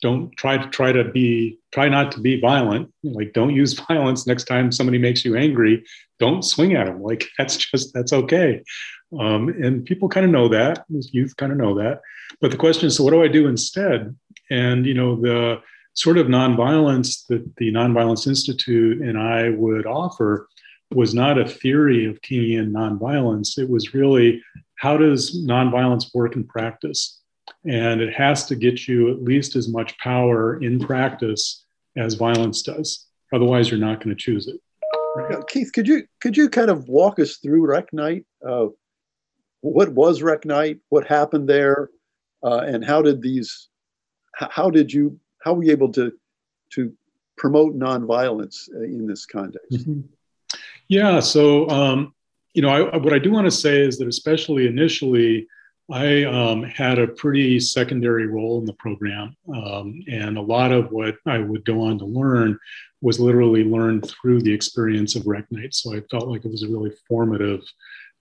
don't 0.00 0.34
try 0.36 0.56
to 0.56 0.68
try 0.68 0.92
to 0.92 1.04
be 1.04 1.58
try 1.72 1.88
not 1.88 2.12
to 2.12 2.20
be 2.20 2.40
violent. 2.40 2.92
Like 3.02 3.32
don't 3.32 3.54
use 3.54 3.72
violence 3.88 4.26
next 4.26 4.44
time 4.44 4.72
somebody 4.72 4.98
makes 4.98 5.24
you 5.24 5.36
angry. 5.36 5.84
Don't 6.18 6.42
swing 6.42 6.74
at 6.74 6.86
them 6.86 7.02
like 7.02 7.26
that's 7.38 7.56
just 7.56 7.92
that's 7.94 8.12
okay. 8.12 8.62
Um, 9.18 9.48
and 9.48 9.84
people 9.84 10.08
kind 10.08 10.26
of 10.26 10.32
know 10.32 10.48
that 10.48 10.84
youth 10.88 11.36
kind 11.36 11.52
of 11.52 11.58
know 11.58 11.74
that. 11.76 12.00
But 12.40 12.50
the 12.50 12.56
question 12.56 12.86
is 12.86 12.96
so 12.96 13.04
what 13.04 13.10
do 13.10 13.22
i 13.22 13.28
do 13.28 13.48
instead? 13.48 14.14
And 14.50 14.86
you 14.86 14.94
know 14.94 15.20
the 15.20 15.60
sort 15.94 16.18
of 16.18 16.26
nonviolence 16.28 17.26
that 17.26 17.56
the 17.56 17.72
nonviolence 17.72 18.28
institute 18.28 19.00
and 19.02 19.18
i 19.18 19.48
would 19.50 19.84
offer 19.84 20.48
was 20.94 21.12
not 21.12 21.38
a 21.38 21.48
theory 21.48 22.06
of 22.06 22.20
kingian 22.22 22.70
nonviolence. 22.70 23.58
It 23.58 23.68
was 23.68 23.94
really 23.94 24.42
how 24.76 24.96
does 24.96 25.44
nonviolence 25.44 26.14
work 26.14 26.36
in 26.36 26.44
practice 26.44 27.17
and 27.64 28.00
it 28.00 28.12
has 28.14 28.46
to 28.46 28.56
get 28.56 28.88
you 28.88 29.10
at 29.10 29.22
least 29.22 29.56
as 29.56 29.68
much 29.68 29.96
power 29.98 30.62
in 30.62 30.78
practice 30.78 31.64
as 31.96 32.14
violence 32.14 32.62
does. 32.62 33.06
Otherwise, 33.32 33.70
you're 33.70 33.80
not 33.80 34.02
going 34.02 34.14
to 34.14 34.20
choose 34.20 34.48
it. 34.48 34.60
Right? 35.16 35.46
Keith, 35.48 35.72
could 35.72 35.88
you 35.88 36.04
could 36.20 36.36
you 36.36 36.48
kind 36.48 36.70
of 36.70 36.88
walk 36.88 37.18
us 37.18 37.38
through 37.38 37.66
Rec 37.66 37.92
Night? 37.92 38.24
Uh, 38.46 38.66
what 39.60 39.90
was 39.90 40.22
Rec 40.22 40.44
Night? 40.44 40.78
What 40.88 41.06
happened 41.06 41.48
there? 41.48 41.90
Uh, 42.42 42.60
and 42.60 42.84
how 42.84 43.02
did 43.02 43.20
these? 43.20 43.68
How 44.34 44.70
did 44.70 44.92
you? 44.92 45.18
How 45.42 45.54
were 45.54 45.64
you 45.64 45.72
able 45.72 45.92
to 45.92 46.12
to 46.74 46.92
promote 47.36 47.76
nonviolence 47.76 48.68
uh, 48.74 48.82
in 48.82 49.06
this 49.06 49.26
context? 49.26 49.72
Mm-hmm. 49.72 50.00
Yeah. 50.88 51.20
So 51.20 51.68
um, 51.68 52.14
you 52.54 52.62
know, 52.62 52.68
I, 52.68 52.96
what 52.96 53.12
I 53.12 53.18
do 53.18 53.30
want 53.30 53.46
to 53.46 53.50
say 53.50 53.80
is 53.80 53.98
that 53.98 54.08
especially 54.08 54.66
initially 54.66 55.46
I 55.90 56.24
um, 56.24 56.62
had 56.62 56.98
a 56.98 57.08
pretty 57.08 57.58
secondary 57.60 58.26
role 58.26 58.58
in 58.58 58.66
the 58.66 58.74
program. 58.74 59.34
Um, 59.54 60.02
and 60.10 60.36
a 60.36 60.42
lot 60.42 60.70
of 60.70 60.90
what 60.90 61.16
I 61.26 61.38
would 61.38 61.64
go 61.64 61.82
on 61.82 61.98
to 61.98 62.04
learn 62.04 62.58
was 63.00 63.20
literally 63.20 63.64
learned 63.64 64.06
through 64.08 64.42
the 64.42 64.52
experience 64.52 65.16
of 65.16 65.26
Rec 65.26 65.50
Night. 65.50 65.74
So 65.74 65.94
I 65.94 66.00
felt 66.10 66.28
like 66.28 66.44
it 66.44 66.50
was 66.50 66.62
a 66.62 66.68
really 66.68 66.92
formative 67.08 67.62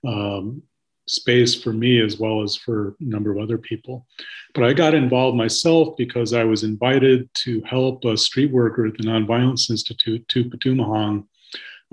um, 0.07 0.61
space 1.07 1.61
for 1.61 1.73
me 1.73 2.01
as 2.01 2.17
well 2.17 2.41
as 2.41 2.55
for 2.55 2.95
a 2.99 3.03
number 3.03 3.31
of 3.31 3.39
other 3.39 3.57
people. 3.57 4.05
But 4.53 4.63
I 4.63 4.73
got 4.73 4.93
involved 4.93 5.37
myself 5.37 5.97
because 5.97 6.33
I 6.33 6.43
was 6.45 6.63
invited 6.63 7.29
to 7.45 7.61
help 7.61 8.05
a 8.05 8.15
street 8.15 8.51
worker 8.51 8.85
at 8.85 8.97
the 8.97 9.03
Nonviolence 9.03 9.69
Institute, 9.69 10.25
Tupa 10.27 10.55
Tumahong, 10.55 11.25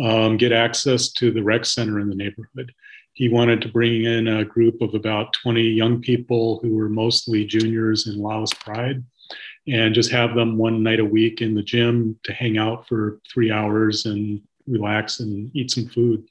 um, 0.01 0.37
get 0.37 0.53
access 0.53 1.13
to 1.13 1.31
the 1.31 1.43
rec 1.43 1.65
center 1.65 2.01
in 2.01 2.09
the 2.09 2.17
neighborhood 2.17 2.73
he 3.15 3.29
wanted 3.29 3.61
to 3.63 3.69
bring 3.69 4.05
in 4.05 4.27
a 4.27 4.45
group 4.45 4.83
of 4.83 4.95
about 4.95 5.33
20 5.35 5.63
young 5.63 6.01
people 6.01 6.59
who 6.61 6.75
were 6.77 6.89
mostly 6.89 7.45
juniors 7.45 8.07
in 8.09 8.21
Laos 8.21 8.53
Pride 8.53 9.03
and 9.67 9.95
just 9.95 10.11
have 10.11 10.35
them 10.35 10.59
one 10.59 10.83
night 10.83 11.01
a 11.01 11.05
week 11.05 11.41
in 11.41 11.55
the 11.55 11.63
gym 11.63 12.19
to 12.25 12.33
hang 12.33 12.59
out 12.59 12.87
for 12.87 13.21
three 13.33 13.51
hours 13.51 14.05
and 14.05 14.43
relax 14.67 15.21
and 15.21 15.51
eat 15.55 15.71
some 15.71 15.87
food. 15.87 16.27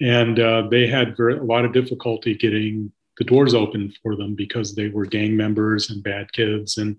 And 0.00 0.40
uh, 0.40 0.66
they 0.70 0.86
had 0.86 1.16
very, 1.16 1.38
a 1.38 1.42
lot 1.42 1.64
of 1.64 1.72
difficulty 1.72 2.34
getting 2.34 2.92
the 3.18 3.24
doors 3.24 3.54
open 3.54 3.92
for 4.02 4.16
them 4.16 4.34
because 4.34 4.74
they 4.74 4.88
were 4.88 5.06
gang 5.06 5.36
members 5.36 5.90
and 5.90 6.02
bad 6.02 6.32
kids. 6.32 6.78
And 6.78 6.96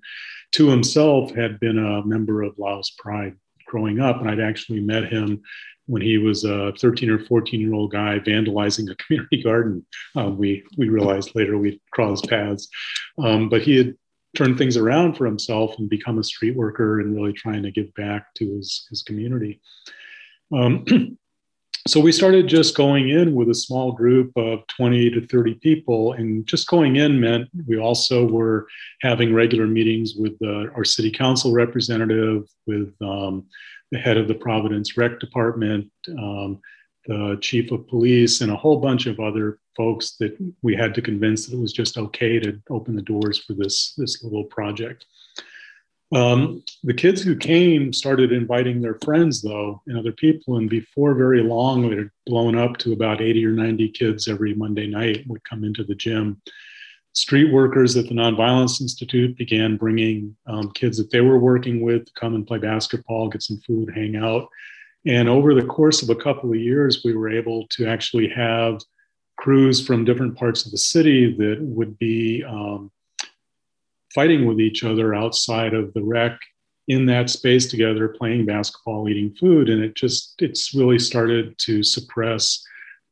Tu 0.52 0.70
himself 0.70 1.34
had 1.36 1.60
been 1.60 1.78
a 1.78 2.06
member 2.06 2.44
of 2.44 2.58
Laos 2.58 2.92
Pride 2.92 3.36
growing 3.66 4.00
up, 4.00 4.20
and 4.20 4.30
I'd 4.30 4.40
actually 4.40 4.82
met 4.82 5.12
him 5.12 5.42
when 5.92 6.02
he 6.02 6.18
was 6.18 6.46
a 6.46 6.72
13 6.80 7.10
or 7.10 7.20
14 7.20 7.60
year 7.60 7.74
old 7.74 7.92
guy 7.92 8.18
vandalizing 8.20 8.90
a 8.90 8.96
community 9.04 9.44
garden. 9.44 9.86
Um, 10.16 10.38
we 10.38 10.64
we 10.78 10.88
realized 10.88 11.36
later 11.36 11.58
we'd 11.58 11.82
crossed 11.92 12.30
paths, 12.30 12.70
um, 13.18 13.50
but 13.50 13.62
he 13.62 13.76
had 13.76 13.96
turned 14.34 14.58
things 14.58 14.78
around 14.78 15.18
for 15.18 15.26
himself 15.26 15.78
and 15.78 15.90
become 15.90 16.18
a 16.18 16.24
street 16.24 16.56
worker 16.56 17.02
and 17.02 17.14
really 17.14 17.34
trying 17.34 17.62
to 17.64 17.72
give 17.72 17.94
back 17.96 18.34
to 18.36 18.46
his 18.56 18.88
his 18.90 19.04
community. 19.04 19.60
Um, 20.54 20.86
so 21.88 22.00
we 22.00 22.14
started 22.14 22.48
just 22.48 22.78
going 22.78 23.10
in 23.10 23.36
with 23.36 23.50
a 23.50 23.56
small 23.56 23.92
group 23.92 24.32
of 24.38 24.66
20 24.68 25.10
to 25.10 25.28
30 25.28 25.56
people 25.56 26.14
and 26.14 26.48
just 26.48 26.70
going 26.70 26.98
in 26.98 27.20
meant 27.20 27.50
we 27.68 27.78
also 27.78 28.26
were 28.26 28.68
having 29.02 29.34
regular 29.34 29.68
meetings 29.68 30.14
with 30.16 30.38
our 30.46 30.86
city 30.86 31.12
council 31.12 31.52
representative 31.52 32.44
with 32.68 32.94
um, 33.02 33.46
the 33.92 34.00
head 34.00 34.18
of 34.18 34.28
the 34.28 34.36
Providence 34.36 34.98
Rec 34.98 35.20
Department, 35.20 35.92
um, 36.18 36.60
the 37.08 37.38
chief 37.42 37.72
of 37.72 37.88
police, 37.88 38.42
and 38.42 38.52
a 38.52 38.56
whole 38.56 38.78
bunch 38.78 39.06
of 39.06 39.20
other 39.20 39.60
folks 39.76 40.18
that 40.18 40.36
we 40.62 40.76
had 40.76 40.94
to 40.96 41.02
convince 41.02 41.46
that 41.46 41.56
it 41.56 41.60
was 41.60 41.74
just 41.74 41.98
okay 41.98 42.40
to 42.40 42.62
open 42.70 42.96
the 42.96 43.02
doors 43.02 43.38
for 43.40 43.54
this, 43.54 43.94
this 43.98 44.24
little 44.24 44.44
project. 44.46 45.06
Um, 46.14 46.64
the 46.84 46.94
kids 46.94 47.22
who 47.22 47.36
came 47.38 47.94
started 47.94 48.34
inviting 48.34 48.82
their 48.82 48.98
friends, 49.04 49.42
though, 49.42 49.82
and 49.88 49.98
other 49.98 50.12
people. 50.12 50.58
And 50.58 50.70
before 50.70 51.16
very 51.16 51.42
long, 51.42 51.86
it 51.86 51.98
had 51.98 52.10
blown 52.26 52.58
up 52.58 52.78
to 52.80 52.92
about 52.92 53.22
80 53.22 53.46
or 53.46 53.52
90 53.52 53.90
kids 53.90 54.28
every 54.28 54.54
Monday 54.54 54.88
night 54.88 55.26
would 55.28 55.44
come 55.46 55.64
into 55.64 55.86
the 55.86 55.96
gym. 55.96 56.42
Street 57.14 57.52
workers 57.52 57.98
at 57.98 58.08
the 58.08 58.14
Nonviolence 58.14 58.80
Institute 58.80 59.38
began 59.38 59.76
bringing 59.76 60.36
um, 60.48 60.72
kids 60.72 60.98
that 60.98 61.12
they 61.12 61.22
were 61.22 61.40
working 61.40 61.82
with 61.82 62.06
to 62.06 62.14
come 62.14 62.36
and 62.36 62.48
play 62.48 62.58
basketball, 62.58 63.28
get 63.28 63.44
some 63.44 63.60
food, 63.68 63.92
hang 63.94 64.16
out. 64.16 64.48
And 65.06 65.28
over 65.28 65.54
the 65.54 65.66
course 65.66 66.02
of 66.02 66.10
a 66.10 66.16
couple 66.16 66.52
of 66.52 66.56
years, 66.56 67.02
we 67.04 67.14
were 67.14 67.30
able 67.30 67.68
to 67.72 67.88
actually 67.88 68.30
have 68.30 68.82
crews 69.38 69.86
from 69.86 70.06
different 70.06 70.38
parts 70.38 70.66
of 70.66 70.72
the 70.72 70.78
city 70.78 71.36
that 71.36 71.58
would 71.60 71.98
be 71.98 72.44
um, 72.48 72.92
fighting 74.14 74.46
with 74.46 74.62
each 74.62 74.84
other 74.84 75.14
outside 75.14 75.74
of 75.74 75.94
the 75.94 76.04
rec 76.04 76.40
in 76.88 77.06
that 77.08 77.30
space 77.30 77.68
together, 77.68 78.10
playing 78.10 78.46
basketball, 78.46 79.10
eating 79.10 79.34
food. 79.34 79.70
And 79.70 79.84
it 79.84 79.96
just, 79.96 80.36
it's 80.40 80.74
really 80.74 81.00
started 81.00 81.58
to 81.60 81.84
suppress 81.84 82.64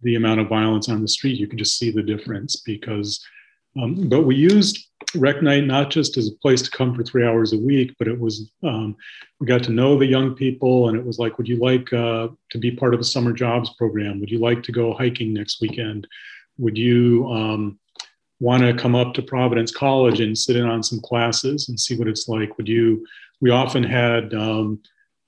the 0.01 0.15
amount 0.15 0.39
of 0.39 0.47
violence 0.47 0.87
on 0.87 1.01
the 1.01 1.07
street. 1.07 1.39
You 1.39 1.47
can 1.47 1.57
just 1.57 1.77
see 1.77 1.91
the 1.91 2.03
difference 2.03 2.57
because, 2.57 3.25
um, 3.81 4.09
but 4.09 4.23
we 4.23 4.35
used 4.35 4.87
Rec 5.15 5.41
Night 5.41 5.65
not 5.65 5.89
just 5.89 6.17
as 6.17 6.27
a 6.27 6.35
place 6.35 6.61
to 6.61 6.71
come 6.71 6.93
for 6.93 7.03
three 7.03 7.25
hours 7.25 7.53
a 7.53 7.57
week, 7.57 7.95
but 7.97 8.07
it 8.07 8.19
was, 8.19 8.51
um, 8.63 8.95
we 9.39 9.47
got 9.47 9.63
to 9.63 9.71
know 9.71 9.97
the 9.97 10.05
young 10.05 10.35
people 10.35 10.89
and 10.89 10.97
it 10.97 11.05
was 11.05 11.19
like, 11.19 11.37
would 11.37 11.47
you 11.47 11.57
like 11.57 11.91
uh, 11.93 12.27
to 12.51 12.57
be 12.57 12.71
part 12.71 12.93
of 12.93 12.99
a 12.99 13.05
summer 13.05 13.33
jobs 13.33 13.71
program? 13.75 14.19
Would 14.19 14.29
you 14.29 14.39
like 14.39 14.61
to 14.63 14.71
go 14.71 14.93
hiking 14.93 15.33
next 15.33 15.61
weekend? 15.61 16.07
Would 16.57 16.77
you, 16.77 17.27
um, 17.31 17.79
want 18.39 18.63
to 18.63 18.73
come 18.73 18.95
up 18.95 19.13
to 19.13 19.21
Providence 19.21 19.71
College 19.71 20.21
and 20.21 20.37
sit 20.37 20.55
in 20.55 20.65
on 20.65 20.81
some 20.81 20.99
classes 21.01 21.69
and 21.69 21.79
see 21.79 21.97
what 21.97 22.07
it's 22.07 22.27
like, 22.27 22.57
would 22.57 22.67
you? 22.67 23.05
We 23.41 23.51
often 23.51 23.83
had 23.83 24.33
um, 24.33 24.81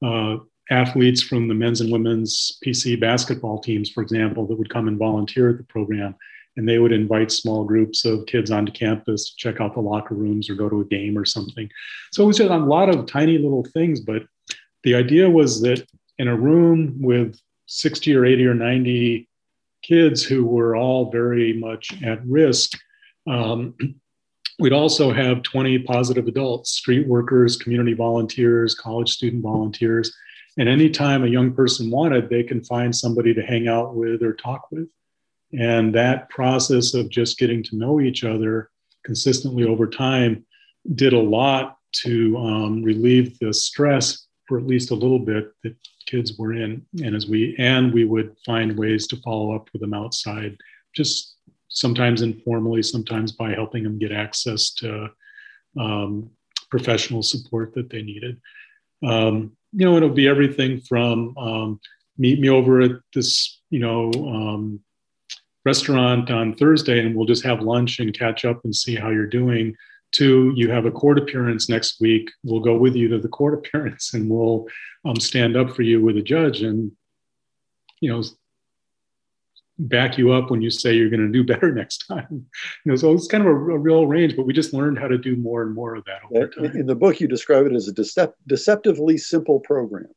uh, 0.04 0.38
athletes 0.70 1.22
from 1.22 1.48
the 1.48 1.54
men's 1.54 1.82
and 1.82 1.92
women's 1.92 2.58
PC 2.66 3.00
basketball 3.00 3.60
teams, 3.60 3.90
for 3.90 4.02
example, 4.02 4.48
that 4.48 4.56
would 4.58 4.70
come 4.70 4.88
and 4.88 4.98
volunteer 4.98 5.50
at 5.50 5.58
the 5.58 5.64
program. 5.64 6.16
And 6.58 6.68
they 6.68 6.80
would 6.80 6.92
invite 6.92 7.32
small 7.32 7.64
groups 7.64 8.04
of 8.04 8.26
kids 8.26 8.52
onto 8.52 8.72
campus 8.72 9.30
to 9.30 9.36
check 9.38 9.62
out 9.62 9.74
the 9.74 9.80
locker 9.80 10.16
rooms 10.16 10.50
or 10.50 10.56
go 10.56 10.68
to 10.68 10.82
a 10.82 10.86
game 10.86 11.18
or 11.18 11.26
something. 11.26 11.70
So 12.12 12.24
it 12.24 12.28
was 12.28 12.38
just 12.38 12.52
a 12.52 12.58
lot 12.58 12.90
of 12.90 13.06
tiny 13.06 13.38
little 13.38 13.66
things. 13.74 14.02
But 14.02 14.24
the 14.84 14.96
idea 14.96 15.30
was 15.30 15.62
that 15.62 15.86
in 16.18 16.28
a 16.28 16.36
room 16.36 16.98
with 17.02 17.40
60 17.68 18.14
or 18.16 18.26
80 18.26 18.46
or 18.46 18.54
90 18.54 19.30
kids 19.82 20.24
who 20.24 20.46
were 20.46 20.76
all 20.76 21.10
very 21.10 21.54
much 21.54 21.92
at 22.04 22.26
risk, 22.26 22.78
um, 23.28 23.76
we'd 24.60 24.74
also 24.74 25.12
have 25.12 25.42
20 25.44 25.80
positive 25.80 26.28
adults, 26.28 26.72
street 26.72 27.08
workers, 27.08 27.58
community 27.58 27.94
volunteers, 27.94 28.76
college 28.76 29.10
student 29.10 29.42
volunteers. 29.42 30.14
And 30.58 30.68
anytime 30.68 31.24
a 31.24 31.28
young 31.28 31.54
person 31.54 31.90
wanted, 31.90 32.30
they 32.30 32.44
can 32.44 32.64
find 32.64 32.96
somebody 32.96 33.34
to 33.34 33.42
hang 33.42 33.68
out 33.68 33.96
with 33.96 34.22
or 34.22 34.34
talk 34.34 34.70
with. 34.72 34.88
And 35.58 35.94
that 35.96 36.30
process 36.30 36.94
of 36.94 37.10
just 37.10 37.38
getting 37.38 37.64
to 37.64 37.76
know 37.76 38.00
each 38.00 38.24
other 38.24 38.70
consistently 39.04 39.66
over 39.66 39.88
time 39.88 40.46
did 40.96 41.14
a 41.14 41.20
lot 41.20 41.78
to 42.04 42.38
um, 42.38 42.84
relieve 42.84 43.38
the 43.40 43.54
stress 43.54 44.28
for 44.48 44.58
at 44.58 44.68
least 44.68 44.92
a 44.92 44.96
little 44.96 45.20
bit 45.20 45.52
that 45.64 45.76
kids 46.06 46.38
were 46.38 46.54
in. 46.54 46.86
And 47.04 47.16
as 47.16 47.28
we 47.28 47.56
and 47.58 47.94
we 47.94 48.06
would 48.06 48.36
find 48.46 48.78
ways 48.78 49.08
to 49.08 49.18
follow 49.18 49.56
up 49.56 49.70
with 49.74 49.82
them 49.82 49.94
outside, 49.94 50.58
just 50.96 51.36
sometimes 51.68 52.22
informally, 52.22 52.84
sometimes 52.84 53.32
by 53.32 53.54
helping 53.54 53.84
them 53.84 54.00
get 54.00 54.12
access 54.12 54.74
to 54.76 55.10
um, 55.80 56.30
professional 56.70 57.24
support 57.24 57.74
that 57.74 57.90
they 57.90 58.02
needed. 58.02 58.40
Um, 59.04 59.56
you 59.74 59.86
know, 59.86 59.96
it'll 59.96 60.10
be 60.10 60.28
everything 60.28 60.82
from 60.82 61.38
um, 61.38 61.80
meet 62.18 62.40
me 62.40 62.50
over 62.50 62.82
at 62.82 62.92
this, 63.14 63.62
you 63.70 63.80
know, 63.80 64.12
um, 64.14 64.80
restaurant 65.66 66.32
on 66.32 66.56
Thursday 66.56 67.06
and 67.06 67.16
we'll 67.16 67.26
just 67.26 67.44
have 67.44 67.62
lunch 67.62 68.00
and 68.00 68.18
catch 68.18 68.46
up 68.46 68.64
and 68.64 68.76
see 68.76 68.96
how 68.96 69.10
you're 69.10 69.28
doing. 69.28 69.76
To 70.16 70.52
you 70.58 70.70
have 70.70 70.86
a 70.86 70.92
court 70.92 71.18
appearance 71.18 71.70
next 71.70 72.02
week, 72.02 72.30
we'll 72.44 72.60
go 72.60 72.76
with 72.78 72.96
you 72.96 73.08
to 73.10 73.18
the 73.18 73.30
court 73.30 73.54
appearance 73.60 74.14
and 74.14 74.30
we'll 74.30 74.68
um, 75.06 75.16
stand 75.16 75.56
up 75.56 75.74
for 75.74 75.84
you 75.84 76.02
with 76.02 76.18
a 76.18 76.22
judge 76.22 76.62
and 76.62 76.92
you 78.02 78.12
know 78.12 78.22
back 79.88 80.18
you 80.18 80.32
up 80.32 80.52
when 80.52 80.62
you 80.62 80.70
say 80.70 80.94
you're 80.94 81.10
going 81.10 81.26
to 81.26 81.32
do 81.32 81.44
better 81.54 81.72
next 81.72 82.06
time. 82.08 82.46
You 82.86 82.92
know, 82.92 82.96
so 82.96 83.14
it's 83.14 83.28
kind 83.28 83.46
of 83.46 83.50
a, 83.50 83.56
a, 83.56 83.78
real 83.78 84.06
range, 84.06 84.36
but 84.36 84.46
we 84.46 84.54
just 84.54 84.74
learned 84.74 85.00
how 85.00 85.08
to 85.08 85.18
do 85.18 85.36
more 85.36 85.62
and 85.62 85.74
more 85.74 85.96
of 85.96 86.06
that 86.06 86.22
over 86.30 86.48
time. 86.48 86.78
In 86.78 86.86
the 86.86 86.96
book, 86.96 87.20
you 87.20 87.28
describe 87.28 87.66
it 87.66 87.74
as 87.74 87.88
a 87.88 87.94
decept- 87.94 88.34
deceptively 88.48 89.18
simple 89.18 89.60
program. 89.60 90.08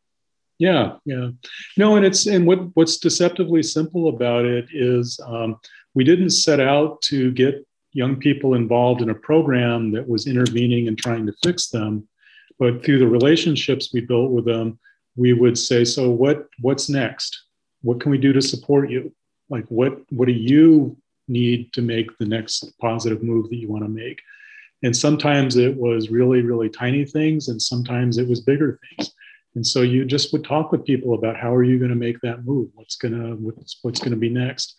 Yeah, 0.59 0.97
yeah. 1.05 1.31
No, 1.77 1.97
and 1.97 2.07
it's 2.07 2.27
and 2.27 2.47
what 2.47 2.61
what's 2.75 2.99
deceptively 2.99 3.63
simple 3.63 4.09
about 4.09 4.45
it 4.45 4.67
is 4.73 5.19
um, 5.27 5.59
we 5.95 6.05
didn't 6.05 6.31
set 6.31 6.61
out 6.61 7.03
to 7.03 7.33
get 7.33 7.67
young 7.93 8.17
people 8.17 8.55
involved 8.55 9.03
in 9.03 9.11
a 9.11 9.15
program 9.15 9.93
that 9.93 10.09
was 10.09 10.27
intervening 10.27 10.89
and 10.89 10.99
trying 10.99 11.27
to 11.27 11.35
fix 11.43 11.69
them, 11.69 12.07
but 12.59 12.85
through 12.85 12.99
the 12.99 13.07
relationships 13.07 13.91
we 13.93 14.01
built 14.01 14.31
with 14.31 14.45
them, 14.45 14.79
we 15.17 15.33
would 15.33 15.59
say, 15.59 15.85
so 15.85 16.11
what 16.11 16.47
what's 16.61 16.89
next? 16.89 17.45
What 17.83 18.01
can 18.01 18.11
we 18.11 18.19
do 18.19 18.33
to 18.33 18.41
support 18.41 18.91
you? 18.91 19.13
like 19.51 19.67
what 19.69 19.99
what 20.11 20.27
do 20.27 20.33
you 20.33 20.97
need 21.29 21.73
to 21.73 21.83
make 21.83 22.17
the 22.19 22.27
next 22.27 22.73
positive 22.81 23.23
move 23.23 23.49
that 23.49 23.57
you 23.57 23.69
want 23.69 23.85
to 23.85 23.89
make 23.89 24.21
and 24.83 24.97
sometimes 24.97 25.57
it 25.57 25.75
was 25.77 26.11
really 26.11 26.43
really 26.43 26.69
tiny 26.69 27.05
things 27.05 27.49
and 27.49 27.61
sometimes 27.61 28.19
it 28.19 28.29
was 28.29 28.41
bigger 28.41 28.79
things 28.97 29.13
and 29.55 29.67
so 29.67 29.83
you 29.83 30.05
just 30.05 30.33
would 30.33 30.45
talk 30.45 30.73
with 30.73 30.85
people 30.85 31.15
about 31.15 31.37
how 31.37 31.55
are 31.55 31.65
you 31.65 31.79
going 31.79 31.91
to 31.91 31.97
make 31.97 32.21
that 32.21 32.45
move 32.45 32.69
what's 32.75 32.97
going 32.97 33.15
to 33.15 33.35
what's, 33.37 33.79
what's 33.83 34.01
going 34.01 34.11
to 34.11 34.17
be 34.17 34.31
next 34.31 34.77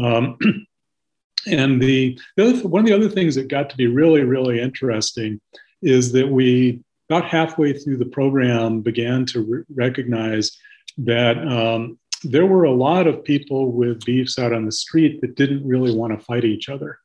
um, 0.00 0.38
and 1.46 1.80
the, 1.80 2.18
the 2.36 2.48
other, 2.48 2.68
one 2.68 2.80
of 2.82 2.86
the 2.86 2.94
other 2.94 3.08
things 3.08 3.34
that 3.34 3.48
got 3.48 3.70
to 3.70 3.76
be 3.76 3.86
really 3.86 4.22
really 4.22 4.60
interesting 4.60 5.40
is 5.82 6.12
that 6.12 6.28
we 6.28 6.80
about 7.08 7.24
halfway 7.24 7.72
through 7.72 7.96
the 7.96 8.06
program 8.06 8.80
began 8.80 9.24
to 9.26 9.42
re- 9.42 9.64
recognize 9.74 10.56
that 10.98 11.38
um, 11.46 11.98
there 12.24 12.46
were 12.46 12.64
a 12.64 12.72
lot 12.72 13.06
of 13.06 13.24
people 13.24 13.72
with 13.72 14.04
beefs 14.04 14.38
out 14.38 14.52
on 14.52 14.64
the 14.64 14.72
street 14.72 15.20
that 15.20 15.36
didn't 15.36 15.66
really 15.66 15.94
want 15.94 16.18
to 16.18 16.24
fight 16.24 16.44
each 16.44 16.68
other. 16.68 16.98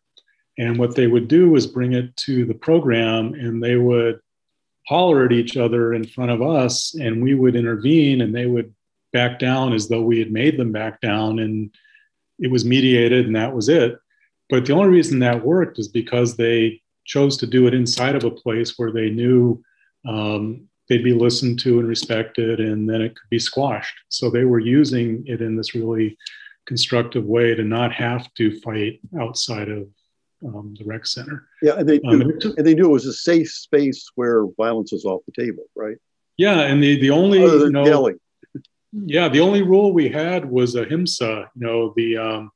And 0.58 0.78
what 0.78 0.96
they 0.96 1.08
would 1.08 1.28
do 1.28 1.50
was 1.50 1.68
bring 1.68 1.94
it 1.94 2.16
to 2.18 2.46
the 2.46 2.54
program 2.54 3.34
and 3.34 3.62
they 3.64 3.76
would 3.76 4.20
holler 4.88 5.26
at 5.26 5.32
each 5.32 5.58
other 5.58 5.94
in 5.94 6.06
front 6.06 6.32
of 6.32 6.42
us 6.42 6.96
and 6.96 7.22
we 7.22 7.34
would 7.34 7.56
intervene 7.56 8.22
and 8.22 8.36
they 8.36 8.46
would 8.46 8.74
back 9.14 9.40
down 9.40 9.74
as 9.74 9.88
though 9.88 10.02
we 10.02 10.20
had 10.20 10.32
made 10.32 10.58
them 10.58 10.72
back 10.72 11.02
down 11.02 11.40
and 11.40 11.74
it 12.40 12.50
was 12.50 12.66
mediated 12.66 13.26
and 13.26 13.36
that 13.36 13.54
was 13.54 13.70
it. 13.70 13.98
But 14.50 14.66
the 14.66 14.74
only 14.74 14.90
reason 14.90 15.20
that 15.20 15.46
worked 15.46 15.80
is 15.80 15.88
because 15.88 16.36
they 16.36 16.82
chose 17.06 17.38
to 17.38 17.48
do 17.48 17.68
it 17.68 17.74
inside 17.74 18.16
of 18.16 18.24
a 18.24 18.32
place 18.32 18.78
where 18.78 18.92
they 18.92 19.10
knew 19.10 19.64
um, 20.08 20.68
they'd 20.90 21.04
be 21.04 21.14
listened 21.14 21.60
to 21.60 21.80
and 21.80 21.88
respected, 21.88 22.60
and 22.60 22.90
then 22.90 23.02
it 23.02 23.16
could 23.16 23.30
be 23.30 23.40
squashed. 23.40 23.96
So 24.10 24.30
they 24.30 24.44
were 24.44 24.60
using 24.60 25.24
it 25.26 25.42
in 25.42 25.56
this 25.56 25.74
really 25.74 26.18
constructive 26.66 27.26
way 27.26 27.56
to 27.56 27.64
not 27.64 27.94
have 27.94 28.32
to 28.36 28.60
fight 28.60 29.00
outside 29.20 29.70
of 29.70 29.88
um, 30.46 30.76
the 30.78 30.86
rec 30.86 31.06
center. 31.06 31.48
Yeah, 31.62 31.74
and 31.78 31.88
they 31.88 32.00
um, 32.02 32.20
knew, 32.20 32.40
took, 32.40 32.58
and 32.58 32.66
they 32.66 32.74
knew 32.74 32.86
it 32.86 32.94
was 32.94 33.06
a 33.06 33.14
safe 33.14 33.50
space 33.50 34.10
where 34.16 34.46
violence 34.58 34.92
was 34.92 35.06
off 35.06 35.22
the 35.26 35.44
table, 35.44 35.64
right? 35.76 35.98
Yeah, 36.38 36.62
and 36.62 36.82
the 36.82 37.00
the 37.00 37.12
only 37.12 37.40
you 37.40 37.70
know, 37.70 37.86
yelling. 37.86 38.20
Yeah, 38.92 39.30
the 39.30 39.40
only 39.40 39.62
rule 39.62 39.94
we 39.94 40.10
had 40.10 40.50
was 40.50 40.76
ahimsa. 40.76 41.50
You 41.56 41.62
know, 41.66 41.94
the 41.96 42.18
um, 42.18 42.52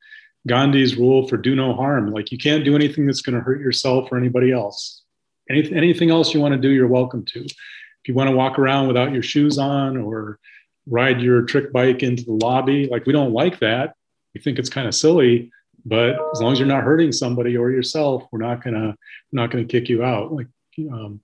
Gandhi's 0.47 0.95
rule 0.97 1.27
for 1.27 1.37
do 1.37 1.55
no 1.55 1.73
harm. 1.73 2.11
Like 2.11 2.31
you 2.31 2.37
can't 2.37 2.65
do 2.65 2.75
anything 2.75 3.05
that's 3.05 3.21
going 3.21 3.35
to 3.35 3.41
hurt 3.41 3.61
yourself 3.61 4.11
or 4.11 4.17
anybody 4.17 4.51
else. 4.51 5.03
Any, 5.49 5.71
anything 5.73 6.09
else 6.09 6.33
you 6.33 6.41
want 6.41 6.53
to 6.53 6.59
do, 6.59 6.69
you're 6.69 6.87
welcome 6.87 7.23
to 7.25 7.45
if 8.05 8.09
you 8.09 8.13
want 8.13 8.29
to 8.29 8.35
walk 8.35 8.59
around 8.59 8.85
without 8.85 9.11
your 9.11 9.23
shoes 9.23 9.57
on 9.57 9.97
or 9.97 10.37
ride 10.85 11.19
your 11.21 11.41
trick 11.41 11.73
bike 11.73 12.03
into 12.03 12.23
the 12.23 12.33
lobby, 12.33 12.87
like 12.87 13.07
we 13.07 13.13
don't 13.13 13.33
like 13.33 13.57
that. 13.61 13.95
We 14.35 14.41
think 14.41 14.59
it's 14.59 14.69
kind 14.69 14.87
of 14.87 14.93
silly, 14.93 15.51
but 15.85 16.17
as 16.33 16.41
long 16.41 16.51
as 16.51 16.59
you're 16.59 16.67
not 16.67 16.83
hurting 16.83 17.11
somebody 17.11 17.55
or 17.55 17.69
yourself, 17.69 18.23
we're 18.31 18.39
not 18.39 18.63
gonna 18.63 18.95
we're 19.31 19.41
not 19.41 19.51
gonna 19.51 19.65
kick 19.65 19.87
you 19.87 20.03
out. 20.03 20.33
Like, 20.33 20.47
um, 20.91 21.21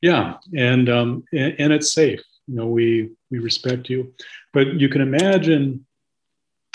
yeah, 0.00 0.36
and, 0.56 0.88
um, 0.88 1.24
and 1.32 1.54
and 1.58 1.72
it's 1.72 1.92
safe. 1.92 2.20
You 2.46 2.56
know, 2.56 2.66
we 2.66 3.10
we 3.30 3.38
respect 3.38 3.88
you, 3.88 4.12
but 4.52 4.74
you 4.74 4.88
can 4.88 5.00
imagine 5.00 5.86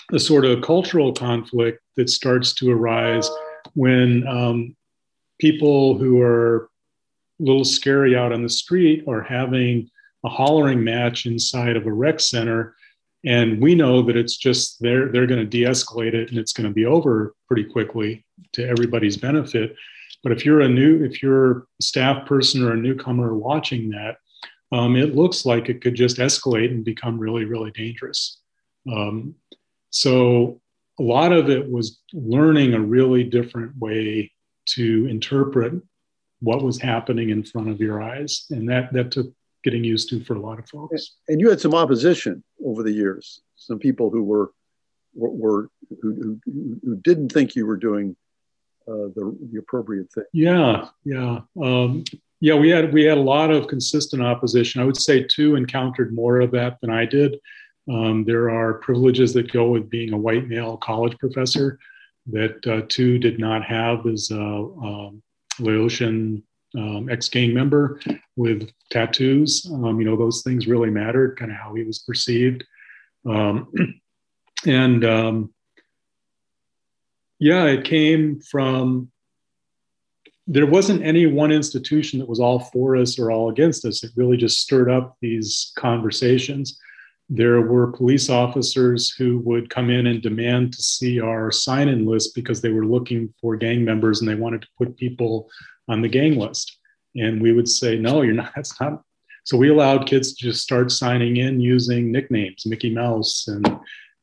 the 0.10 0.20
sort 0.20 0.46
of 0.46 0.62
cultural 0.62 1.14
conflict 1.14 1.82
that 1.98 2.10
starts 2.10 2.54
to 2.54 2.72
arise 2.72 3.30
when 3.74 4.26
um, 4.28 4.76
people 5.40 5.98
who 5.98 6.22
are 6.22 6.70
a 7.40 7.44
little 7.44 7.66
scary 7.66 8.16
out 8.16 8.32
on 8.32 8.42
the 8.42 8.50
street 8.50 9.04
are 9.08 9.22
having 9.22 9.90
a 10.24 10.30
hollering 10.30 10.84
match 10.84 11.26
inside 11.26 11.76
of 11.76 11.86
a 11.86 11.92
rec 11.92 12.20
center 12.20 12.76
and 13.28 13.62
we 13.62 13.76
know 13.76 14.02
that 14.04 14.16
it's 14.16 14.38
just 14.38 14.82
they're 14.82 15.12
they're 15.12 15.28
going 15.28 15.42
to 15.42 15.46
de-escalate 15.46 16.14
it 16.14 16.30
and 16.30 16.40
it's 16.40 16.54
going 16.54 16.68
to 16.68 16.74
be 16.74 16.86
over 16.86 17.36
pretty 17.46 17.66
quickly 17.66 18.26
to 18.54 18.66
everybody's 18.66 19.18
benefit. 19.18 19.76
But 20.24 20.32
if 20.32 20.46
you're 20.46 20.62
a 20.62 20.70
new 20.70 21.04
if 21.04 21.22
you're 21.22 21.52
a 21.58 21.64
staff 21.82 22.26
person 22.26 22.64
or 22.64 22.72
a 22.72 22.78
newcomer 22.78 23.36
watching 23.36 23.90
that 23.90 24.18
um, 24.72 24.96
it 24.96 25.14
looks 25.14 25.46
like 25.46 25.68
it 25.68 25.82
could 25.82 25.96
just 25.96 26.18
escalate 26.18 26.72
and 26.72 26.86
become 26.86 27.20
really 27.20 27.44
really 27.44 27.72
dangerous. 27.72 28.40
Um, 28.92 29.36
so 29.90 30.62
a 30.98 31.04
lot 31.04 31.34
of 31.34 31.50
it 31.50 31.70
was 31.70 32.00
learning 32.14 32.74
a 32.74 32.80
really 32.80 33.26
different 33.26 33.78
way 33.78 34.32
to 34.76 35.08
interpret 35.08 35.74
what 36.40 36.64
was 36.64 36.80
happening 36.80 37.30
in 37.30 37.44
front 37.44 37.70
of 37.70 37.82
your 37.82 38.02
eyes. 38.02 38.46
And 38.52 38.70
that 38.70 38.94
that 38.94 39.12
took 39.12 39.28
getting 39.64 39.84
used 39.84 40.10
to 40.10 40.24
for 40.24 40.36
a 40.36 40.40
lot 40.40 40.60
of 40.60 40.68
folks. 40.70 41.16
And 41.28 41.40
you 41.42 41.50
had 41.50 41.60
some 41.60 41.74
opposition 41.74 42.44
over 42.64 42.84
the 42.84 42.92
years 42.92 43.42
some 43.58 43.80
people 43.80 44.10
who 44.10 44.24
were 44.24 44.52
were, 45.14 45.70
who, 46.02 46.40
who, 46.46 46.80
who 46.84 46.96
didn't 46.98 47.32
think 47.32 47.56
you 47.56 47.66
were 47.66 47.76
doing 47.78 48.16
uh, 48.88 49.10
the, 49.16 49.36
the 49.52 49.58
appropriate 49.58 50.12
thing. 50.14 50.26
Yeah 50.32 50.88
yeah. 51.04 51.40
Um, 51.62 52.04
yeah 52.40 52.54
we 52.54 52.70
had 52.70 52.94
we 52.94 53.04
had 53.04 53.18
a 53.18 53.22
lot 53.22 53.52
of 53.52 53.68
consistent 53.68 54.22
opposition. 54.22 54.82
I 54.82 54.86
would 54.86 54.98
say 54.98 55.24
Tu 55.24 55.56
encountered 55.56 56.14
more 56.14 56.40
of 56.40 56.52
that 56.52 56.80
than 56.82 56.90
i 56.90 57.06
did. 57.06 57.40
Um, 57.90 58.26
there 58.26 58.50
are 58.50 58.76
privileges 58.76 59.34
that 59.34 59.52
go 59.52 59.70
with 59.70 59.90
being 59.90 60.14
a 60.14 60.18
white 60.18 60.48
male 60.48 60.78
college 60.78 61.18
professor 61.18 61.80
that 62.28 62.68
uh, 62.68 62.82
Tu 62.90 63.18
did 63.18 63.40
not 63.40 63.64
have 63.64 64.06
as 64.06 64.30
a 64.30 64.40
um, 64.40 65.24
Laotian 65.60 66.44
um, 66.78 67.10
ex-gang 67.10 67.54
member 67.54 68.00
with 68.36 68.70
tattoos. 68.92 69.70
Um, 69.74 70.00
you 70.00 70.06
know, 70.06 70.16
those 70.16 70.44
things 70.44 70.68
really 70.68 70.92
mattered, 70.92 71.38
kind 71.38 71.52
of 71.52 71.58
how 71.58 71.74
he 71.74 71.84
was 71.84 72.00
perceived. 72.00 72.64
Um, 73.26 73.72
and 74.66 75.04
um, 75.04 75.54
yeah, 77.40 77.66
it 77.66 77.84
came 77.84 78.40
from 78.40 79.12
there 80.50 80.66
wasn't 80.66 81.04
any 81.04 81.26
one 81.26 81.52
institution 81.52 82.20
that 82.20 82.30
was 82.30 82.40
all 82.40 82.60
for 82.60 82.96
us 82.96 83.20
or 83.20 83.32
all 83.32 83.50
against 83.50 83.84
us. 83.84 84.04
It 84.04 84.12
really 84.16 84.38
just 84.38 84.62
stirred 84.62 84.90
up 84.90 85.18
these 85.20 85.74
conversations. 85.78 86.80
There 87.30 87.62
were 87.62 87.92
police 87.92 88.30
officers 88.30 89.12
who 89.12 89.40
would 89.40 89.70
come 89.70 89.90
in 89.90 90.08
and 90.08 90.22
demand 90.22 90.74
to 90.74 90.82
see 90.82 91.20
our 91.20 91.52
sign 91.52 91.90
in 91.90 92.06
list 92.06 92.34
because 92.36 92.62
they 92.62 92.70
were 92.70 92.86
looking 92.86 93.34
for 93.42 93.58
gang 93.58 93.84
members 93.84 94.22
and 94.22 94.30
they 94.30 94.36
wanted 94.36 94.62
to 94.62 94.68
put 94.78 94.96
people 94.96 95.50
on 95.90 96.02
the 96.02 96.08
gang 96.08 96.38
list. 96.38 96.78
And 97.16 97.42
we 97.42 97.52
would 97.52 97.68
say, 97.68 97.98
no, 97.98 98.22
you're 98.22 98.34
not. 98.34 98.54
That's 98.56 98.80
not. 98.80 99.02
So 99.44 99.58
we 99.58 99.70
allowed 99.70 100.08
kids 100.08 100.34
to 100.34 100.44
just 100.44 100.62
start 100.62 100.92
signing 100.92 101.38
in 101.38 101.60
using 101.60 102.12
nicknames, 102.12 102.66
Mickey 102.66 102.94
Mouse 102.94 103.48
and 103.48 103.80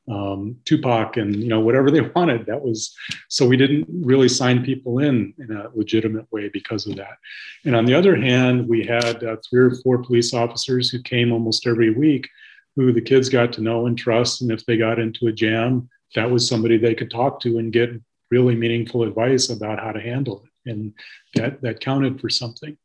um, 0.07 0.57
Tupac, 0.67 1.17
and 1.17 1.35
you 1.37 1.49
know 1.49 1.61
whatever 1.61 1.91
they 1.91 2.01
wanted. 2.15 2.45
That 2.47 2.61
was 2.61 2.95
so 3.29 3.47
we 3.47 3.57
didn't 3.57 3.87
really 3.89 4.29
sign 4.29 4.65
people 4.65 4.99
in 4.99 5.33
in 5.39 5.51
a 5.51 5.71
legitimate 5.75 6.31
way 6.31 6.51
because 6.51 6.87
of 6.87 6.97
that. 6.97 7.17
And 7.65 7.75
on 7.75 7.87
the 7.87 7.95
other 7.95 8.17
hand, 8.17 8.69
we 8.69 8.85
had 8.85 9.25
uh, 9.25 9.37
three 9.49 9.63
or 9.63 9.75
four 9.77 10.03
police 10.03 10.35
officers 10.35 10.91
who 10.91 11.01
came 11.01 11.33
almost 11.33 11.67
every 11.67 11.91
week 11.91 12.29
who 12.77 12.93
the 12.93 13.01
kids 13.01 13.29
got 13.29 13.53
to 13.55 13.61
know 13.61 13.87
and 13.87 13.97
trust. 13.97 14.43
And 14.43 14.51
if 14.51 14.65
they 14.67 14.77
got 14.77 14.99
into 14.99 15.27
a 15.27 15.33
jam, 15.33 15.89
that 16.15 16.31
was 16.31 16.49
somebody 16.49 16.77
they 16.77 16.95
could 16.95 17.11
talk 17.11 17.41
to 17.41 17.59
and 17.59 17.73
get 17.73 17.91
really 18.31 18.55
meaningful 18.55 19.03
advice 19.03 19.51
about 19.51 19.81
how 19.81 19.93
to 19.93 20.01
handle 20.01 20.45
it. 20.45 20.71
And 20.71 20.95
that, 21.35 21.61
that 21.63 21.81
counted 21.81 22.21
for 22.21 22.29
something. 22.29 22.77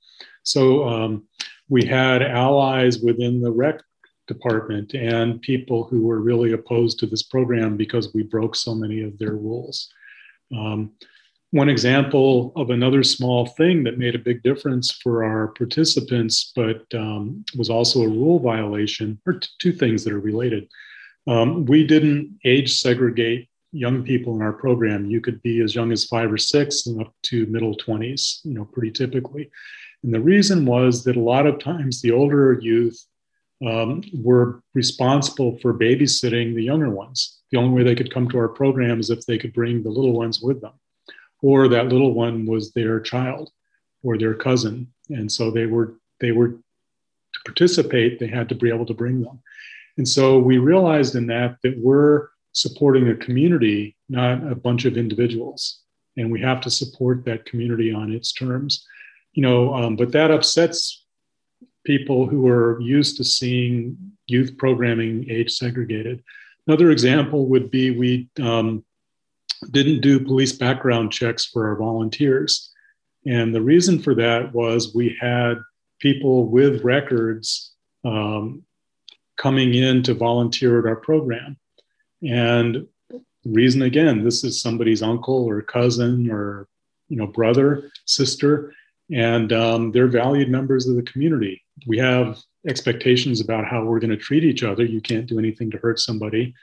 So 0.44 0.88
um, 0.88 1.24
we 1.70 1.86
had 1.86 2.22
allies 2.22 3.00
within 3.00 3.42
the 3.42 3.52
rec 3.52 3.82
department 4.28 4.94
and 4.94 5.42
people 5.42 5.86
who 5.86 6.02
were 6.02 6.22
really 6.22 6.54
opposed 6.54 7.00
to 7.00 7.08
this 7.08 7.24
program 7.24 7.78
because 7.78 8.14
we 8.14 8.24
broke 8.24 8.56
so 8.56 8.76
many 8.76 9.02
of 9.02 9.18
their 9.18 9.36
rules. 9.36 9.92
Um, 10.56 10.92
one 11.52 11.70
example 11.70 12.54
of 12.56 12.70
another 12.70 13.02
small 13.02 13.47
thing 13.47 13.84
that 13.84 13.97
made 13.97 14.14
a 14.14 14.20
big 14.20 14.43
difference 14.43 14.91
for 14.91 15.24
our 15.24 15.47
participants, 15.47 16.52
but 16.56 16.84
um, 16.93 17.43
was 17.58 17.70
also 17.70 18.04
a 18.04 18.08
rule 18.08 18.39
violation, 18.39 19.20
or 19.26 19.34
t- 19.34 19.50
two 19.58 19.72
things 19.72 20.04
that 20.04 20.14
are 20.14 20.20
related. 20.20 20.70
Um, 21.28 21.66
we 21.66 21.86
didn't 21.86 22.39
age 22.45 22.80
segregate 22.80 23.50
young 23.72 24.04
people 24.04 24.36
in 24.36 24.41
our 24.43 24.54
program. 24.54 25.06
You 25.06 25.22
could 25.22 25.41
be 25.41 25.62
as 25.62 25.74
young 25.74 25.91
as 25.91 26.06
five 26.06 26.32
or 26.32 26.38
six 26.38 26.86
and 26.86 27.02
up 27.02 27.14
to 27.24 27.47
middle 27.47 27.76
20s, 27.76 28.39
you 28.43 28.54
know, 28.54 28.66
pretty 28.66 28.91
typically. 28.91 29.50
And 30.04 30.14
the 30.14 30.22
reason 30.22 30.66
was 30.66 31.04
that 31.04 31.18
a 31.18 31.22
lot 31.22 31.47
of 31.47 31.60
times 31.60 32.02
the 32.02 32.12
older 32.12 32.60
youth 32.62 33.04
um, 33.66 34.04
were 34.14 34.62
responsible 34.74 35.58
for 35.60 35.74
babysitting 35.74 36.56
the 36.56 36.64
younger 36.64 36.89
ones. 36.89 37.39
The 37.52 37.58
only 37.58 37.72
way 37.72 37.84
they 37.84 37.95
could 37.95 38.14
come 38.14 38.30
to 38.30 38.38
our 38.38 38.47
program 38.47 39.00
is 39.00 39.10
if 39.10 39.26
they 39.26 39.38
could 39.38 39.54
bring 39.54 39.82
the 39.82 39.89
little 39.89 40.14
ones 40.14 40.41
with 40.41 40.62
them 40.62 40.74
or 41.42 41.68
that 41.68 41.88
little 41.88 42.14
one 42.14 42.46
was 42.46 42.72
their 42.72 43.00
child 43.00 43.52
or 44.04 44.18
their 44.18 44.34
cousin. 44.34 44.88
And 45.10 45.32
so 45.32 45.52
they 45.52 45.66
were 45.66 45.96
they 46.20 46.32
were 46.32 46.50
to 46.50 47.40
participate 47.46 48.20
they 48.20 48.28
had 48.28 48.50
to 48.50 48.56
be 48.56 48.70
able 48.70 48.86
to 48.86 48.94
bring 48.94 49.22
them. 49.22 49.40
And 49.98 50.08
so 50.08 50.40
we 50.40 50.58
realized 50.58 51.16
in 51.16 51.28
that 51.28 51.58
that 51.64 51.78
we're 51.78 52.30
supporting 52.54 53.10
a 53.10 53.16
community 53.16 53.96
not 54.10 54.46
a 54.52 54.56
bunch 54.56 54.86
of 54.86 54.98
individuals. 54.98 55.80
And 56.18 56.32
we 56.32 56.42
have 56.42 56.60
to 56.62 56.72
support 56.72 57.24
that 57.26 57.46
community 57.46 57.94
on 57.94 58.12
its 58.12 58.34
terms. 58.34 58.86
You 59.34 59.44
know 59.44 59.74
um, 59.74 59.96
but 59.96 60.12
that 60.12 60.32
upsets 60.32 61.06
people 61.86 62.28
who 62.28 62.48
are 62.48 62.80
used 62.82 63.18
to 63.18 63.24
seeing 63.24 63.98
youth 64.28 64.58
programming 64.58 65.26
age 65.30 65.52
segregated. 65.52 66.24
Another 66.68 66.92
example 66.92 67.48
would 67.48 67.72
be 67.72 67.92
we 67.92 68.30
um, 68.42 68.84
didn't 69.72 70.01
do 70.01 70.24
police 70.24 70.53
background 70.53 71.12
checks 71.12 71.45
for 71.45 71.68
our 71.68 71.76
volunteers. 71.76 72.72
And 73.26 73.53
the 73.53 73.62
reason 73.62 73.99
for 73.99 74.16
that 74.16 74.53
was 74.53 74.95
we 74.95 75.18
had 75.20 75.55
people 75.99 76.45
with 76.45 76.84
records 76.84 77.74
um, 78.05 78.64
coming 79.38 79.74
in 79.74 80.03
to 80.03 80.14
volunteer 80.14 80.80
at 80.80 80.86
our 80.86 80.95
program. 80.95 81.57
And 82.22 82.88
reason 83.45 83.82
again, 83.82 84.24
this 84.24 84.43
is 84.43 84.62
somebody's 84.62 85.01
uncle 85.01 85.45
or 85.45 85.62
cousin 85.62 86.30
or 86.30 86.68
you 87.07 87.18
know 87.18 87.28
brother, 87.28 87.89
sister, 88.05 88.74
and 89.12 89.51
um, 89.51 89.91
they're 89.91 90.07
valued 90.07 90.49
members 90.49 90.88
of 90.88 90.95
the 90.95 91.03
community. 91.03 91.64
We 91.88 91.97
have 91.97 92.39
expectations 92.68 93.41
about 93.41 93.66
how 93.66 93.84
we're 93.84 93.99
going 93.99 94.10
to 94.12 94.18
treat 94.18 94.43
each 94.43 94.64
other. 94.64 94.84
You 94.84 95.01
can't 95.01 95.26
do 95.26 95.39
anything 95.39 95.72
to 95.72 95.78
hurt 95.78 95.99
somebody. 95.99 96.53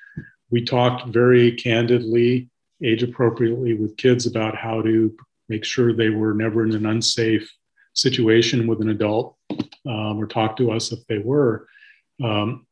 We 0.51 0.64
talked 0.64 1.09
very 1.09 1.53
candidly 1.53 2.49
age 2.85 3.03
appropriately 3.03 3.74
with 3.74 3.97
kids 3.97 4.27
about 4.27 4.57
how 4.57 4.83
to 4.83 5.16
make 5.49 5.64
sure 5.64 5.93
they 5.93 6.11
were 6.11 6.35
never 6.35 6.64
in 6.64 6.74
an 6.74 6.87
unsafe 6.87 7.51
situation 7.95 8.66
with 8.66 8.81
an 8.81 8.91
adult 8.91 9.37
um, 9.87 10.18
or 10.18 10.27
talk 10.27 10.57
to 10.57 10.70
us 10.70 10.93
if 10.93 11.07
they 11.07 11.18
were. 11.18 11.66
Um, 12.22 12.66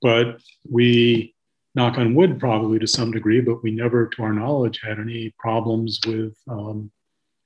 but 0.00 0.40
we, 0.68 1.34
knock 1.74 1.98
on 1.98 2.14
wood, 2.14 2.38
probably 2.38 2.78
to 2.78 2.86
some 2.86 3.10
degree, 3.10 3.40
but 3.40 3.62
we 3.62 3.70
never, 3.70 4.06
to 4.06 4.22
our 4.22 4.32
knowledge, 4.32 4.80
had 4.82 4.98
any 4.98 5.34
problems 5.38 5.98
with 6.06 6.36
um, 6.48 6.90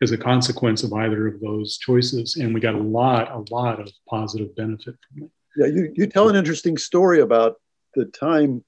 as 0.03 0.13
a 0.13 0.19
consequence 0.19 0.83
of 0.83 0.93
either 0.93 1.27
of 1.27 1.41
those 1.41 1.79
choices. 1.79 2.37
And 2.37 2.55
we 2.55 2.61
got 2.61 2.75
a 2.75 2.79
lot, 2.79 3.31
a 3.31 3.55
lot 3.55 3.81
of 3.81 3.91
positive 4.09 4.55
benefit 4.55 4.95
from 5.09 5.25
it. 5.25 5.31
Yeah, 5.57 5.67
you, 5.67 5.93
you 5.97 6.07
tell 6.07 6.29
an 6.29 6.37
interesting 6.37 6.77
story 6.77 7.21
about 7.21 7.57
the 7.95 8.05
time 8.05 8.65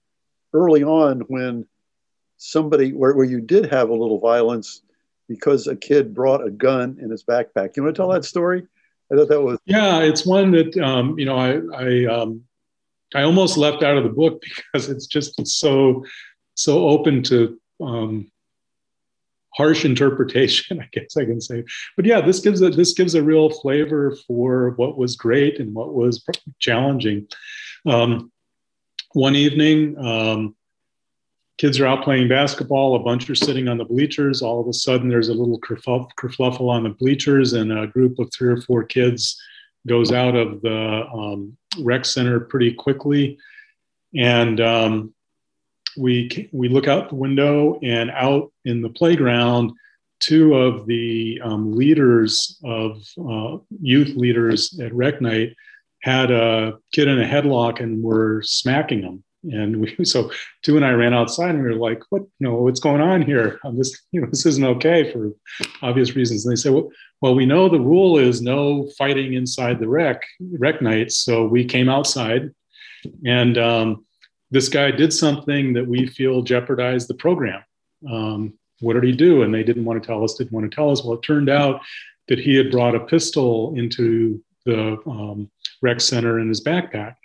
early 0.52 0.82
on 0.82 1.20
when 1.28 1.66
somebody 2.40 2.92
where, 2.92 3.12
where 3.14 3.26
you 3.26 3.40
did 3.40 3.70
have 3.70 3.90
a 3.90 3.94
little 3.94 4.18
violence 4.18 4.82
because 5.28 5.66
a 5.66 5.76
kid 5.76 6.14
brought 6.14 6.44
a 6.44 6.50
gun 6.50 6.98
in 7.00 7.10
his 7.10 7.22
backpack. 7.22 7.76
You 7.76 7.84
want 7.84 7.94
to 7.94 8.00
tell 8.00 8.08
that 8.10 8.24
story? 8.24 8.66
I 9.12 9.16
thought 9.16 9.28
that 9.28 9.42
was 9.42 9.58
yeah. 9.64 10.00
It's 10.00 10.24
one 10.24 10.50
that 10.52 10.76
um, 10.78 11.18
you 11.18 11.26
know 11.26 11.36
I 11.36 11.60
I 11.76 12.04
um, 12.06 12.42
I 13.14 13.22
almost 13.22 13.56
left 13.56 13.82
out 13.82 13.96
of 13.96 14.04
the 14.04 14.10
book 14.10 14.42
because 14.72 14.88
it's 14.88 15.06
just 15.06 15.46
so 15.46 16.04
so 16.54 16.88
open 16.88 17.22
to 17.24 17.60
um, 17.80 18.30
harsh 19.54 19.84
interpretation. 19.84 20.80
I 20.82 20.88
guess 20.92 21.16
I 21.16 21.24
can 21.24 21.40
say, 21.40 21.64
but 21.96 22.06
yeah, 22.06 22.20
this 22.20 22.40
gives 22.40 22.62
a 22.62 22.70
this 22.70 22.94
gives 22.94 23.14
a 23.14 23.22
real 23.22 23.50
flavor 23.50 24.16
for 24.26 24.70
what 24.76 24.96
was 24.96 25.16
great 25.16 25.60
and 25.60 25.74
what 25.74 25.92
was 25.92 26.24
challenging. 26.58 27.26
Um, 27.86 28.32
one 29.12 29.34
evening, 29.34 29.98
um, 29.98 30.54
kids 31.60 31.78
are 31.78 31.86
out 31.86 32.02
playing 32.02 32.26
basketball. 32.26 32.94
A 32.94 33.00
bunch 33.00 33.28
are 33.28 33.34
sitting 33.34 33.68
on 33.68 33.76
the 33.76 33.84
bleachers. 33.84 34.40
All 34.40 34.62
of 34.62 34.66
a 34.66 34.72
sudden, 34.72 35.10
there's 35.10 35.28
a 35.28 35.34
little 35.34 35.60
kerfluffle 35.60 36.70
on 36.70 36.84
the 36.84 36.88
bleachers, 36.88 37.52
and 37.52 37.70
a 37.70 37.86
group 37.86 38.18
of 38.18 38.32
three 38.32 38.48
or 38.48 38.62
four 38.62 38.82
kids 38.82 39.38
goes 39.86 40.10
out 40.10 40.34
of 40.34 40.62
the 40.62 41.06
um, 41.12 41.54
rec 41.80 42.06
center 42.06 42.40
pretty 42.40 42.72
quickly. 42.72 43.36
And 44.16 44.58
um, 44.58 45.14
we 45.98 46.48
we 46.50 46.70
look 46.70 46.88
out 46.88 47.10
the 47.10 47.16
window, 47.16 47.78
and 47.82 48.10
out 48.10 48.50
in 48.64 48.80
the 48.80 48.88
playground, 48.88 49.72
two 50.18 50.54
of 50.54 50.86
the 50.86 51.42
um, 51.44 51.76
leaders 51.76 52.58
of 52.64 53.06
uh, 53.22 53.58
youth 53.82 54.16
leaders 54.16 54.80
at 54.80 54.94
Rec 54.94 55.20
Night 55.20 55.54
had 56.02 56.30
a 56.30 56.78
kid 56.94 57.06
in 57.06 57.20
a 57.20 57.26
headlock 57.26 57.80
and 57.80 58.02
were 58.02 58.40
smacking 58.46 59.02
him 59.02 59.22
And 59.44 59.80
we, 59.80 60.04
so 60.04 60.30
Tu 60.62 60.76
and 60.76 60.84
I 60.84 60.92
ran 60.92 61.14
outside 61.14 61.50
and 61.50 61.62
we 61.62 61.70
were 61.70 61.74
like, 61.76 62.02
what, 62.10 62.22
you 62.38 62.48
know, 62.48 62.56
what's 62.56 62.80
going 62.80 63.00
on 63.00 63.22
here? 63.22 63.58
Um, 63.64 63.76
this, 63.76 64.00
you 64.10 64.20
know, 64.20 64.26
this 64.28 64.46
isn't 64.46 64.64
okay 64.64 65.12
for 65.12 65.32
obvious 65.82 66.16
reasons. 66.16 66.44
And 66.44 66.52
they 66.52 66.56
said, 66.56 66.72
well, 66.72 66.90
well, 67.20 67.34
we 67.34 67.44
know 67.44 67.68
the 67.68 67.80
rule 67.80 68.16
is 68.16 68.40
no 68.40 68.88
fighting 68.96 69.34
inside 69.34 69.78
the 69.78 69.88
rec, 69.88 70.22
rec 70.58 70.80
nights. 70.80 71.18
So 71.18 71.46
we 71.46 71.64
came 71.64 71.88
outside 71.88 72.50
and 73.24 73.58
um, 73.58 74.06
this 74.50 74.68
guy 74.68 74.90
did 74.90 75.12
something 75.12 75.74
that 75.74 75.86
we 75.86 76.06
feel 76.06 76.42
jeopardized 76.42 77.08
the 77.08 77.14
program. 77.14 77.62
Um, 78.10 78.54
what 78.80 78.94
did 78.94 79.04
he 79.04 79.12
do? 79.12 79.42
And 79.42 79.54
they 79.54 79.62
didn't 79.62 79.84
want 79.84 80.02
to 80.02 80.06
tell 80.06 80.24
us, 80.24 80.34
didn't 80.34 80.52
want 80.52 80.70
to 80.70 80.74
tell 80.74 80.90
us. 80.90 81.04
Well, 81.04 81.14
it 81.14 81.22
turned 81.22 81.50
out 81.50 81.82
that 82.28 82.38
he 82.38 82.56
had 82.56 82.70
brought 82.70 82.94
a 82.94 83.00
pistol 83.00 83.74
into 83.76 84.42
the 84.64 84.98
um, 85.06 85.50
rec 85.82 86.00
center 86.00 86.38
in 86.38 86.48
his 86.48 86.62
backpack. 86.62 87.16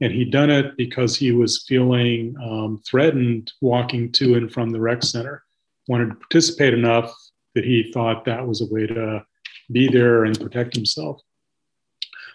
And 0.00 0.12
he'd 0.12 0.32
done 0.32 0.50
it 0.50 0.76
because 0.76 1.16
he 1.16 1.32
was 1.32 1.64
feeling 1.68 2.34
um, 2.42 2.80
threatened 2.86 3.52
walking 3.60 4.10
to 4.12 4.34
and 4.34 4.52
from 4.52 4.70
the 4.70 4.80
rec 4.80 5.02
center, 5.02 5.44
wanted 5.88 6.10
to 6.10 6.14
participate 6.16 6.74
enough 6.74 7.14
that 7.54 7.64
he 7.64 7.92
thought 7.92 8.24
that 8.24 8.46
was 8.46 8.60
a 8.60 8.66
way 8.66 8.86
to 8.86 9.24
be 9.70 9.88
there 9.88 10.24
and 10.24 10.38
protect 10.38 10.74
himself. 10.74 11.20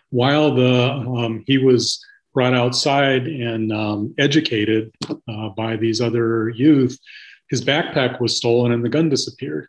While 0.09 0.55
the 0.55 0.91
um, 0.91 1.43
he 1.45 1.57
was 1.57 2.03
brought 2.33 2.53
outside 2.53 3.27
and 3.27 3.71
um, 3.71 4.13
educated 4.17 4.91
uh, 5.27 5.49
by 5.49 5.75
these 5.75 6.01
other 6.01 6.49
youth, 6.49 6.97
his 7.49 7.63
backpack 7.63 8.19
was 8.21 8.37
stolen 8.37 8.71
and 8.71 8.83
the 8.83 8.89
gun 8.89 9.09
disappeared. 9.09 9.67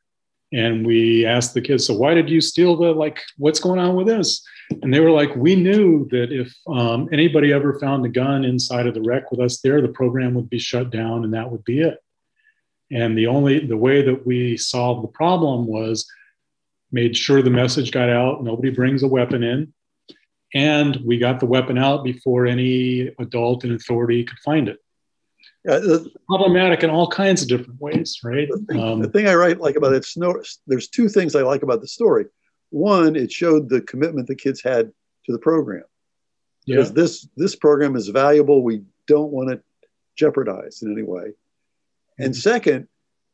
And 0.53 0.85
we 0.87 1.25
asked 1.27 1.55
the 1.55 1.61
kids, 1.61 1.87
"So 1.87 1.95
why 1.95 2.15
did 2.15 2.29
you 2.29 2.41
steal 2.41 2.77
the 2.77 2.93
like? 2.93 3.21
What's 3.37 3.61
going 3.61 3.79
on 3.79 3.95
with 3.95 4.07
this?" 4.07 4.43
And 4.83 4.95
they 4.95 5.01
were 5.01 5.11
like, 5.11 5.35
we 5.35 5.57
knew 5.57 6.07
that 6.11 6.31
if 6.33 6.55
um, 6.69 7.09
anybody 7.13 7.53
ever 7.53 7.79
found 7.79 8.07
a 8.07 8.09
gun 8.09 8.45
inside 8.45 8.87
of 8.87 8.95
the 8.95 9.03
rec 9.03 9.31
with 9.31 9.41
us 9.41 9.61
there, 9.61 9.83
the 9.83 9.89
program 9.89 10.35
would 10.35 10.49
be 10.49 10.59
shut 10.59 10.91
down 10.91 11.25
and 11.25 11.35
that 11.35 11.51
would 11.51 11.65
be 11.65 11.81
it. 11.81 11.99
And 12.91 13.17
the 13.17 13.27
only 13.27 13.67
the 13.67 13.77
way 13.77 14.03
that 14.03 14.27
we 14.27 14.57
solved 14.57 15.05
the 15.05 15.13
problem 15.13 15.67
was 15.67 16.07
made 16.93 17.17
sure 17.17 17.43
the 17.43 17.51
message 17.51 17.93
got 17.93 18.09
out. 18.09 18.43
Nobody 18.43 18.71
brings 18.71 19.03
a 19.03 19.09
weapon 19.09 19.43
in, 19.45 19.73
and 20.55 20.97
we 21.05 21.19
got 21.19 21.39
the 21.39 21.47
weapon 21.47 21.79
out 21.79 22.03
before 22.03 22.47
any 22.47 23.11
adult 23.21 23.65
in 23.65 23.75
authority 23.75 24.25
could 24.25 24.39
find 24.41 24.69
it. 24.69 24.79
Yeah, 25.65 25.79
the, 25.79 26.11
problematic 26.27 26.83
in 26.83 26.91
all 26.91 27.09
kinds 27.09 27.43
of 27.43 27.49
different 27.49 27.81
ways, 27.81 28.21
right? 28.25 28.49
The 28.51 28.59
thing, 28.59 28.81
um, 28.81 29.01
the 29.01 29.09
thing 29.09 29.29
I 29.29 29.35
write 29.35 29.61
like 29.61 29.77
about 29.77 29.93
it, 29.93 30.07
there's 30.67 30.89
two 30.89 31.09
things 31.09 31.37
I 31.37 31.43
like 31.43 31.63
about 31.63 31.83
the 31.83 31.89
story 31.89 32.27
one, 32.71 33.17
it 33.17 33.31
showed 33.31 33.69
the 33.69 33.81
commitment 33.83 34.29
the 34.29 34.35
kids 34.35 34.63
had 34.63 34.91
to 35.27 35.33
the 35.33 35.39
program. 35.39 35.85
Yeah. 36.65 36.77
Because 36.77 36.93
this 36.93 37.29
this 37.37 37.57
program 37.57 37.97
is 37.97 38.09
valuable. 38.09 38.63
We 38.63 38.83
don't 39.07 39.33
want 39.33 39.51
to 39.51 39.61
jeopardize 40.17 40.83
in 40.83 40.93
any 40.93 41.03
way. 41.03 41.33
And 42.19 42.33
mm-hmm. 42.33 42.41
second, 42.41 42.89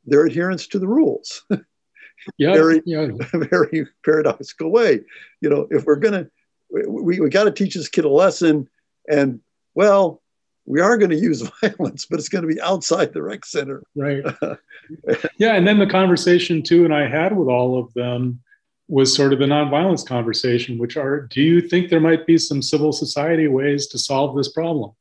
their 0.04 0.24
adherence 0.24 0.66
to 0.68 0.78
the 0.78 0.88
rules. 0.88 1.44
yeah, 2.38 2.52
very, 2.52 2.82
yeah. 2.86 3.08
very 3.34 3.86
paradoxical 4.04 4.70
way. 4.70 5.00
You 5.40 5.50
know, 5.50 5.66
if 5.70 5.84
we're 5.84 5.96
gonna, 5.96 6.28
we, 6.70 7.20
we 7.20 7.28
got 7.28 7.44
to 7.44 7.50
teach 7.50 7.74
this 7.74 7.88
kid 7.88 8.04
a 8.04 8.08
lesson, 8.08 8.68
and 9.08 9.40
well, 9.74 10.22
we 10.66 10.80
are 10.80 10.98
going 10.98 11.10
to 11.10 11.16
use 11.16 11.42
violence, 11.62 12.06
but 12.06 12.18
it's 12.18 12.28
going 12.28 12.46
to 12.46 12.52
be 12.52 12.60
outside 12.60 13.12
the 13.12 13.22
rec 13.22 13.44
center. 13.44 13.82
Right. 13.94 14.22
yeah, 15.38 15.54
and 15.54 15.66
then 15.66 15.78
the 15.78 15.86
conversation 15.86 16.62
Tu, 16.62 16.84
and 16.84 16.94
I 16.94 17.08
had 17.08 17.36
with 17.36 17.48
all 17.48 17.78
of 17.78 17.92
them 17.94 18.40
was 18.88 19.14
sort 19.14 19.32
of 19.32 19.38
the 19.38 19.46
nonviolence 19.46 20.06
conversation, 20.06 20.78
which 20.78 20.96
are 20.96 21.22
do 21.22 21.40
you 21.40 21.60
think 21.60 21.88
there 21.88 22.00
might 22.00 22.26
be 22.26 22.38
some 22.38 22.62
civil 22.62 22.92
society 22.92 23.48
ways 23.48 23.86
to 23.88 23.98
solve 23.98 24.36
this 24.36 24.52
problem? 24.52 24.92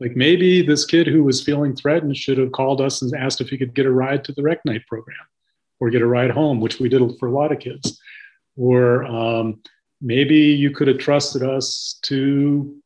Like 0.00 0.14
maybe 0.14 0.64
this 0.64 0.84
kid 0.84 1.08
who 1.08 1.24
was 1.24 1.42
feeling 1.42 1.74
threatened 1.74 2.16
should 2.16 2.38
have 2.38 2.52
called 2.52 2.80
us 2.80 3.02
and 3.02 3.12
asked 3.16 3.40
if 3.40 3.48
he 3.48 3.58
could 3.58 3.74
get 3.74 3.86
a 3.86 3.90
ride 3.90 4.22
to 4.24 4.32
the 4.32 4.42
rec 4.42 4.64
night 4.64 4.86
program 4.86 5.16
or 5.80 5.90
get 5.90 6.02
a 6.02 6.06
ride 6.06 6.30
home, 6.30 6.60
which 6.60 6.78
we 6.78 6.88
did 6.88 7.02
for 7.18 7.26
a 7.26 7.32
lot 7.32 7.50
of 7.50 7.58
kids. 7.58 8.00
Or 8.56 9.04
um, 9.04 9.60
maybe 10.00 10.36
you 10.36 10.70
could 10.70 10.88
have 10.88 10.98
trusted 10.98 11.42
us 11.42 11.98
to 12.02 12.80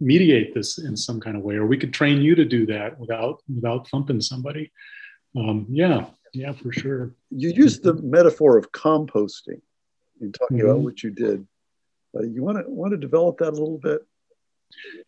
mediate 0.00 0.54
this 0.54 0.78
in 0.78 0.96
some 0.96 1.20
kind 1.20 1.36
of 1.36 1.42
way, 1.42 1.56
or 1.56 1.66
we 1.66 1.78
could 1.78 1.92
train 1.92 2.20
you 2.20 2.34
to 2.34 2.44
do 2.44 2.66
that 2.66 2.98
without 2.98 3.42
without 3.52 3.88
thumping 3.88 4.20
somebody. 4.20 4.70
Um, 5.36 5.66
yeah, 5.68 6.06
yeah, 6.32 6.52
for 6.52 6.72
sure. 6.72 7.14
You 7.30 7.50
used 7.50 7.82
the 7.82 7.94
metaphor 7.94 8.56
of 8.56 8.72
composting 8.72 9.60
in 10.20 10.32
talking 10.32 10.58
mm-hmm. 10.58 10.66
about 10.66 10.80
what 10.80 11.02
you 11.02 11.10
did. 11.10 11.46
Uh, 12.16 12.22
you 12.22 12.42
want 12.42 12.58
to 12.58 12.70
want 12.70 12.92
to 12.92 12.96
develop 12.96 13.38
that 13.38 13.50
a 13.50 13.58
little 13.58 13.78
bit? 13.78 14.00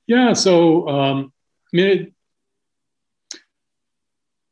Yeah. 0.06 0.32
So, 0.32 0.88
um, 0.88 1.32
I 1.72 1.76
mean, 1.76 1.86
it, 1.86 2.12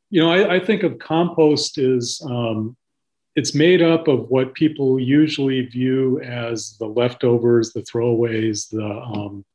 you 0.09 0.21
know, 0.21 0.31
I, 0.31 0.55
I, 0.55 0.59
think 0.59 0.83
of 0.83 0.97
compost 0.97 1.77
as 1.77 2.21
um, 2.25 2.75
it's 3.35 3.53
made 3.53 3.81
up 3.81 4.07
of 4.07 4.29
what 4.29 4.53
people 4.55 4.99
usually 4.99 5.61
view 5.61 6.19
as 6.21 6.77
the 6.77 6.87
leftovers, 6.87 7.73
the 7.73 7.81
throwaways, 7.81 8.69
the 8.69 8.85
um, 8.85 9.45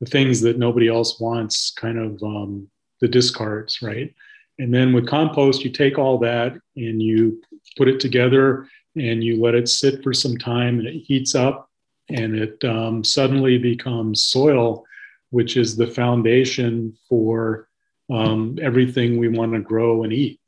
the 0.00 0.06
things 0.06 0.40
that 0.40 0.58
nobody 0.58 0.88
else 0.88 1.20
wants, 1.20 1.72
kind 1.72 1.98
of 1.98 2.22
um, 2.22 2.68
the 3.00 3.08
discards, 3.08 3.82
right? 3.82 4.14
And 4.58 4.72
then 4.74 4.92
with 4.92 5.06
compost, 5.06 5.64
you 5.64 5.70
take 5.70 5.98
all 5.98 6.18
that 6.18 6.54
and 6.76 7.02
you 7.02 7.40
put 7.76 7.88
it 7.88 8.00
together 8.00 8.66
and 8.96 9.22
you 9.22 9.40
let 9.40 9.54
it 9.54 9.68
sit 9.68 10.02
for 10.02 10.12
some 10.12 10.36
time 10.36 10.78
and 10.78 10.88
it 10.88 11.00
heats 11.00 11.34
up 11.34 11.70
and 12.08 12.36
it 12.36 12.62
um, 12.64 13.04
suddenly 13.04 13.56
becomes 13.56 14.24
soil, 14.24 14.84
which 15.30 15.56
is 15.56 15.76
the 15.76 15.86
foundation 15.86 16.96
for 17.08 17.68
um, 18.12 18.58
everything 18.60 19.18
we 19.18 19.28
want 19.28 19.52
to 19.52 19.60
grow 19.60 20.02
and 20.02 20.12
eat. 20.12 20.40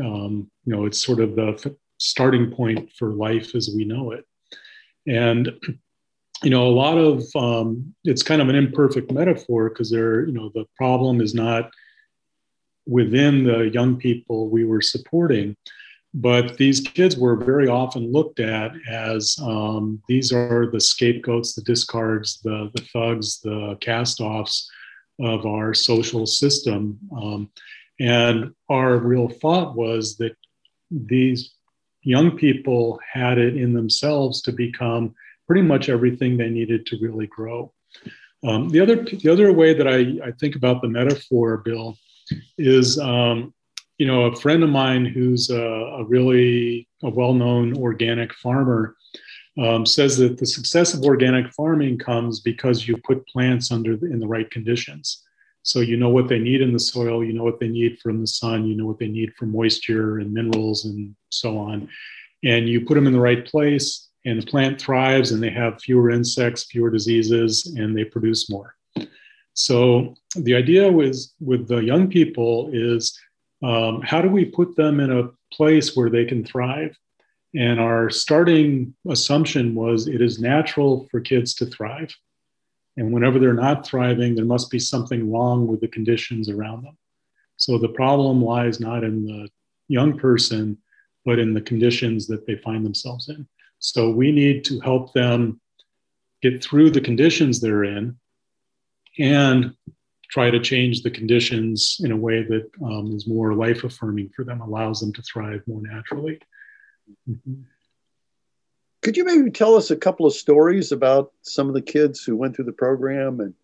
Um, 0.00 0.50
you 0.64 0.76
know, 0.76 0.84
it's 0.86 1.04
sort 1.04 1.20
of 1.20 1.34
the 1.34 1.58
f- 1.64 1.72
starting 1.98 2.50
point 2.50 2.92
for 2.92 3.10
life 3.10 3.54
as 3.54 3.70
we 3.74 3.84
know 3.84 4.12
it. 4.12 4.24
And 5.06 5.50
you 6.42 6.50
know, 6.50 6.66
a 6.66 6.68
lot 6.68 6.98
of 6.98 7.24
um, 7.34 7.94
it's 8.04 8.22
kind 8.22 8.40
of 8.40 8.48
an 8.48 8.54
imperfect 8.54 9.10
metaphor 9.10 9.68
because 9.68 9.90
there, 9.90 10.26
you 10.26 10.32
know, 10.32 10.50
the 10.54 10.66
problem 10.76 11.20
is 11.20 11.34
not 11.34 11.70
within 12.86 13.44
the 13.44 13.68
young 13.70 13.96
people 13.96 14.48
we 14.48 14.64
were 14.64 14.80
supporting. 14.80 15.56
But 16.14 16.56
these 16.56 16.80
kids 16.80 17.18
were 17.18 17.36
very 17.36 17.68
often 17.68 18.10
looked 18.10 18.40
at 18.40 18.72
as 18.88 19.36
um, 19.42 20.02
these 20.08 20.32
are 20.32 20.70
the 20.70 20.80
scapegoats, 20.80 21.54
the 21.54 21.62
discards, 21.62 22.40
the, 22.42 22.70
the 22.74 22.82
thugs, 22.92 23.40
the 23.40 23.76
cast 23.80 24.20
offs 24.20 24.70
of 25.20 25.44
our 25.44 25.74
social 25.74 26.26
system. 26.26 26.98
Um, 27.14 27.50
and 28.00 28.54
our 28.70 28.96
real 28.96 29.28
thought 29.28 29.76
was 29.76 30.16
that 30.16 30.36
these 30.90 31.52
young 32.02 32.36
people 32.38 33.00
had 33.12 33.36
it 33.38 33.56
in 33.56 33.74
themselves 33.74 34.40
to 34.42 34.52
become 34.52 35.14
pretty 35.48 35.62
much 35.62 35.88
everything 35.88 36.36
they 36.36 36.50
needed 36.50 36.86
to 36.86 36.98
really 37.00 37.26
grow. 37.26 37.72
Um, 38.46 38.68
the 38.68 38.78
other 38.78 39.02
the 39.02 39.28
other 39.28 39.52
way 39.52 39.74
that 39.74 39.88
I, 39.88 40.28
I 40.28 40.30
think 40.38 40.54
about 40.54 40.80
the 40.80 40.88
metaphor, 40.88 41.56
Bill, 41.56 41.96
is 42.56 42.98
um, 43.00 43.52
you 43.96 44.06
know 44.06 44.26
a 44.26 44.36
friend 44.36 44.62
of 44.62 44.70
mine 44.70 45.06
who's 45.06 45.50
a, 45.50 45.60
a 45.60 46.04
really 46.04 46.86
a 47.02 47.10
well-known 47.10 47.76
organic 47.78 48.32
farmer 48.34 48.94
um, 49.58 49.84
says 49.84 50.16
that 50.18 50.38
the 50.38 50.46
success 50.46 50.94
of 50.94 51.02
organic 51.02 51.52
farming 51.52 51.98
comes 51.98 52.40
because 52.40 52.86
you 52.86 52.96
put 52.98 53.26
plants 53.26 53.72
under 53.72 53.96
the, 53.96 54.06
in 54.06 54.20
the 54.20 54.26
right 54.26 54.50
conditions 54.50 55.24
so 55.62 55.80
you 55.80 55.96
know 55.96 56.08
what 56.08 56.28
they 56.28 56.38
need 56.38 56.60
in 56.60 56.72
the 56.72 56.78
soil 56.78 57.24
you 57.24 57.32
know 57.32 57.42
what 57.44 57.58
they 57.58 57.68
need 57.68 57.98
from 57.98 58.20
the 58.20 58.26
sun 58.26 58.66
you 58.66 58.76
know 58.76 58.86
what 58.86 58.98
they 58.98 59.08
need 59.08 59.32
for 59.36 59.46
moisture 59.46 60.18
and 60.18 60.32
minerals 60.32 60.84
and 60.84 61.14
so 61.30 61.58
on 61.58 61.88
and 62.44 62.68
you 62.68 62.84
put 62.84 62.94
them 62.94 63.06
in 63.06 63.12
the 63.12 63.20
right 63.20 63.46
place 63.46 64.07
and 64.28 64.42
the 64.42 64.46
plant 64.46 64.80
thrives 64.80 65.32
and 65.32 65.42
they 65.42 65.50
have 65.50 65.80
fewer 65.80 66.10
insects 66.10 66.64
fewer 66.64 66.90
diseases 66.90 67.74
and 67.76 67.96
they 67.96 68.04
produce 68.04 68.50
more 68.50 68.74
so 69.58 70.14
the 70.36 70.54
idea 70.54 70.90
was 70.90 71.34
with 71.40 71.66
the 71.66 71.78
young 71.78 72.08
people 72.08 72.70
is 72.72 73.18
um, 73.60 74.00
how 74.02 74.22
do 74.22 74.28
we 74.28 74.44
put 74.44 74.76
them 74.76 75.00
in 75.00 75.10
a 75.10 75.30
place 75.52 75.96
where 75.96 76.08
they 76.08 76.24
can 76.24 76.44
thrive? 76.44 76.96
And 77.56 77.80
our 77.80 78.08
starting 78.08 78.94
assumption 79.08 79.74
was 79.74 80.06
it 80.06 80.22
is 80.22 80.38
natural 80.38 81.08
for 81.10 81.20
kids 81.20 81.54
to 81.54 81.66
thrive. 81.66 82.14
And 82.96 83.12
whenever 83.12 83.40
they're 83.40 83.52
not 83.52 83.84
thriving, 83.84 84.36
there 84.36 84.44
must 84.44 84.70
be 84.70 84.78
something 84.78 85.28
wrong 85.28 85.66
with 85.66 85.80
the 85.80 85.88
conditions 85.88 86.48
around 86.48 86.84
them. 86.84 86.96
So 87.56 87.78
the 87.78 87.88
problem 87.88 88.40
lies 88.40 88.78
not 88.78 89.02
in 89.02 89.26
the 89.26 89.48
young 89.88 90.16
person, 90.16 90.78
but 91.24 91.40
in 91.40 91.52
the 91.52 91.60
conditions 91.60 92.28
that 92.28 92.46
they 92.46 92.54
find 92.58 92.84
themselves 92.84 93.28
in. 93.28 93.48
So 93.78 94.10
we 94.10 94.32
need 94.32 94.64
to 94.66 94.80
help 94.80 95.12
them 95.12 95.60
get 96.42 96.62
through 96.62 96.90
the 96.90 97.00
conditions 97.00 97.60
they're 97.60 97.84
in 97.84 98.16
and 99.18 99.74
try 100.30 100.50
to 100.50 100.60
change 100.60 101.02
the 101.02 101.10
conditions 101.10 102.00
in 102.00 102.12
a 102.12 102.16
way 102.16 102.42
that 102.42 102.70
um, 102.84 103.14
is 103.14 103.26
more 103.26 103.54
life 103.54 103.84
affirming 103.84 104.30
for 104.34 104.44
them, 104.44 104.60
allows 104.60 105.00
them 105.00 105.12
to 105.14 105.22
thrive 105.22 105.62
more 105.66 105.80
naturally. 105.82 106.38
Mm-hmm. 107.28 107.62
Could 109.02 109.16
you 109.16 109.24
maybe 109.24 109.50
tell 109.50 109.76
us 109.76 109.90
a 109.90 109.96
couple 109.96 110.26
of 110.26 110.34
stories 110.34 110.92
about 110.92 111.32
some 111.42 111.68
of 111.68 111.74
the 111.74 111.82
kids 111.82 112.24
who 112.24 112.36
went 112.36 112.54
through 112.56 112.66
the 112.66 112.72
program 112.72 113.40
and 113.40 113.54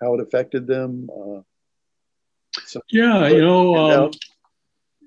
how 0.00 0.14
it 0.14 0.20
affected 0.20 0.66
them? 0.66 1.08
Uh, 1.10 1.40
So, 2.66 2.80
yeah, 2.88 3.26
you 3.26 3.42
know, 3.42 3.74
um, 3.74 4.10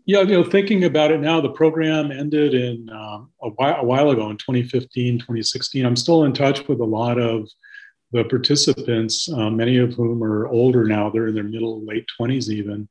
yeah, 0.07 0.21
you 0.21 0.41
know, 0.41 0.43
thinking 0.43 0.85
about 0.85 1.11
it 1.11 1.19
now, 1.19 1.41
the 1.41 1.49
program 1.49 2.13
ended 2.13 2.53
in 2.53 2.89
um, 2.89 3.29
a, 3.41 3.49
while, 3.49 3.75
a 3.81 3.83
while 3.83 4.09
ago 4.09 4.29
in 4.29 4.37
2015, 4.37 5.19
2016. 5.19 5.85
I'm 5.85 5.97
still 5.97 6.23
in 6.23 6.31
touch 6.31 6.65
with 6.69 6.79
a 6.79 6.85
lot 6.85 7.19
of 7.19 7.49
the 8.13 8.23
participants, 8.23 9.29
um, 9.33 9.57
many 9.57 9.77
of 9.77 9.93
whom 9.95 10.23
are 10.23 10.47
older 10.47 10.85
now. 10.85 11.09
They're 11.09 11.27
in 11.27 11.35
their 11.35 11.43
middle, 11.43 11.83
late 11.85 12.05
20s 12.17 12.47
even. 12.47 12.87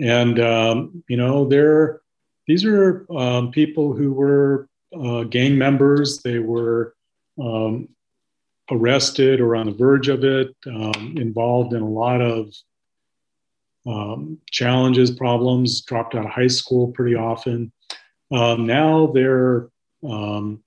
And, 0.00 0.40
um, 0.40 1.04
you 1.06 1.18
know, 1.18 1.46
they're, 1.46 2.00
these 2.46 2.64
are 2.64 3.06
um, 3.14 3.50
people 3.50 3.92
who 3.92 4.14
were 4.14 4.70
uh, 4.98 5.24
gang 5.24 5.58
members. 5.58 6.22
They 6.22 6.38
were 6.38 6.94
um, 7.38 7.90
arrested 8.70 9.42
or 9.42 9.54
on 9.54 9.66
the 9.66 9.72
verge 9.72 10.08
of 10.08 10.24
it, 10.24 10.56
um, 10.66 11.16
involved 11.18 11.74
in 11.74 11.82
a 11.82 11.88
lot 11.88 12.22
of 12.22 12.54
um, 13.88 14.38
challenges, 14.50 15.10
problems, 15.10 15.80
dropped 15.82 16.14
out 16.14 16.26
of 16.26 16.30
high 16.30 16.46
school 16.46 16.88
pretty 16.88 17.16
often. 17.16 17.72
Um, 18.30 18.66
now 18.66 19.10
they're 19.14 19.70
um, 20.06 20.62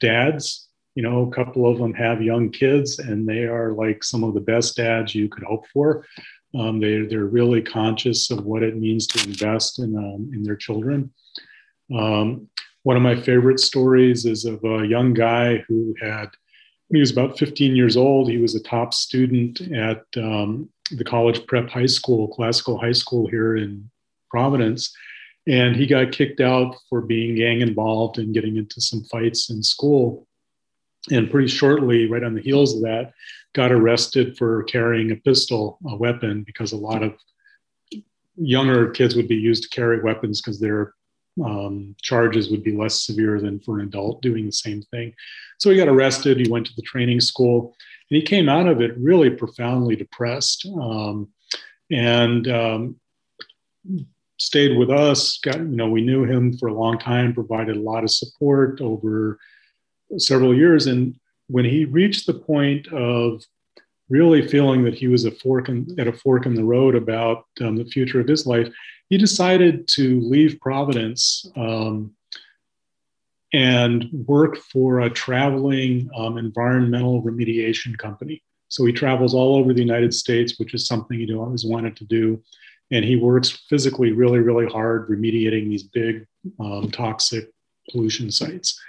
dads. 0.00 0.68
You 0.96 1.04
know, 1.04 1.28
a 1.28 1.30
couple 1.30 1.70
of 1.70 1.78
them 1.78 1.94
have 1.94 2.20
young 2.20 2.50
kids, 2.50 2.98
and 2.98 3.26
they 3.26 3.44
are 3.44 3.72
like 3.72 4.02
some 4.02 4.24
of 4.24 4.34
the 4.34 4.40
best 4.40 4.76
dads 4.76 5.14
you 5.14 5.28
could 5.28 5.44
hope 5.44 5.66
for. 5.68 6.04
Um, 6.58 6.80
they, 6.80 7.02
they're 7.02 7.26
really 7.26 7.62
conscious 7.62 8.30
of 8.32 8.44
what 8.44 8.64
it 8.64 8.76
means 8.76 9.06
to 9.08 9.28
invest 9.28 9.78
in, 9.78 9.96
um, 9.96 10.30
in 10.34 10.42
their 10.42 10.56
children. 10.56 11.12
Um, 11.94 12.48
one 12.82 12.96
of 12.96 13.02
my 13.02 13.20
favorite 13.20 13.60
stories 13.60 14.24
is 14.24 14.44
of 14.44 14.64
a 14.64 14.86
young 14.86 15.14
guy 15.14 15.58
who 15.68 15.94
had, 16.00 16.30
when 16.90 16.96
he 16.96 17.00
was 17.00 17.12
about 17.12 17.38
15 17.38 17.76
years 17.76 17.96
old, 17.96 18.28
he 18.28 18.38
was 18.38 18.56
a 18.56 18.62
top 18.64 18.92
student 18.92 19.60
at 19.72 20.02
um, 20.16 20.68
the 20.90 21.04
college 21.04 21.46
prep 21.46 21.70
high 21.70 21.86
school, 21.86 22.26
classical 22.26 22.80
high 22.80 22.90
school 22.90 23.28
here 23.28 23.56
in 23.56 23.88
Providence. 24.28 24.92
And 25.46 25.76
he 25.76 25.86
got 25.86 26.10
kicked 26.10 26.40
out 26.40 26.74
for 26.88 27.00
being 27.00 27.36
gang 27.36 27.60
involved 27.60 28.18
and 28.18 28.34
getting 28.34 28.56
into 28.56 28.80
some 28.80 29.04
fights 29.04 29.50
in 29.50 29.62
school. 29.62 30.26
And 31.12 31.30
pretty 31.30 31.46
shortly, 31.46 32.10
right 32.10 32.24
on 32.24 32.34
the 32.34 32.42
heels 32.42 32.74
of 32.74 32.82
that, 32.82 33.12
got 33.52 33.70
arrested 33.70 34.36
for 34.36 34.64
carrying 34.64 35.12
a 35.12 35.16
pistol, 35.16 35.78
a 35.86 35.94
weapon, 35.94 36.42
because 36.42 36.72
a 36.72 36.76
lot 36.76 37.04
of 37.04 37.14
younger 38.34 38.90
kids 38.90 39.14
would 39.14 39.28
be 39.28 39.36
used 39.36 39.62
to 39.62 39.68
carry 39.68 40.02
weapons 40.02 40.40
because 40.40 40.58
their 40.58 40.94
um, 41.44 41.94
charges 42.02 42.50
would 42.50 42.62
be 42.62 42.76
less 42.76 43.02
severe 43.02 43.40
than 43.40 43.60
for 43.60 43.78
an 43.78 43.86
adult 43.86 44.22
doing 44.22 44.46
the 44.46 44.52
same 44.52 44.82
thing. 44.82 45.14
So 45.58 45.70
he 45.70 45.76
got 45.76 45.88
arrested. 45.88 46.38
He 46.38 46.50
went 46.50 46.66
to 46.66 46.72
the 46.76 46.82
training 46.82 47.20
school 47.20 47.76
and 48.10 48.16
he 48.16 48.22
came 48.22 48.48
out 48.48 48.66
of 48.66 48.80
it 48.80 48.96
really 48.98 49.30
profoundly 49.30 49.96
depressed 49.96 50.66
um, 50.80 51.28
and 51.90 52.48
um, 52.48 52.96
stayed 54.38 54.76
with 54.76 54.90
us. 54.90 55.38
Got, 55.38 55.58
you 55.58 55.64
know, 55.64 55.88
we 55.88 56.02
knew 56.02 56.24
him 56.24 56.56
for 56.56 56.68
a 56.68 56.74
long 56.74 56.98
time, 56.98 57.34
provided 57.34 57.76
a 57.76 57.80
lot 57.80 58.04
of 58.04 58.10
support 58.10 58.80
over 58.80 59.38
several 60.18 60.54
years. 60.54 60.86
And 60.86 61.14
when 61.48 61.64
he 61.64 61.84
reached 61.84 62.26
the 62.26 62.34
point 62.34 62.88
of 62.92 63.44
really 64.08 64.46
feeling 64.46 64.82
that 64.84 64.94
he 64.94 65.06
was 65.06 65.24
a 65.24 65.30
fork 65.30 65.68
in, 65.68 65.86
at 65.98 66.08
a 66.08 66.12
fork 66.12 66.46
in 66.46 66.54
the 66.54 66.64
road 66.64 66.96
about 66.96 67.44
um, 67.60 67.76
the 67.76 67.84
future 67.84 68.20
of 68.20 68.26
his 68.26 68.46
life, 68.46 68.68
he 69.10 69.18
decided 69.18 69.88
to 69.88 70.20
leave 70.20 70.60
Providence 70.60 71.44
um, 71.56 72.12
and 73.52 74.08
work 74.26 74.56
for 74.56 75.00
a 75.00 75.10
traveling 75.10 76.08
um, 76.16 76.38
environmental 76.38 77.20
remediation 77.22 77.98
company. 77.98 78.42
So 78.68 78.84
he 78.84 78.92
travels 78.92 79.34
all 79.34 79.56
over 79.56 79.74
the 79.74 79.82
United 79.82 80.14
States, 80.14 80.60
which 80.60 80.74
is 80.74 80.86
something 80.86 81.18
he 81.18 81.34
always 81.34 81.64
wanted 81.64 81.96
to 81.96 82.04
do. 82.04 82.40
And 82.92 83.04
he 83.04 83.16
works 83.16 83.50
physically 83.68 84.12
really, 84.12 84.38
really 84.38 84.66
hard 84.66 85.08
remediating 85.08 85.68
these 85.68 85.82
big 85.82 86.26
um, 86.60 86.90
toxic 86.92 87.50
pollution 87.90 88.30
sites. 88.30 88.80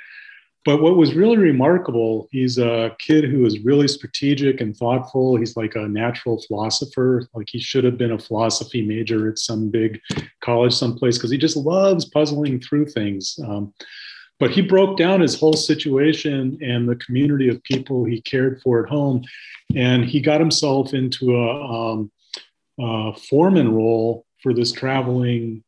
But 0.64 0.82
what 0.82 0.96
was 0.96 1.16
really 1.16 1.38
remarkable, 1.38 2.28
he's 2.32 2.60
a 2.60 2.96
kid 3.00 3.24
who 3.24 3.46
is 3.46 3.60
really 3.60 3.88
strategic 3.88 4.62
and 4.62 4.78
thoughtful. 4.78 5.36
He's 5.36 5.58
like 5.58 5.76
a 5.76 5.88
natural 5.88 6.40
philosopher. 6.44 7.28
Like 7.34 7.50
he 7.50 7.60
should 7.60 7.84
have 7.84 7.98
been 7.98 8.12
a 8.12 8.20
philosophy 8.20 8.84
major 8.84 9.28
at 9.30 9.40
some 9.40 9.70
big 9.70 10.00
college 10.42 10.74
someplace 10.74 11.18
because 11.18 11.32
he 11.32 11.38
just 11.38 11.58
loves 11.58 12.06
puzzling 12.06 12.62
through 12.62 12.88
things. 12.88 13.40
Um, 13.44 13.74
but 14.40 14.52
he 14.52 14.62
broke 14.62 14.98
down 14.98 15.22
his 15.22 15.40
whole 15.40 15.54
situation 15.54 16.60
and 16.62 16.88
the 16.88 16.96
community 16.96 17.48
of 17.48 17.62
people 17.64 18.06
he 18.06 18.22
cared 18.22 18.62
for 18.62 18.84
at 18.84 18.90
home. 18.90 19.24
And 19.76 20.06
he 20.06 20.20
got 20.20 20.40
himself 20.40 20.94
into 20.94 21.36
a, 21.38 21.92
um, 21.92 22.12
a 22.80 23.14
foreman 23.16 23.74
role 23.74 24.26
for 24.44 24.54
this 24.54 24.72
traveling 24.72 25.64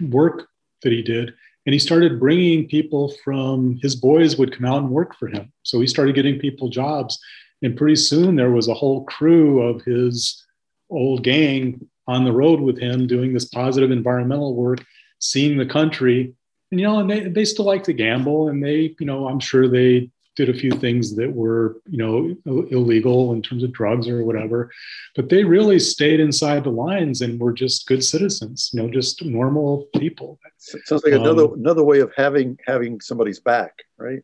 work 0.00 0.48
that 0.82 0.92
he 0.92 1.02
did. 1.02 1.34
And 1.68 1.74
he 1.74 1.78
started 1.78 2.18
bringing 2.18 2.66
people 2.66 3.12
from 3.22 3.78
his 3.82 3.94
boys 3.94 4.38
would 4.38 4.56
come 4.56 4.64
out 4.64 4.78
and 4.78 4.88
work 4.88 5.14
for 5.18 5.28
him. 5.28 5.52
So 5.64 5.82
he 5.82 5.86
started 5.86 6.14
getting 6.14 6.38
people 6.38 6.70
jobs. 6.70 7.20
And 7.60 7.76
pretty 7.76 7.96
soon 7.96 8.36
there 8.36 8.52
was 8.52 8.68
a 8.68 8.72
whole 8.74 9.04
crew 9.04 9.60
of 9.60 9.82
his 9.82 10.42
old 10.88 11.24
gang 11.24 11.86
on 12.06 12.24
the 12.24 12.32
road 12.32 12.60
with 12.60 12.78
him 12.78 13.06
doing 13.06 13.34
this 13.34 13.44
positive 13.44 13.90
environmental 13.90 14.54
work, 14.54 14.82
seeing 15.18 15.58
the 15.58 15.66
country 15.66 16.32
and 16.70 16.80
you 16.80 16.86
know, 16.86 17.00
and 17.00 17.10
they 17.10 17.28
they 17.28 17.44
still 17.44 17.66
like 17.66 17.84
to 17.84 17.92
gamble, 17.92 18.48
and 18.48 18.64
they, 18.64 18.94
you 18.98 19.06
know, 19.06 19.28
I'm 19.28 19.40
sure 19.40 19.68
they 19.68 20.10
did 20.38 20.48
a 20.48 20.54
few 20.54 20.70
things 20.70 21.16
that 21.16 21.30
were, 21.30 21.80
you 21.90 21.98
know, 21.98 22.64
illegal 22.70 23.32
in 23.32 23.42
terms 23.42 23.64
of 23.64 23.72
drugs 23.72 24.08
or 24.08 24.24
whatever, 24.24 24.70
but 25.16 25.28
they 25.28 25.42
really 25.42 25.80
stayed 25.80 26.20
inside 26.20 26.62
the 26.62 26.70
lines 26.70 27.22
and 27.22 27.40
were 27.40 27.52
just 27.52 27.88
good 27.88 28.04
citizens, 28.04 28.70
you 28.72 28.80
know, 28.80 28.88
just 28.88 29.24
normal 29.24 29.88
people. 29.96 30.38
Sounds 30.58 31.02
like 31.04 31.14
another 31.14 31.46
um, 31.46 31.54
another 31.54 31.82
way 31.82 31.98
of 31.98 32.12
having 32.16 32.56
having 32.64 33.00
somebody's 33.00 33.40
back, 33.40 33.72
right? 33.96 34.22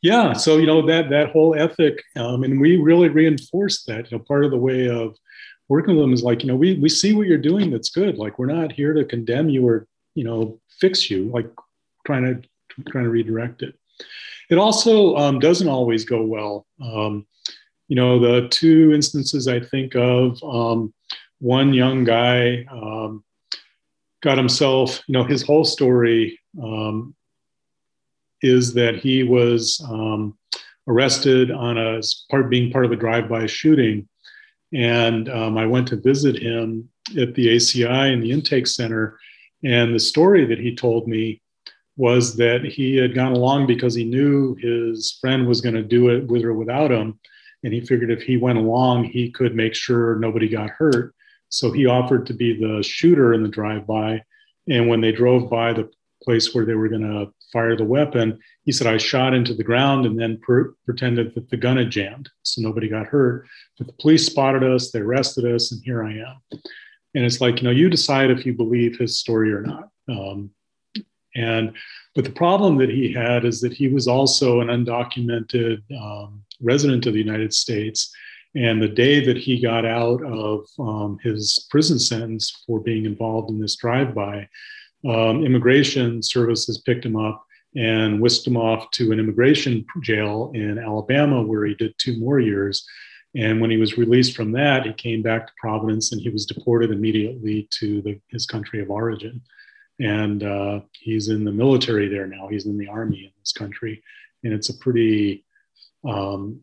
Yeah. 0.00 0.32
So 0.32 0.56
you 0.56 0.66
know 0.66 0.86
that 0.86 1.10
that 1.10 1.32
whole 1.32 1.54
ethic, 1.54 2.02
um, 2.16 2.44
and 2.44 2.58
we 2.58 2.78
really 2.78 3.10
reinforced 3.10 3.86
that. 3.88 4.10
You 4.10 4.16
know, 4.16 4.24
part 4.24 4.46
of 4.46 4.52
the 4.52 4.56
way 4.56 4.88
of 4.88 5.14
working 5.68 5.96
with 5.96 6.02
them 6.02 6.14
is 6.14 6.22
like, 6.22 6.42
you 6.42 6.48
know, 6.48 6.56
we 6.56 6.78
we 6.78 6.88
see 6.88 7.12
what 7.12 7.26
you're 7.26 7.36
doing 7.36 7.70
that's 7.70 7.90
good. 7.90 8.16
Like 8.16 8.38
we're 8.38 8.46
not 8.46 8.72
here 8.72 8.94
to 8.94 9.04
condemn 9.04 9.50
you 9.50 9.68
or 9.68 9.86
you 10.14 10.24
know 10.24 10.58
fix 10.80 11.10
you. 11.10 11.24
Like 11.28 11.50
trying 12.06 12.24
to 12.24 12.82
trying 12.90 13.04
to 13.04 13.10
redirect 13.10 13.60
it. 13.60 13.74
It 14.50 14.58
also 14.58 15.16
um, 15.16 15.38
doesn't 15.38 15.68
always 15.68 16.04
go 16.04 16.22
well. 16.22 16.66
Um, 16.82 17.26
you 17.88 17.96
know, 17.96 18.18
the 18.18 18.48
two 18.48 18.92
instances 18.92 19.48
I 19.48 19.60
think 19.60 19.94
of, 19.94 20.42
um, 20.42 20.92
one 21.40 21.74
young 21.74 22.04
guy 22.04 22.64
um, 22.70 23.24
got 24.22 24.38
himself, 24.38 25.02
you 25.06 25.12
know, 25.12 25.24
his 25.24 25.42
whole 25.42 25.64
story 25.64 26.38
um, 26.62 27.14
is 28.40 28.74
that 28.74 28.96
he 28.96 29.22
was 29.22 29.84
um, 29.88 30.38
arrested 30.86 31.50
on 31.50 31.78
a 31.78 32.00
part 32.30 32.48
being 32.48 32.70
part 32.70 32.84
of 32.84 32.92
a 32.92 32.96
drive-by 32.96 33.46
shooting, 33.46 34.08
and 34.72 35.28
I 35.28 35.66
went 35.66 35.88
to 35.88 35.96
visit 35.96 36.40
him 36.40 36.88
at 37.18 37.34
the 37.34 37.56
ACI 37.56 38.12
in 38.12 38.20
the 38.20 38.30
intake 38.30 38.66
center, 38.66 39.18
and 39.64 39.94
the 39.94 40.00
story 40.00 40.46
that 40.46 40.58
he 40.58 40.74
told 40.74 41.08
me 41.08 41.42
was 41.96 42.36
that 42.36 42.64
he 42.64 42.96
had 42.96 43.14
gone 43.14 43.32
along 43.32 43.66
because 43.66 43.94
he 43.94 44.04
knew 44.04 44.54
his 44.56 45.18
friend 45.20 45.46
was 45.46 45.60
going 45.60 45.74
to 45.74 45.82
do 45.82 46.08
it 46.08 46.26
with 46.26 46.42
or 46.42 46.54
without 46.54 46.90
him. 46.90 47.18
And 47.64 47.72
he 47.72 47.80
figured 47.80 48.10
if 48.10 48.22
he 48.22 48.36
went 48.36 48.58
along, 48.58 49.04
he 49.04 49.30
could 49.30 49.54
make 49.54 49.74
sure 49.74 50.16
nobody 50.16 50.48
got 50.48 50.70
hurt. 50.70 51.14
So 51.48 51.70
he 51.70 51.86
offered 51.86 52.26
to 52.26 52.34
be 52.34 52.58
the 52.58 52.82
shooter 52.82 53.34
in 53.34 53.42
the 53.42 53.48
drive 53.48 53.86
by. 53.86 54.22
And 54.68 54.88
when 54.88 55.00
they 55.00 55.12
drove 55.12 55.50
by 55.50 55.72
the 55.72 55.90
place 56.22 56.54
where 56.54 56.64
they 56.64 56.74
were 56.74 56.88
going 56.88 57.02
to 57.02 57.32
fire 57.52 57.76
the 57.76 57.84
weapon, 57.84 58.38
he 58.64 58.72
said, 58.72 58.86
I 58.86 58.96
shot 58.96 59.34
into 59.34 59.54
the 59.54 59.64
ground 59.64 60.06
and 60.06 60.18
then 60.18 60.38
per- 60.40 60.74
pretended 60.84 61.34
that 61.34 61.50
the 61.50 61.56
gun 61.56 61.76
had 61.76 61.90
jammed. 61.90 62.30
So 62.42 62.62
nobody 62.62 62.88
got 62.88 63.06
hurt. 63.06 63.46
But 63.76 63.88
the 63.88 63.92
police 63.94 64.24
spotted 64.24 64.64
us, 64.64 64.90
they 64.90 65.00
arrested 65.00 65.44
us, 65.44 65.72
and 65.72 65.82
here 65.84 66.02
I 66.02 66.12
am. 66.12 66.40
And 67.14 67.24
it's 67.24 67.40
like, 67.40 67.58
you 67.58 67.64
know, 67.64 67.70
you 67.70 67.90
decide 67.90 68.30
if 68.30 68.46
you 68.46 68.54
believe 68.54 68.98
his 68.98 69.18
story 69.18 69.52
or 69.52 69.60
not. 69.60 69.88
Um, 70.08 70.50
and 71.34 71.72
but 72.14 72.24
the 72.24 72.30
problem 72.30 72.76
that 72.78 72.90
he 72.90 73.12
had 73.12 73.44
is 73.44 73.60
that 73.62 73.72
he 73.72 73.88
was 73.88 74.06
also 74.06 74.60
an 74.60 74.68
undocumented 74.68 75.80
um, 75.98 76.42
resident 76.60 77.06
of 77.06 77.14
the 77.14 77.22
United 77.22 77.54
States. 77.54 78.14
And 78.54 78.82
the 78.82 78.88
day 78.88 79.24
that 79.24 79.38
he 79.38 79.60
got 79.60 79.86
out 79.86 80.22
of 80.22 80.66
um, 80.78 81.18
his 81.22 81.66
prison 81.70 81.98
sentence 81.98 82.62
for 82.66 82.80
being 82.80 83.06
involved 83.06 83.48
in 83.48 83.58
this 83.58 83.76
drive-by, 83.76 84.46
um, 85.08 85.44
immigration 85.44 86.22
services 86.22 86.82
picked 86.84 87.06
him 87.06 87.16
up 87.16 87.42
and 87.74 88.20
whisked 88.20 88.46
him 88.46 88.58
off 88.58 88.90
to 88.90 89.10
an 89.10 89.18
immigration 89.18 89.86
jail 90.02 90.52
in 90.54 90.78
Alabama, 90.78 91.42
where 91.42 91.64
he 91.64 91.74
did 91.74 91.94
two 91.96 92.18
more 92.18 92.40
years. 92.40 92.86
And 93.34 93.62
when 93.62 93.70
he 93.70 93.78
was 93.78 93.96
released 93.96 94.36
from 94.36 94.52
that, 94.52 94.84
he 94.84 94.92
came 94.92 95.22
back 95.22 95.46
to 95.46 95.52
Providence 95.58 96.12
and 96.12 96.20
he 96.20 96.28
was 96.28 96.44
deported 96.44 96.90
immediately 96.90 97.66
to 97.78 98.02
the, 98.02 98.20
his 98.28 98.44
country 98.44 98.82
of 98.82 98.90
origin 98.90 99.40
and 100.00 100.42
uh, 100.42 100.80
he's 100.92 101.28
in 101.28 101.44
the 101.44 101.52
military 101.52 102.08
there 102.08 102.26
now. 102.26 102.48
He's 102.48 102.66
in 102.66 102.78
the 102.78 102.88
army 102.88 103.24
in 103.24 103.32
this 103.40 103.52
country, 103.52 104.02
and 104.44 104.52
it's 104.52 104.68
a 104.68 104.78
pretty, 104.78 105.44
um, 106.08 106.60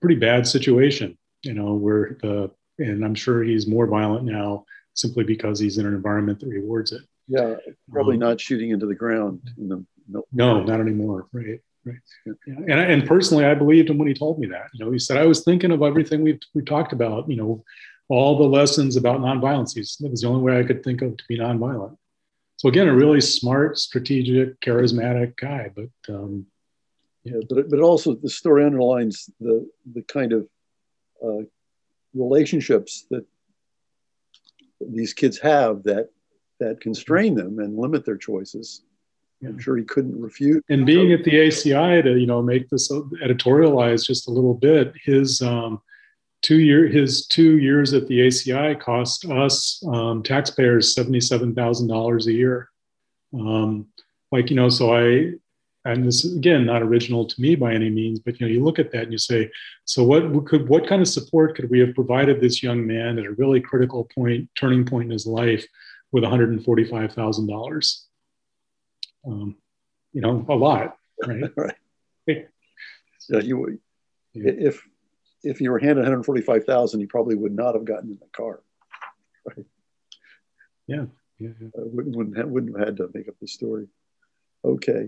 pretty 0.00 0.16
bad 0.16 0.46
situation. 0.46 1.18
You 1.42 1.54
know, 1.54 1.74
where 1.74 2.18
the 2.22 2.50
and 2.78 3.04
I'm 3.04 3.14
sure 3.14 3.42
he's 3.42 3.66
more 3.66 3.86
violent 3.86 4.24
now 4.24 4.64
simply 4.94 5.24
because 5.24 5.58
he's 5.58 5.78
in 5.78 5.86
an 5.86 5.94
environment 5.94 6.40
that 6.40 6.48
rewards 6.48 6.92
it. 6.92 7.02
Yeah, 7.28 7.56
probably 7.90 8.14
um, 8.14 8.20
not 8.20 8.40
shooting 8.40 8.70
into 8.70 8.86
the 8.86 8.94
ground. 8.94 9.40
In 9.58 9.68
the, 9.68 9.84
no, 10.08 10.24
no, 10.32 10.62
not 10.62 10.80
anymore. 10.80 11.26
Right, 11.32 11.60
right. 11.84 11.96
Yeah. 12.24 12.32
And, 12.46 12.70
and 12.70 13.06
personally, 13.06 13.44
I 13.44 13.54
believed 13.54 13.90
him 13.90 13.98
when 13.98 14.08
he 14.08 14.14
told 14.14 14.38
me 14.38 14.46
that. 14.48 14.68
You 14.74 14.84
know, 14.84 14.92
he 14.92 14.98
said 14.98 15.16
I 15.16 15.26
was 15.26 15.42
thinking 15.44 15.72
of 15.72 15.82
everything 15.82 16.22
we've 16.22 16.40
we 16.54 16.62
talked 16.62 16.92
about. 16.92 17.28
You 17.28 17.36
know, 17.36 17.64
all 18.08 18.38
the 18.38 18.44
lessons 18.44 18.96
about 18.96 19.20
nonviolence. 19.20 19.74
He's, 19.74 19.96
that 20.00 20.10
was 20.10 20.20
the 20.20 20.28
only 20.28 20.42
way 20.42 20.58
I 20.58 20.62
could 20.64 20.84
think 20.84 21.02
of 21.02 21.16
to 21.16 21.24
be 21.28 21.38
nonviolent. 21.38 21.96
So 22.56 22.68
again, 22.68 22.88
a 22.88 22.94
really 22.94 23.20
smart, 23.20 23.78
strategic, 23.78 24.60
charismatic 24.60 25.36
guy. 25.36 25.70
But 25.74 26.14
um, 26.14 26.46
yeah, 27.24 27.40
but 27.48 27.68
but 27.68 27.80
also 27.80 28.14
the 28.14 28.30
story 28.30 28.64
underlines 28.64 29.28
the 29.40 29.68
the 29.92 30.02
kind 30.02 30.32
of 30.32 30.48
uh, 31.22 31.44
relationships 32.14 33.06
that 33.10 33.26
these 34.80 35.12
kids 35.12 35.38
have 35.40 35.82
that 35.84 36.08
that 36.60 36.80
constrain 36.80 37.34
them 37.34 37.58
and 37.58 37.76
limit 37.76 38.06
their 38.06 38.16
choices. 38.16 38.82
Yeah. 39.40 39.50
I'm 39.50 39.58
sure 39.58 39.76
he 39.76 39.84
couldn't 39.84 40.18
refute. 40.18 40.64
And 40.70 40.86
being 40.86 41.12
at 41.12 41.24
the 41.24 41.32
ACI 41.32 42.02
to 42.04 42.18
you 42.18 42.26
know 42.26 42.40
make 42.40 42.70
this 42.70 42.90
editorialize 42.90 44.06
just 44.06 44.28
a 44.28 44.30
little 44.30 44.54
bit, 44.54 44.94
his 45.04 45.42
um, 45.42 45.82
two 46.46 46.60
year 46.60 46.86
his 46.86 47.26
two 47.26 47.58
years 47.58 47.92
at 47.92 48.06
the 48.06 48.20
ACI 48.20 48.78
cost 48.78 49.24
us 49.24 49.82
um, 49.88 50.22
taxpayers 50.22 50.94
seventy 50.94 51.20
seven 51.20 51.52
thousand 51.52 51.88
dollars 51.88 52.28
a 52.28 52.32
year. 52.32 52.70
Um, 53.34 53.88
like 54.30 54.48
you 54.50 54.54
know, 54.54 54.68
so 54.68 54.94
I 54.94 55.32
and 55.84 56.06
this 56.06 56.24
is 56.24 56.36
again 56.36 56.64
not 56.64 56.82
original 56.82 57.26
to 57.26 57.40
me 57.40 57.56
by 57.56 57.74
any 57.74 57.90
means, 57.90 58.20
but 58.20 58.38
you 58.38 58.46
know, 58.46 58.52
you 58.52 58.62
look 58.62 58.78
at 58.78 58.92
that 58.92 59.02
and 59.02 59.12
you 59.12 59.18
say, 59.18 59.50
so 59.86 60.04
what 60.04 60.46
could 60.46 60.68
what 60.68 60.86
kind 60.86 61.02
of 61.02 61.08
support 61.08 61.56
could 61.56 61.68
we 61.68 61.80
have 61.80 61.96
provided 61.96 62.40
this 62.40 62.62
young 62.62 62.86
man 62.86 63.18
at 63.18 63.26
a 63.26 63.32
really 63.32 63.60
critical 63.60 64.08
point, 64.14 64.48
turning 64.54 64.84
point 64.84 65.06
in 65.06 65.10
his 65.10 65.26
life, 65.26 65.66
with 66.12 66.22
one 66.22 66.30
hundred 66.30 66.50
and 66.50 66.64
forty 66.64 66.84
five 66.84 67.12
thousand 67.12 67.50
um, 67.50 67.56
dollars? 67.56 68.06
You 69.24 70.20
know, 70.20 70.46
a 70.48 70.54
lot, 70.54 70.96
right? 71.26 71.50
right. 71.56 72.48
So 73.18 73.40
you, 73.40 73.80
if 74.34 74.80
if 75.42 75.60
you 75.60 75.70
were 75.70 75.78
handed 75.78 75.98
one 75.98 76.06
hundred 76.06 76.24
forty 76.24 76.42
five 76.42 76.64
thousand, 76.64 77.00
you 77.00 77.08
probably 77.08 77.34
would 77.34 77.54
not 77.54 77.74
have 77.74 77.84
gotten 77.84 78.10
in 78.10 78.18
the 78.18 78.26
car, 78.32 78.62
right? 79.46 79.66
Yeah, 80.86 81.06
yeah, 81.38 81.50
yeah. 81.60 81.68
Uh, 81.68 81.86
wouldn't 81.86 82.16
wouldn't 82.16 82.36
have, 82.36 82.48
wouldn't 82.48 82.78
have 82.78 82.88
had 82.88 82.96
to 82.98 83.10
make 83.14 83.28
up 83.28 83.34
the 83.40 83.48
story. 83.48 83.88
Okay. 84.64 85.06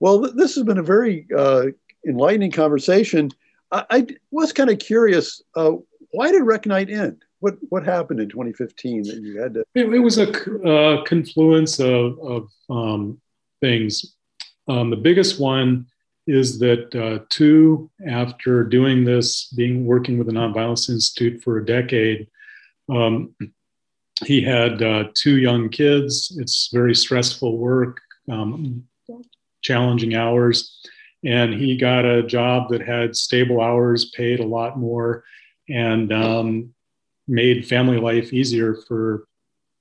Well, 0.00 0.22
th- 0.22 0.34
this 0.34 0.54
has 0.56 0.64
been 0.64 0.78
a 0.78 0.82
very 0.82 1.26
uh, 1.36 1.66
enlightening 2.06 2.50
conversation. 2.50 3.30
I, 3.72 3.84
I 3.90 4.06
was 4.30 4.52
kind 4.52 4.70
of 4.70 4.78
curious. 4.78 5.42
Uh, 5.54 5.72
why 6.10 6.30
did 6.30 6.42
Reknite 6.42 6.92
end? 6.92 7.22
What 7.40 7.56
what 7.68 7.84
happened 7.84 8.20
in 8.20 8.28
2015 8.28 9.02
that 9.04 9.16
you 9.16 9.40
had 9.40 9.54
to? 9.54 9.60
It, 9.74 9.92
it 9.92 9.98
was 9.98 10.18
a 10.18 10.30
uh, 10.62 11.04
confluence 11.04 11.78
of, 11.78 12.18
of 12.20 12.48
um, 12.70 13.20
things. 13.60 14.16
Um, 14.68 14.90
the 14.90 14.96
biggest 14.96 15.38
one 15.38 15.86
is 16.26 16.58
that 16.58 16.94
uh, 16.94 17.24
two, 17.28 17.90
after 18.08 18.64
doing 18.64 19.04
this, 19.04 19.46
being 19.50 19.86
working 19.86 20.18
with 20.18 20.26
the 20.26 20.32
Nonviolence 20.32 20.88
Institute 20.90 21.42
for 21.42 21.58
a 21.58 21.66
decade, 21.66 22.28
um, 22.88 23.34
he 24.24 24.40
had 24.40 24.82
uh, 24.82 25.04
Tu 25.14 25.36
young 25.36 25.68
kids. 25.68 26.36
It's 26.40 26.70
very 26.72 26.94
stressful 26.94 27.58
work. 27.58 28.00
Um, 28.30 28.86
challenging 29.66 30.14
hours. 30.14 30.78
And 31.24 31.52
he 31.54 31.76
got 31.76 32.04
a 32.04 32.22
job 32.22 32.70
that 32.70 32.82
had 32.82 33.16
stable 33.16 33.60
hours, 33.60 34.10
paid 34.10 34.38
a 34.38 34.46
lot 34.46 34.78
more, 34.78 35.24
and 35.68 36.12
um, 36.12 36.74
made 37.26 37.66
family 37.66 37.98
life 37.98 38.32
easier 38.32 38.76
for 38.86 39.26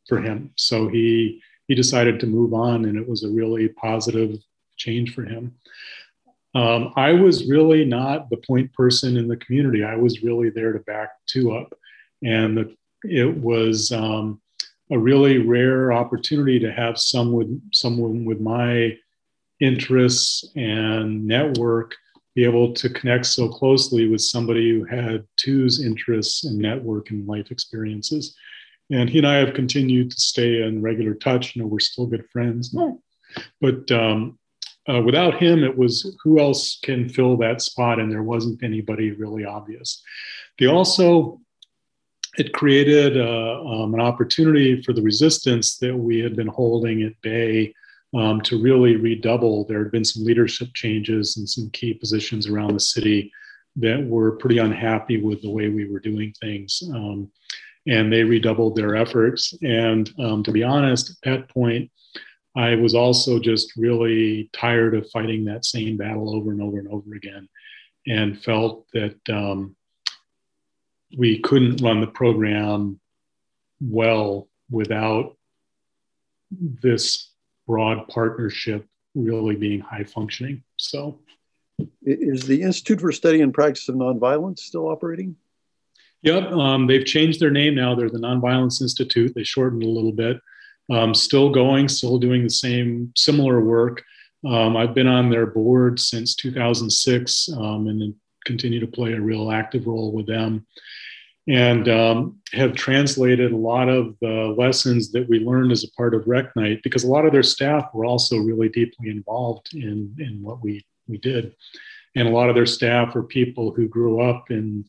for 0.08 0.20
him. 0.22 0.52
So 0.56 0.88
he 0.88 1.42
he 1.68 1.76
decided 1.76 2.20
to 2.20 2.28
move 2.28 2.54
on, 2.54 2.86
and 2.86 2.98
it 2.98 3.08
was 3.08 3.24
a 3.24 3.30
really 3.30 3.68
positive 3.70 4.40
change 4.78 5.14
for 5.14 5.24
him. 5.24 5.56
Um, 6.56 6.94
I 6.96 7.12
was 7.12 7.50
really 7.50 7.84
not 7.84 8.30
the 8.30 8.38
point 8.38 8.74
person 8.74 9.18
in 9.18 9.28
the 9.28 9.38
community. 9.38 9.84
I 9.84 9.96
was 9.96 10.24
really 10.24 10.50
there 10.50 10.72
to 10.72 10.80
back 10.80 11.10
Tu 11.28 11.52
up, 11.52 11.78
and 12.24 12.58
the, 12.58 12.76
it 13.04 13.38
was 13.38 13.92
um, 13.92 14.42
a 14.90 14.98
really 14.98 15.40
rare 15.40 15.92
opportunity 15.92 16.60
to 16.60 16.72
have 16.72 16.98
someone 16.98 17.62
someone 17.74 18.26
with 18.26 18.40
my 18.40 18.98
interests 19.60 20.50
and 20.56 21.26
network 21.26 21.96
be 22.36 22.44
able 22.44 22.74
to 22.74 22.90
connect 22.90 23.26
so 23.26 23.48
closely 23.48 24.08
with 24.10 24.22
somebody 24.22 24.70
who 24.70 24.84
had 24.84 25.26
Tu's 25.38 25.84
interests 25.84 26.44
and 26.44 26.58
network 26.58 27.10
and 27.10 27.26
life 27.26 27.50
experiences. 27.50 28.36
And 28.92 29.10
he 29.10 29.20
and 29.20 29.28
I 29.28 29.36
have 29.36 29.54
continued 29.54 30.12
to 30.12 30.20
stay 30.20 30.62
in 30.62 30.82
regular 30.82 31.16
touch. 31.16 31.56
You 31.56 31.62
know, 31.62 31.68
we're 31.68 31.80
still 31.80 32.06
good 32.06 32.30
friends. 32.30 32.74
But 33.62 33.90
um, 33.90 34.38
uh, 34.88 35.02
without 35.02 35.42
him, 35.42 35.64
it 35.64 35.78
was 35.78 36.16
who 36.24 36.40
else 36.40 36.80
can 36.84 37.10
fill 37.10 37.38
that 37.38 37.62
spot? 37.62 38.00
And 38.00 38.12
there 38.12 38.24
wasn't 38.24 38.64
anybody 38.64 39.12
really 39.12 39.46
obvious. 39.46 40.04
They 40.60 40.68
also, 40.68 41.42
it 42.38 42.54
created 42.54 43.18
uh, 43.18 43.64
um, 43.64 43.94
an 43.94 44.02
opportunity 44.02 44.82
for 44.82 44.94
the 44.94 45.02
resistance 45.02 45.78
that 45.78 45.96
we 45.96 46.20
had 46.20 46.36
been 46.36 46.48
holding 46.48 47.04
at 47.04 47.20
bay 47.22 47.74
um, 48.16 48.42
to 48.42 48.62
really 48.62 48.96
redouble. 48.96 49.66
There 49.66 49.84
had 49.84 49.92
been 49.92 50.06
some 50.06 50.24
leadership 50.24 50.70
changes 50.74 51.38
and 51.38 51.50
some 51.50 51.70
key 51.72 51.94
positions 51.94 52.48
around 52.48 52.74
the 52.74 52.80
city 52.80 53.32
that 53.78 54.06
were 54.06 54.38
pretty 54.38 54.60
unhappy 54.60 55.22
with 55.22 55.42
the 55.42 55.50
way 55.50 55.70
we 55.70 55.90
were 55.90 56.00
doing 56.00 56.34
things. 56.40 56.82
Um, 56.94 57.30
and 57.88 58.12
they 58.12 58.24
redoubled 58.24 58.76
their 58.76 58.96
efforts. 58.96 59.54
And 59.62 60.12
um, 60.20 60.44
to 60.44 60.52
be 60.52 60.64
honest, 60.64 61.12
at 61.12 61.18
that 61.24 61.50
point, 61.50 61.92
I 62.56 62.76
was 62.76 62.96
also 62.96 63.40
just 63.40 63.76
really 63.76 64.50
tired 64.54 64.96
of 64.96 65.10
fighting 65.12 65.46
that 65.46 65.66
same 65.66 65.98
battle 65.98 66.36
over 66.36 66.52
and 66.52 66.62
over 66.62 66.80
and 66.80 66.88
over 66.88 67.16
again 67.16 67.50
and 68.08 68.42
felt 68.42 68.86
that 68.94 69.18
um, 69.30 69.76
we 71.18 71.40
couldn't 71.40 71.82
run 71.82 72.02
the 72.02 72.08
program 72.08 73.00
well 73.82 74.48
without 74.70 75.36
this 76.52 77.32
broad 77.68 78.08
partnership 78.08 78.86
really 79.16 79.56
being 79.56 79.80
high 79.80 80.04
functioning. 80.04 80.64
So, 80.78 81.20
is 82.04 82.44
the 82.44 82.62
Institute 82.62 83.02
for 83.02 83.12
Study 83.12 83.42
and 83.42 83.54
Practice 83.54 83.90
of 83.90 83.96
Nonviolence 83.96 84.60
still 84.60 84.88
operating? 84.88 85.36
Yep, 86.22 86.52
um, 86.54 86.88
they've 86.88 87.06
changed 87.06 87.40
their 87.40 87.52
name 87.52 87.76
now. 87.76 87.96
They're 87.96 88.10
the 88.10 88.18
Nonviolence 88.18 88.82
Institute. 88.82 89.34
They 89.36 89.44
shortened 89.44 89.84
a 89.84 89.88
little 89.88 90.12
bit. 90.12 90.38
Um, 90.92 91.16
still 91.16 91.50
going, 91.50 91.88
still 91.88 92.20
doing 92.20 92.44
the 92.44 92.50
same 92.50 93.12
similar 93.16 93.60
work. 93.60 94.04
Um, 94.46 94.78
I've 94.78 94.94
been 94.94 95.08
on 95.08 95.32
their 95.32 95.48
board 95.48 96.00
since 96.00 96.36
2006 96.36 97.50
um, 97.58 97.88
and 97.88 98.14
continue 98.46 98.80
to 98.80 98.88
play 98.88 99.14
a 99.14 99.22
real 99.22 99.52
active 99.52 99.88
role 99.88 100.12
with 100.12 100.28
them 100.28 100.68
and 101.48 101.88
um, 101.90 102.40
have 102.54 102.74
translated 102.74 103.52
a 103.52 103.58
lot 103.58 103.88
of 103.88 104.16
the 104.20 104.56
lessons 104.58 105.12
that 105.12 105.28
we 105.30 105.40
learned 105.40 105.72
as 105.72 105.84
a 105.84 105.92
part 105.92 106.16
of 106.16 106.26
Reknite 106.26 106.82
because 106.82 107.04
a 107.04 107.12
lot 107.12 107.26
of 107.26 107.34
their 107.34 107.44
staff 107.44 107.90
were 107.94 108.06
also 108.06 108.38
really 108.38 108.70
deeply 108.70 109.10
involved 109.10 109.74
in, 109.74 110.16
in 110.20 110.42
what 110.42 110.64
we, 110.64 110.84
we 111.08 111.18
did. 111.20 111.56
And 112.16 112.28
a 112.28 112.32
lot 112.32 112.50
of 112.50 112.56
their 112.56 112.66
staff 112.66 113.16
are 113.16 113.24
people 113.24 113.72
who 113.72 113.88
grew 113.88 114.22
up 114.22 114.50
in 114.50 114.86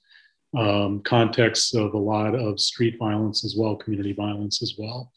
um, 0.56 1.00
contexts 1.02 1.74
of 1.74 1.92
a 1.92 1.98
lot 1.98 2.34
of 2.34 2.58
street 2.58 2.96
violence 2.98 3.44
as 3.44 3.54
well, 3.56 3.76
community 3.76 4.14
violence 4.14 4.62
as 4.62 4.76
well. 4.78 5.12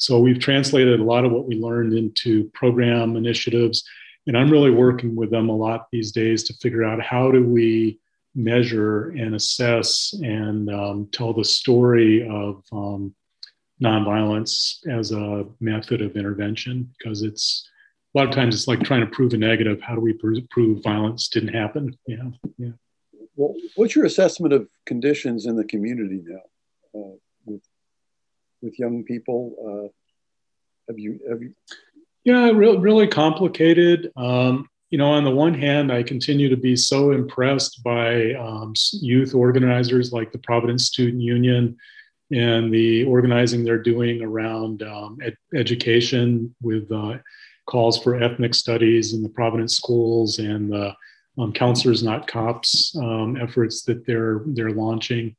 So 0.00 0.18
we've 0.18 0.38
translated 0.38 0.98
a 0.98 1.04
lot 1.04 1.26
of 1.26 1.32
what 1.32 1.46
we 1.46 1.56
learned 1.56 1.92
into 1.92 2.50
program 2.54 3.16
initiatives. 3.16 3.84
And 4.26 4.36
I'm 4.36 4.50
really 4.50 4.70
working 4.70 5.14
with 5.14 5.30
them 5.30 5.50
a 5.50 5.56
lot 5.56 5.88
these 5.92 6.10
days 6.10 6.42
to 6.44 6.54
figure 6.54 6.84
out 6.84 7.02
how 7.02 7.30
do 7.30 7.44
we 7.44 8.00
measure 8.34 9.10
and 9.10 9.34
assess 9.34 10.14
and 10.22 10.70
um, 10.72 11.08
tell 11.12 11.34
the 11.34 11.44
story 11.44 12.26
of 12.26 12.64
um, 12.72 13.14
nonviolence 13.82 14.86
as 14.88 15.12
a 15.12 15.44
method 15.60 16.00
of 16.00 16.16
intervention 16.16 16.90
because 16.96 17.22
it's 17.22 17.68
a 18.14 18.18
lot 18.18 18.26
of 18.26 18.34
times 18.34 18.54
it's 18.54 18.68
like 18.68 18.80
trying 18.80 19.02
to 19.02 19.06
prove 19.06 19.34
a 19.34 19.36
negative. 19.36 19.82
How 19.82 19.94
do 19.94 20.00
we 20.00 20.14
prove 20.14 20.82
violence 20.82 21.28
didn't 21.28 21.54
happen? 21.54 21.94
Yeah, 22.06 22.30
yeah. 22.56 22.70
Well, 23.36 23.54
what's 23.76 23.94
your 23.94 24.06
assessment 24.06 24.54
of 24.54 24.66
conditions 24.86 25.44
in 25.44 25.56
the 25.56 25.64
community 25.64 26.22
now 26.24 27.00
uh, 27.00 27.16
with 28.62 28.78
young 28.78 29.04
people? 29.04 29.54
Uh, 29.58 29.88
have 30.88 30.98
you 30.98 31.20
have 31.28 31.42
you? 31.42 31.54
Yeah, 32.24 32.50
really, 32.50 32.78
really 32.78 33.06
complicated. 33.06 34.10
Um, 34.16 34.68
you 34.90 34.98
know, 34.98 35.12
on 35.12 35.24
the 35.24 35.30
one 35.30 35.54
hand, 35.54 35.92
I 35.92 36.02
continue 36.02 36.48
to 36.48 36.56
be 36.56 36.76
so 36.76 37.12
impressed 37.12 37.82
by 37.84 38.34
um, 38.34 38.74
youth 38.92 39.34
organizers 39.34 40.12
like 40.12 40.32
the 40.32 40.38
Providence 40.38 40.86
Student 40.86 41.22
Union 41.22 41.76
and 42.32 42.72
the 42.74 43.04
organizing 43.04 43.64
they're 43.64 43.82
doing 43.82 44.22
around 44.22 44.82
um, 44.82 45.18
ed- 45.22 45.36
education 45.54 46.54
with 46.60 46.90
uh, 46.92 47.18
calls 47.66 48.02
for 48.02 48.20
ethnic 48.20 48.54
studies 48.54 49.14
in 49.14 49.22
the 49.22 49.28
Providence 49.28 49.76
schools 49.76 50.38
and 50.40 50.72
the 50.72 50.94
um, 51.38 51.52
counselors 51.52 52.02
not 52.02 52.26
cops 52.26 52.94
um, 52.96 53.36
efforts 53.40 53.82
that 53.84 54.04
they're 54.06 54.42
they're 54.46 54.72
launching. 54.72 55.36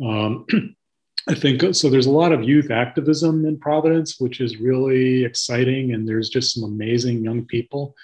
I 1.28 1.34
think 1.34 1.74
so. 1.74 1.90
There's 1.90 2.06
a 2.06 2.10
lot 2.10 2.32
of 2.32 2.44
youth 2.44 2.70
activism 2.70 3.44
in 3.44 3.58
Providence, 3.58 4.18
which 4.18 4.40
is 4.40 4.56
really 4.56 5.24
exciting, 5.24 5.92
and 5.92 6.08
there's 6.08 6.30
just 6.30 6.54
some 6.54 6.64
amazing 6.64 7.22
young 7.22 7.44
people. 7.44 7.94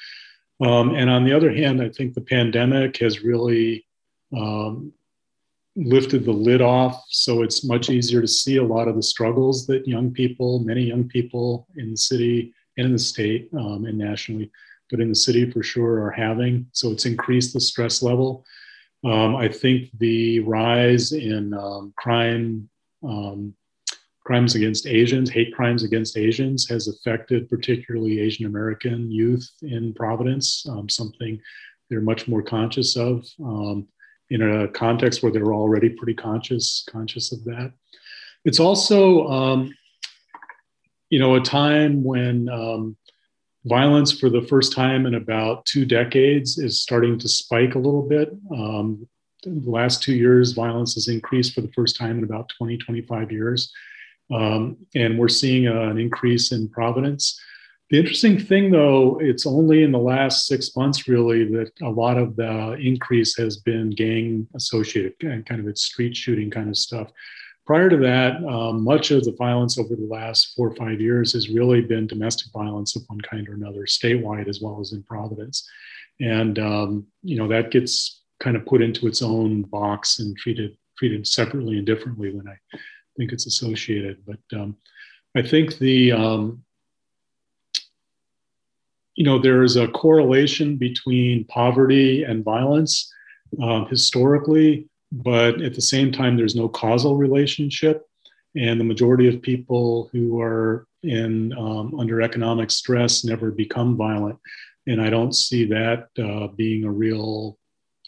Um, 0.60 0.94
and 0.94 1.10
on 1.10 1.24
the 1.24 1.32
other 1.32 1.52
hand, 1.52 1.82
I 1.82 1.88
think 1.88 2.14
the 2.14 2.20
pandemic 2.20 2.98
has 2.98 3.22
really 3.22 3.86
um, 4.36 4.92
lifted 5.76 6.24
the 6.24 6.32
lid 6.32 6.62
off, 6.62 7.04
so 7.08 7.42
it's 7.42 7.64
much 7.64 7.90
easier 7.90 8.20
to 8.20 8.28
see 8.28 8.56
a 8.56 8.64
lot 8.64 8.88
of 8.88 8.96
the 8.96 9.02
struggles 9.02 9.66
that 9.66 9.86
young 9.86 10.10
people, 10.10 10.60
many 10.60 10.82
young 10.82 11.08
people 11.08 11.66
in 11.76 11.90
the 11.90 11.96
city 11.96 12.54
and 12.76 12.86
in 12.86 12.92
the 12.92 12.98
state 12.98 13.48
um, 13.54 13.84
and 13.86 13.98
nationally, 13.98 14.50
but 14.90 15.00
in 15.00 15.08
the 15.08 15.14
city 15.14 15.50
for 15.50 15.62
sure, 15.62 16.02
are 16.02 16.10
having. 16.10 16.66
So 16.72 16.92
it's 16.92 17.06
increased 17.06 17.52
the 17.52 17.60
stress 17.60 18.02
level. 18.02 18.44
Um, 19.04 19.36
I 19.36 19.48
think 19.48 19.90
the 19.98 20.40
rise 20.40 21.12
in 21.12 21.52
um, 21.54 21.92
crime 21.96 22.68
um, 23.02 23.54
crimes 24.24 24.56
against 24.56 24.86
Asians, 24.86 25.30
hate 25.30 25.54
crimes 25.54 25.84
against 25.84 26.16
Asians, 26.16 26.68
has 26.68 26.88
affected 26.88 27.48
particularly 27.48 28.20
Asian 28.20 28.46
American 28.46 29.10
youth 29.10 29.48
in 29.62 29.94
Providence, 29.94 30.66
um, 30.68 30.88
something 30.88 31.40
they're 31.88 32.00
much 32.00 32.26
more 32.26 32.42
conscious 32.42 32.96
of 32.96 33.24
um, 33.44 33.86
in 34.30 34.42
a 34.42 34.68
context 34.68 35.22
where 35.22 35.30
they're 35.30 35.54
already 35.54 35.88
pretty 35.88 36.14
conscious 36.14 36.84
conscious 36.90 37.32
of 37.32 37.44
that. 37.44 37.72
It's 38.44 38.60
also, 38.60 39.26
um, 39.28 39.74
you 41.10 41.18
know, 41.18 41.36
a 41.36 41.40
time 41.40 42.02
when 42.02 42.48
um, 42.48 42.96
violence 43.64 44.12
for 44.12 44.30
the 44.30 44.42
first 44.42 44.72
time 44.72 45.06
in 45.06 45.14
about 45.14 45.64
two 45.66 45.84
decades 45.84 46.58
is 46.58 46.82
starting 46.82 47.18
to 47.18 47.28
spike 47.28 47.74
a 47.74 47.78
little 47.78 48.02
bit. 48.02 48.30
Um, 48.52 49.06
the 49.46 49.70
last 49.70 50.02
two 50.02 50.14
years, 50.14 50.52
violence 50.52 50.94
has 50.94 51.08
increased 51.08 51.54
for 51.54 51.60
the 51.60 51.72
first 51.72 51.96
time 51.96 52.18
in 52.18 52.24
about 52.24 52.50
20, 52.58 52.76
25 52.78 53.32
years. 53.32 53.72
Um, 54.32 54.76
and 54.94 55.18
we're 55.18 55.28
seeing 55.28 55.66
an 55.66 55.98
increase 55.98 56.52
in 56.52 56.68
Providence. 56.68 57.40
The 57.90 57.98
interesting 57.98 58.38
thing, 58.38 58.72
though, 58.72 59.20
it's 59.20 59.46
only 59.46 59.84
in 59.84 59.92
the 59.92 59.98
last 59.98 60.48
six 60.48 60.74
months 60.74 61.06
really 61.06 61.44
that 61.52 61.70
a 61.82 61.88
lot 61.88 62.18
of 62.18 62.34
the 62.34 62.72
increase 62.74 63.36
has 63.36 63.58
been 63.58 63.90
gang 63.90 64.48
associated, 64.56 65.14
kind 65.20 65.60
of 65.60 65.68
its 65.68 65.82
street 65.82 66.16
shooting 66.16 66.50
kind 66.50 66.68
of 66.68 66.76
stuff. 66.76 67.12
Prior 67.64 67.88
to 67.88 67.96
that, 67.98 68.44
um, 68.44 68.82
much 68.82 69.12
of 69.12 69.24
the 69.24 69.32
violence 69.32 69.78
over 69.78 69.94
the 69.94 70.06
last 70.06 70.54
four 70.56 70.68
or 70.68 70.74
five 70.74 71.00
years 71.00 71.32
has 71.32 71.48
really 71.48 71.80
been 71.80 72.06
domestic 72.06 72.52
violence 72.52 72.96
of 72.96 73.02
one 73.06 73.20
kind 73.20 73.48
or 73.48 73.54
another, 73.54 73.82
statewide 73.82 74.48
as 74.48 74.60
well 74.60 74.80
as 74.80 74.92
in 74.92 75.02
Providence. 75.04 75.68
And, 76.20 76.58
um, 76.58 77.06
you 77.22 77.36
know, 77.36 77.48
that 77.48 77.70
gets 77.70 78.22
kind 78.40 78.56
of 78.56 78.66
put 78.66 78.82
into 78.82 79.06
its 79.06 79.22
own 79.22 79.62
box 79.62 80.18
and 80.18 80.36
treated 80.36 80.76
treated 80.96 81.26
separately 81.26 81.76
and 81.76 81.86
differently 81.86 82.30
when 82.30 82.48
I 82.48 82.56
think 83.16 83.32
it's 83.32 83.46
associated. 83.46 84.18
But 84.26 84.58
um, 84.58 84.76
I 85.34 85.42
think 85.42 85.78
the 85.78 86.12
um, 86.12 86.64
you 89.14 89.24
know 89.24 89.38
there 89.38 89.62
is 89.62 89.76
a 89.76 89.88
correlation 89.88 90.76
between 90.76 91.44
poverty 91.44 92.24
and 92.24 92.44
violence 92.44 93.12
um, 93.62 93.86
historically, 93.86 94.88
but 95.12 95.60
at 95.62 95.74
the 95.74 95.82
same 95.82 96.12
time, 96.12 96.36
there's 96.36 96.56
no 96.56 96.68
causal 96.68 97.16
relationship. 97.16 98.08
And 98.56 98.80
the 98.80 98.84
majority 98.84 99.28
of 99.28 99.42
people 99.42 100.08
who 100.12 100.40
are 100.40 100.86
in 101.02 101.52
um, 101.58 101.94
under 102.00 102.22
economic 102.22 102.70
stress 102.70 103.22
never 103.22 103.50
become 103.50 103.96
violent, 103.96 104.38
and 104.86 105.00
I 105.00 105.10
don't 105.10 105.34
see 105.34 105.66
that 105.66 106.08
uh, 106.18 106.48
being 106.48 106.84
a 106.84 106.90
real 106.90 107.58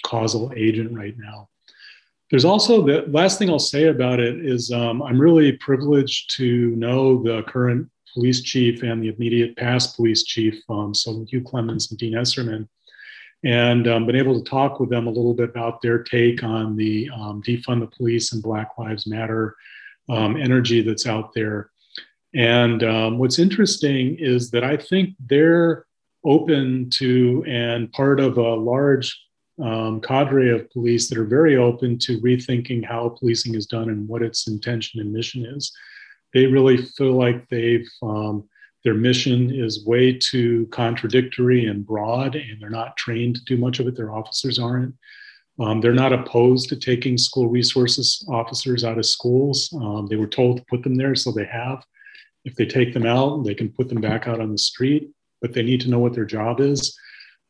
causal 0.08 0.52
agent 0.56 0.96
right 0.96 1.14
now. 1.18 1.48
There's 2.30 2.44
also 2.44 2.84
the 2.84 3.04
last 3.08 3.38
thing 3.38 3.48
I'll 3.48 3.58
say 3.58 3.84
about 3.84 4.20
it 4.20 4.44
is 4.44 4.70
um, 4.70 5.02
I'm 5.02 5.20
really 5.20 5.52
privileged 5.52 6.36
to 6.36 6.76
know 6.76 7.22
the 7.22 7.42
current 7.44 7.88
police 8.12 8.42
chief 8.42 8.82
and 8.82 9.02
the 9.02 9.08
immediate 9.08 9.56
past 9.56 9.96
police 9.96 10.24
chief, 10.24 10.60
um, 10.68 10.94
so 10.94 11.24
Hugh 11.28 11.42
Clements 11.42 11.90
and 11.90 11.98
Dean 11.98 12.14
Esserman, 12.14 12.68
and 13.44 13.88
um, 13.88 14.06
been 14.06 14.16
able 14.16 14.42
to 14.42 14.50
talk 14.50 14.80
with 14.80 14.90
them 14.90 15.06
a 15.06 15.10
little 15.10 15.34
bit 15.34 15.50
about 15.50 15.80
their 15.80 16.02
take 16.02 16.42
on 16.42 16.76
the 16.76 17.08
um, 17.14 17.42
defund 17.42 17.80
the 17.80 17.86
police 17.86 18.32
and 18.32 18.42
Black 18.42 18.70
Lives 18.78 19.06
Matter 19.06 19.54
um, 20.08 20.36
energy 20.36 20.82
that's 20.82 21.06
out 21.06 21.32
there. 21.34 21.70
And 22.34 22.82
um, 22.82 23.18
what's 23.18 23.38
interesting 23.38 24.16
is 24.18 24.50
that 24.50 24.64
I 24.64 24.76
think 24.76 25.14
they're 25.18 25.86
open 26.24 26.90
to 26.90 27.44
and 27.46 27.90
part 27.92 28.20
of 28.20 28.36
a 28.36 28.54
large 28.54 29.18
um, 29.62 30.00
cadre 30.00 30.50
of 30.50 30.70
police 30.70 31.08
that 31.08 31.18
are 31.18 31.24
very 31.24 31.56
open 31.56 31.98
to 31.98 32.20
rethinking 32.20 32.84
how 32.84 33.08
policing 33.08 33.54
is 33.54 33.66
done 33.66 33.88
and 33.90 34.06
what 34.08 34.22
its 34.22 34.46
intention 34.46 35.00
and 35.00 35.12
mission 35.12 35.44
is. 35.44 35.72
They 36.34 36.46
really 36.46 36.76
feel 36.76 37.12
like 37.12 37.48
they've 37.48 37.88
um, 38.02 38.48
their 38.84 38.94
mission 38.94 39.52
is 39.52 39.84
way 39.84 40.12
too 40.12 40.66
contradictory 40.70 41.66
and 41.66 41.84
broad, 41.84 42.36
and 42.36 42.60
they're 42.60 42.70
not 42.70 42.96
trained 42.96 43.36
to 43.36 43.44
do 43.44 43.56
much 43.56 43.80
of 43.80 43.88
it. 43.88 43.96
Their 43.96 44.14
officers 44.14 44.58
aren't. 44.58 44.94
Um, 45.60 45.80
they're 45.80 45.92
not 45.92 46.12
opposed 46.12 46.68
to 46.68 46.76
taking 46.76 47.18
school 47.18 47.48
resources 47.48 48.24
officers 48.28 48.84
out 48.84 48.98
of 48.98 49.06
schools. 49.06 49.72
Um, 49.74 50.06
they 50.06 50.16
were 50.16 50.28
told 50.28 50.58
to 50.58 50.64
put 50.70 50.82
them 50.84 50.94
there, 50.94 51.16
so 51.16 51.32
they 51.32 51.46
have. 51.46 51.84
If 52.44 52.54
they 52.54 52.66
take 52.66 52.94
them 52.94 53.06
out, 53.06 53.44
they 53.44 53.54
can 53.54 53.68
put 53.68 53.88
them 53.88 54.00
back 54.00 54.28
out 54.28 54.40
on 54.40 54.52
the 54.52 54.58
street, 54.58 55.10
but 55.42 55.52
they 55.52 55.62
need 55.62 55.80
to 55.80 55.90
know 55.90 55.98
what 55.98 56.14
their 56.14 56.24
job 56.24 56.60
is. 56.60 56.96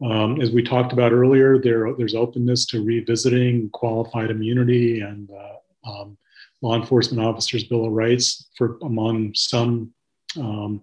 Um, 0.05 0.41
as 0.41 0.51
we 0.51 0.63
talked 0.63 0.93
about 0.93 1.13
earlier, 1.13 1.59
there, 1.59 1.93
there's 1.95 2.15
openness 2.15 2.65
to 2.67 2.85
revisiting 2.85 3.69
qualified 3.71 4.31
immunity 4.31 5.01
and 5.01 5.29
uh, 5.31 5.91
um, 5.91 6.17
law 6.63 6.77
enforcement 6.77 7.25
officers' 7.25 7.65
Bill 7.65 7.87
of 7.87 7.93
Rights 7.93 8.49
for 8.57 8.79
among 8.83 9.35
some 9.35 9.93
um, 10.37 10.83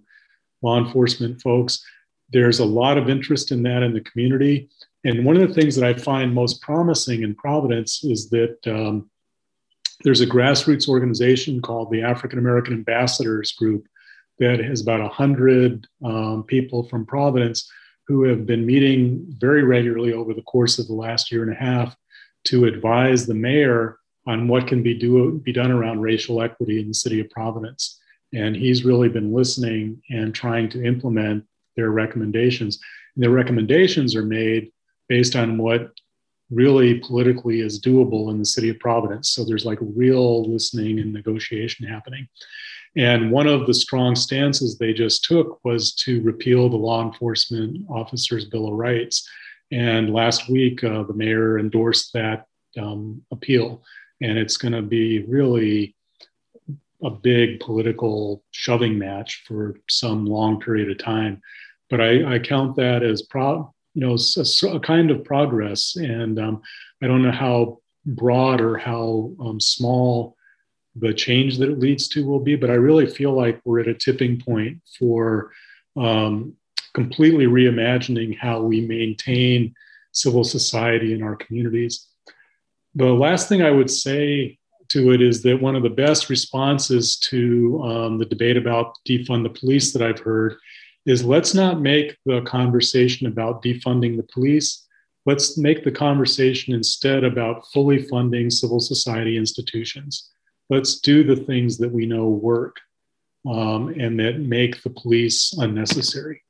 law 0.62 0.84
enforcement 0.84 1.42
folks. 1.42 1.84
There's 2.32 2.60
a 2.60 2.66
lot 2.66 2.98
of 2.98 3.10
interest 3.10 3.52
in 3.52 3.64
that 3.64 3.84
in 3.84 3.94
the 3.94 4.02
community. 4.02 4.70
And 5.06 5.24
one 5.24 5.38
of 5.38 5.48
the 5.48 5.54
things 5.54 5.76
that 5.76 5.86
I 5.86 5.94
find 5.94 6.34
most 6.34 6.62
promising 6.62 7.24
in 7.24 7.36
Providence 7.36 8.04
is 8.04 8.30
that 8.32 8.58
um, 8.66 9.10
there's 10.04 10.22
a 10.22 10.28
grassroots 10.28 10.90
organization 10.90 11.62
called 11.62 11.92
the 11.92 12.02
African 12.02 12.40
American 12.40 12.74
Ambassadors 12.74 13.54
Group 13.54 13.88
that 14.40 14.60
has 14.60 14.82
about 14.82 15.00
100 15.00 15.88
um, 16.04 16.44
people 16.44 16.84
from 16.90 17.06
Providence 17.06 17.72
who 18.08 18.24
have 18.24 18.46
been 18.46 18.66
meeting 18.66 19.26
very 19.40 19.64
regularly 19.64 20.14
over 20.14 20.34
the 20.34 20.42
course 20.44 20.80
of 20.80 20.88
the 20.88 20.94
last 20.94 21.32
year 21.32 21.44
and 21.44 21.52
a 21.52 21.56
half 21.56 21.96
to 22.46 22.66
advise 22.66 23.26
the 23.26 23.34
mayor 23.34 23.98
on 24.28 24.48
what 24.48 24.68
can 24.68 24.82
be, 24.82 24.94
do, 24.94 25.40
be 25.44 25.52
done 25.52 25.72
around 25.72 26.02
racial 26.02 26.42
equity 26.42 26.80
in 26.80 26.88
the 26.88 26.94
city 26.94 27.20
of 27.20 27.30
Providence. 27.30 28.00
And 28.34 28.56
he's 28.56 28.86
really 28.86 29.10
been 29.10 29.34
listening 29.34 30.02
and 30.10 30.34
trying 30.34 30.70
to 30.70 30.84
implement 30.84 31.46
their 31.76 31.92
recommendations. 31.92 32.80
And 33.16 33.24
their 33.24 33.32
recommendations 33.32 34.16
are 34.16 34.26
made 34.26 34.72
based 35.08 35.36
on 35.36 35.58
what 35.58 35.92
really 36.52 37.00
politically 37.00 37.62
is 37.62 37.82
doable 37.82 38.30
in 38.30 38.40
the 38.40 38.46
city 38.46 38.70
of 38.70 38.80
Providence. 38.80 39.30
So 39.30 39.44
there's 39.44 39.66
like 39.66 39.80
real 39.82 40.50
listening 40.52 41.00
and 41.00 41.12
negotiation 41.12 41.88
happening. 41.88 42.28
And 42.96 43.32
one 43.32 43.48
of 43.48 43.68
the 43.68 43.74
strong 43.74 44.16
stances 44.16 44.78
they 44.78 44.94
just 44.94 45.26
took 45.26 45.60
was 45.66 45.94
to 45.96 46.22
repeal 46.22 46.70
the 46.70 46.78
Law 46.78 47.04
Enforcement 47.04 47.86
Officers 47.90 48.46
Bill 48.46 48.68
of 48.68 48.74
Rights. 48.74 49.28
And 49.72 50.14
last 50.14 50.50
week, 50.50 50.84
uh, 50.84 51.04
the 51.04 51.14
mayor 51.14 51.60
endorsed 51.60 52.14
that 52.14 52.46
um, 52.80 53.22
appeal. 53.32 53.84
And 54.22 54.38
it's 54.38 54.58
going 54.58 54.74
to 54.74 54.82
be 54.82 55.24
really 55.24 55.96
a 57.04 57.10
big 57.10 57.60
political 57.60 58.44
shoving 58.52 58.98
match 58.98 59.44
for 59.46 59.76
some 59.90 60.26
long 60.26 60.62
period 60.62 60.90
of 60.90 60.98
time. 60.98 61.42
But 61.90 62.00
I, 62.00 62.36
I 62.36 62.40
count 62.40 62.78
that 62.78 63.04
as 63.04 63.24
pro, 63.24 63.74
you 63.96 64.02
know, 64.02 64.16
a, 64.16 64.76
a 64.76 64.80
kind 64.80 65.10
of 65.10 65.24
progress. 65.24 65.96
And 65.96 66.38
um, 66.38 66.62
I 67.02 67.08
don't 67.08 67.24
know 67.24 67.32
how 67.32 67.80
broad 68.06 68.62
or 68.62 68.78
how 68.78 69.34
um, 69.40 69.60
small 69.60 70.36
the 70.98 71.14
change 71.14 71.58
that 71.58 71.70
it 71.70 71.80
leads 71.80 72.08
to 72.10 72.26
will 72.26 72.40
be. 72.40 72.56
But 72.56 72.70
I 72.70 72.74
really 72.74 73.08
feel 73.08 73.34
like 73.34 73.60
we're 73.66 73.80
at 73.80 73.88
a 73.88 73.94
tipping 73.94 74.40
point 74.40 74.82
for 75.00 75.52
um, 75.96 76.54
completely 76.94 77.46
reimagining 77.46 78.38
how 78.38 78.62
we 78.62 78.82
maintain 78.82 79.74
civil 80.12 80.44
society 80.44 81.14
in 81.14 81.24
our 81.24 81.36
communities. 81.36 82.08
The 82.96 83.06
last 83.06 83.50
thing 83.50 83.62
I 83.62 83.72
would 83.72 83.90
say 83.90 84.58
to 84.90 85.12
it 85.12 85.22
is 85.22 85.42
that 85.44 85.62
one 85.62 85.76
of 85.76 85.84
the 85.84 85.90
best 85.90 86.30
responses 86.30 87.18
to 87.18 87.82
um, 87.84 88.18
the 88.18 88.26
debate 88.26 88.56
about 88.56 88.96
defund 89.08 89.44
the 89.44 89.60
police 89.60 89.94
that 89.94 90.02
I've 90.02 90.20
heard 90.20 90.58
is 91.06 91.24
let's 91.24 91.54
not 91.54 91.82
make 91.82 92.18
the 92.26 92.42
conversation 92.42 93.28
about 93.28 93.64
defunding 93.64 94.18
the 94.18 94.24
police. 94.24 94.86
Let's 95.26 95.58
make 95.58 95.84
the 95.84 95.92
conversation 95.92 96.74
instead 96.74 97.24
about 97.24 97.68
fully 97.72 98.04
funding 98.04 98.50
civil 98.50 98.80
society 98.80 99.38
institutions 99.38 100.32
let's 100.70 101.00
do 101.00 101.24
the 101.24 101.36
things 101.36 101.78
that 101.78 101.92
we 101.92 102.06
know 102.06 102.28
work 102.28 102.78
um, 103.48 103.90
and 103.90 104.20
that 104.20 104.40
make 104.40 104.82
the 104.82 104.90
police 104.90 105.54
unnecessary. 105.58 106.44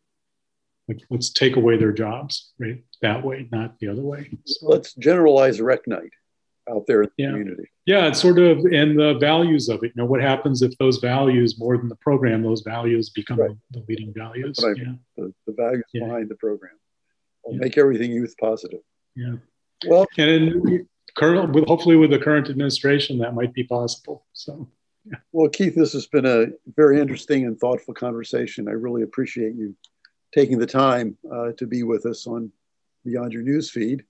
Like, 0.88 1.00
let's 1.10 1.32
take 1.32 1.56
away 1.56 1.78
their 1.78 1.92
jobs, 1.92 2.52
right? 2.60 2.84
That 3.02 3.24
way, 3.24 3.48
not 3.52 3.80
the 3.80 3.88
other 3.88 4.04
way. 4.04 4.30
So. 4.46 4.68
Let's 4.68 4.94
generalize 4.94 5.60
Reknite. 5.60 6.12
Out 6.70 6.86
there 6.88 7.04
in 7.04 7.10
the 7.18 7.24
Yeah. 7.24 7.30
community. 7.32 7.70
Yeah, 7.86 8.08
it's 8.08 8.20
sort 8.20 8.40
of 8.40 8.60
and 8.66 8.98
the 9.00 9.16
values 9.20 9.70
of 9.70 9.84
it. 9.84 9.88
You 9.96 10.02
know, 10.02 10.06
what 10.06 10.22
happens 10.22 10.62
if 10.62 10.76
those 10.78 10.98
values 10.98 11.60
more 11.60 11.78
than 11.78 11.90
the 11.90 11.96
program, 11.98 12.42
those 12.42 12.62
values 12.62 13.10
become 13.10 13.40
Right. 13.40 13.56
the 13.72 13.84
leading 13.88 14.14
values. 14.14 14.58
That's 14.58 14.64
what 14.64 14.78
I 14.78 14.82
Yeah, 14.82 14.96
The, 15.18 15.34
the 15.48 15.54
values 15.54 15.84
Yeah. 15.94 16.06
behind 16.06 16.30
the 16.30 16.36
program. 16.36 16.74
will 17.44 17.54
Yeah. 17.54 17.60
Make 17.60 17.78
everything 17.78 18.12
youth 18.12 18.36
positive. 18.40 18.82
yeah. 19.16 19.36
Well, 19.88 20.08
And 20.18 20.32
in, 20.32 20.88
current, 21.16 21.54
with 21.54 21.66
hopefully 21.68 21.96
with 21.96 22.10
the 22.10 22.18
current 22.20 22.50
administration, 22.50 23.20
that 23.20 23.36
might 23.36 23.54
be 23.54 23.64
possible. 23.64 24.26
So 24.34 24.68
well, 25.32 25.50
Keith, 25.50 25.76
this 25.76 25.94
has 25.94 26.08
been 26.08 26.26
a 26.26 26.48
very 26.76 27.00
interesting 27.00 27.46
and 27.46 27.60
thoughtful 27.60 27.94
conversation. 27.94 28.68
I 28.68 28.72
really 28.72 29.04
appreciate 29.04 29.54
you 29.54 29.76
taking 30.34 30.58
the 30.58 30.66
time 30.66 31.16
uh, 31.32 31.52
to 31.54 31.68
be 31.68 31.84
with 31.84 32.08
us 32.08 32.26
on 32.26 32.52
Beyond 33.04 33.32
Your 33.32 33.44
News 33.44 33.70
feed. 33.70 34.04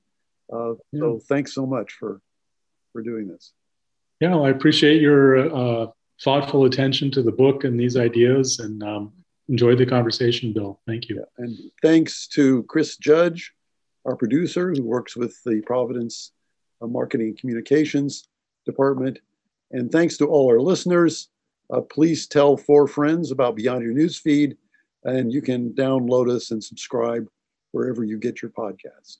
Uh, 0.51 0.75
So 0.97 1.19
thanks 1.19 1.53
so 1.53 1.65
much 1.65 1.91
for 1.93 2.21
for 2.95 3.01
doing 3.01 3.27
this. 3.27 3.51
yeah, 4.21 4.29
well, 4.29 4.45
I 4.45 4.51
appreciate 4.51 5.01
your 5.01 5.53
uh, 5.53 5.87
thoughtful 6.23 6.63
attention 6.63 7.11
to 7.11 7.21
the 7.21 7.31
book 7.31 7.65
and 7.65 7.77
these 7.77 7.97
ideas, 7.97 8.59
and 8.59 8.81
um, 8.83 9.11
enjoyed 9.49 9.77
the 9.77 9.85
conversation, 9.85 10.53
Bill. 10.53 10.79
Thank 10.87 11.09
you. 11.09 11.17
Yeah. 11.17 11.43
And 11.43 11.57
thanks 11.81 12.25
to 12.29 12.63
Chris 12.63 12.95
Judge, 12.95 13.51
our 14.05 14.15
producer, 14.15 14.71
who 14.71 14.81
works 14.81 15.17
with 15.17 15.35
the 15.43 15.61
Providence 15.65 16.31
uh, 16.81 16.87
Marketing 16.87 17.27
and 17.27 17.37
Communications 17.37 18.29
Department. 18.65 19.19
And 19.71 19.91
thanks 19.91 20.15
to 20.19 20.27
all 20.27 20.47
our 20.49 20.61
listeners. 20.61 21.27
Uh, 21.69 21.81
please 21.81 22.27
tell 22.27 22.55
four 22.55 22.87
friends 22.87 23.31
about 23.31 23.57
Beyond 23.57 23.83
Your 23.83 23.91
News 23.91 24.17
feed, 24.17 24.55
and 25.03 25.33
you 25.33 25.41
can 25.41 25.71
download 25.71 26.33
us 26.33 26.51
and 26.51 26.63
subscribe 26.63 27.27
wherever 27.73 28.05
you 28.05 28.17
get 28.17 28.41
your 28.41 28.51
podcast. 28.51 29.17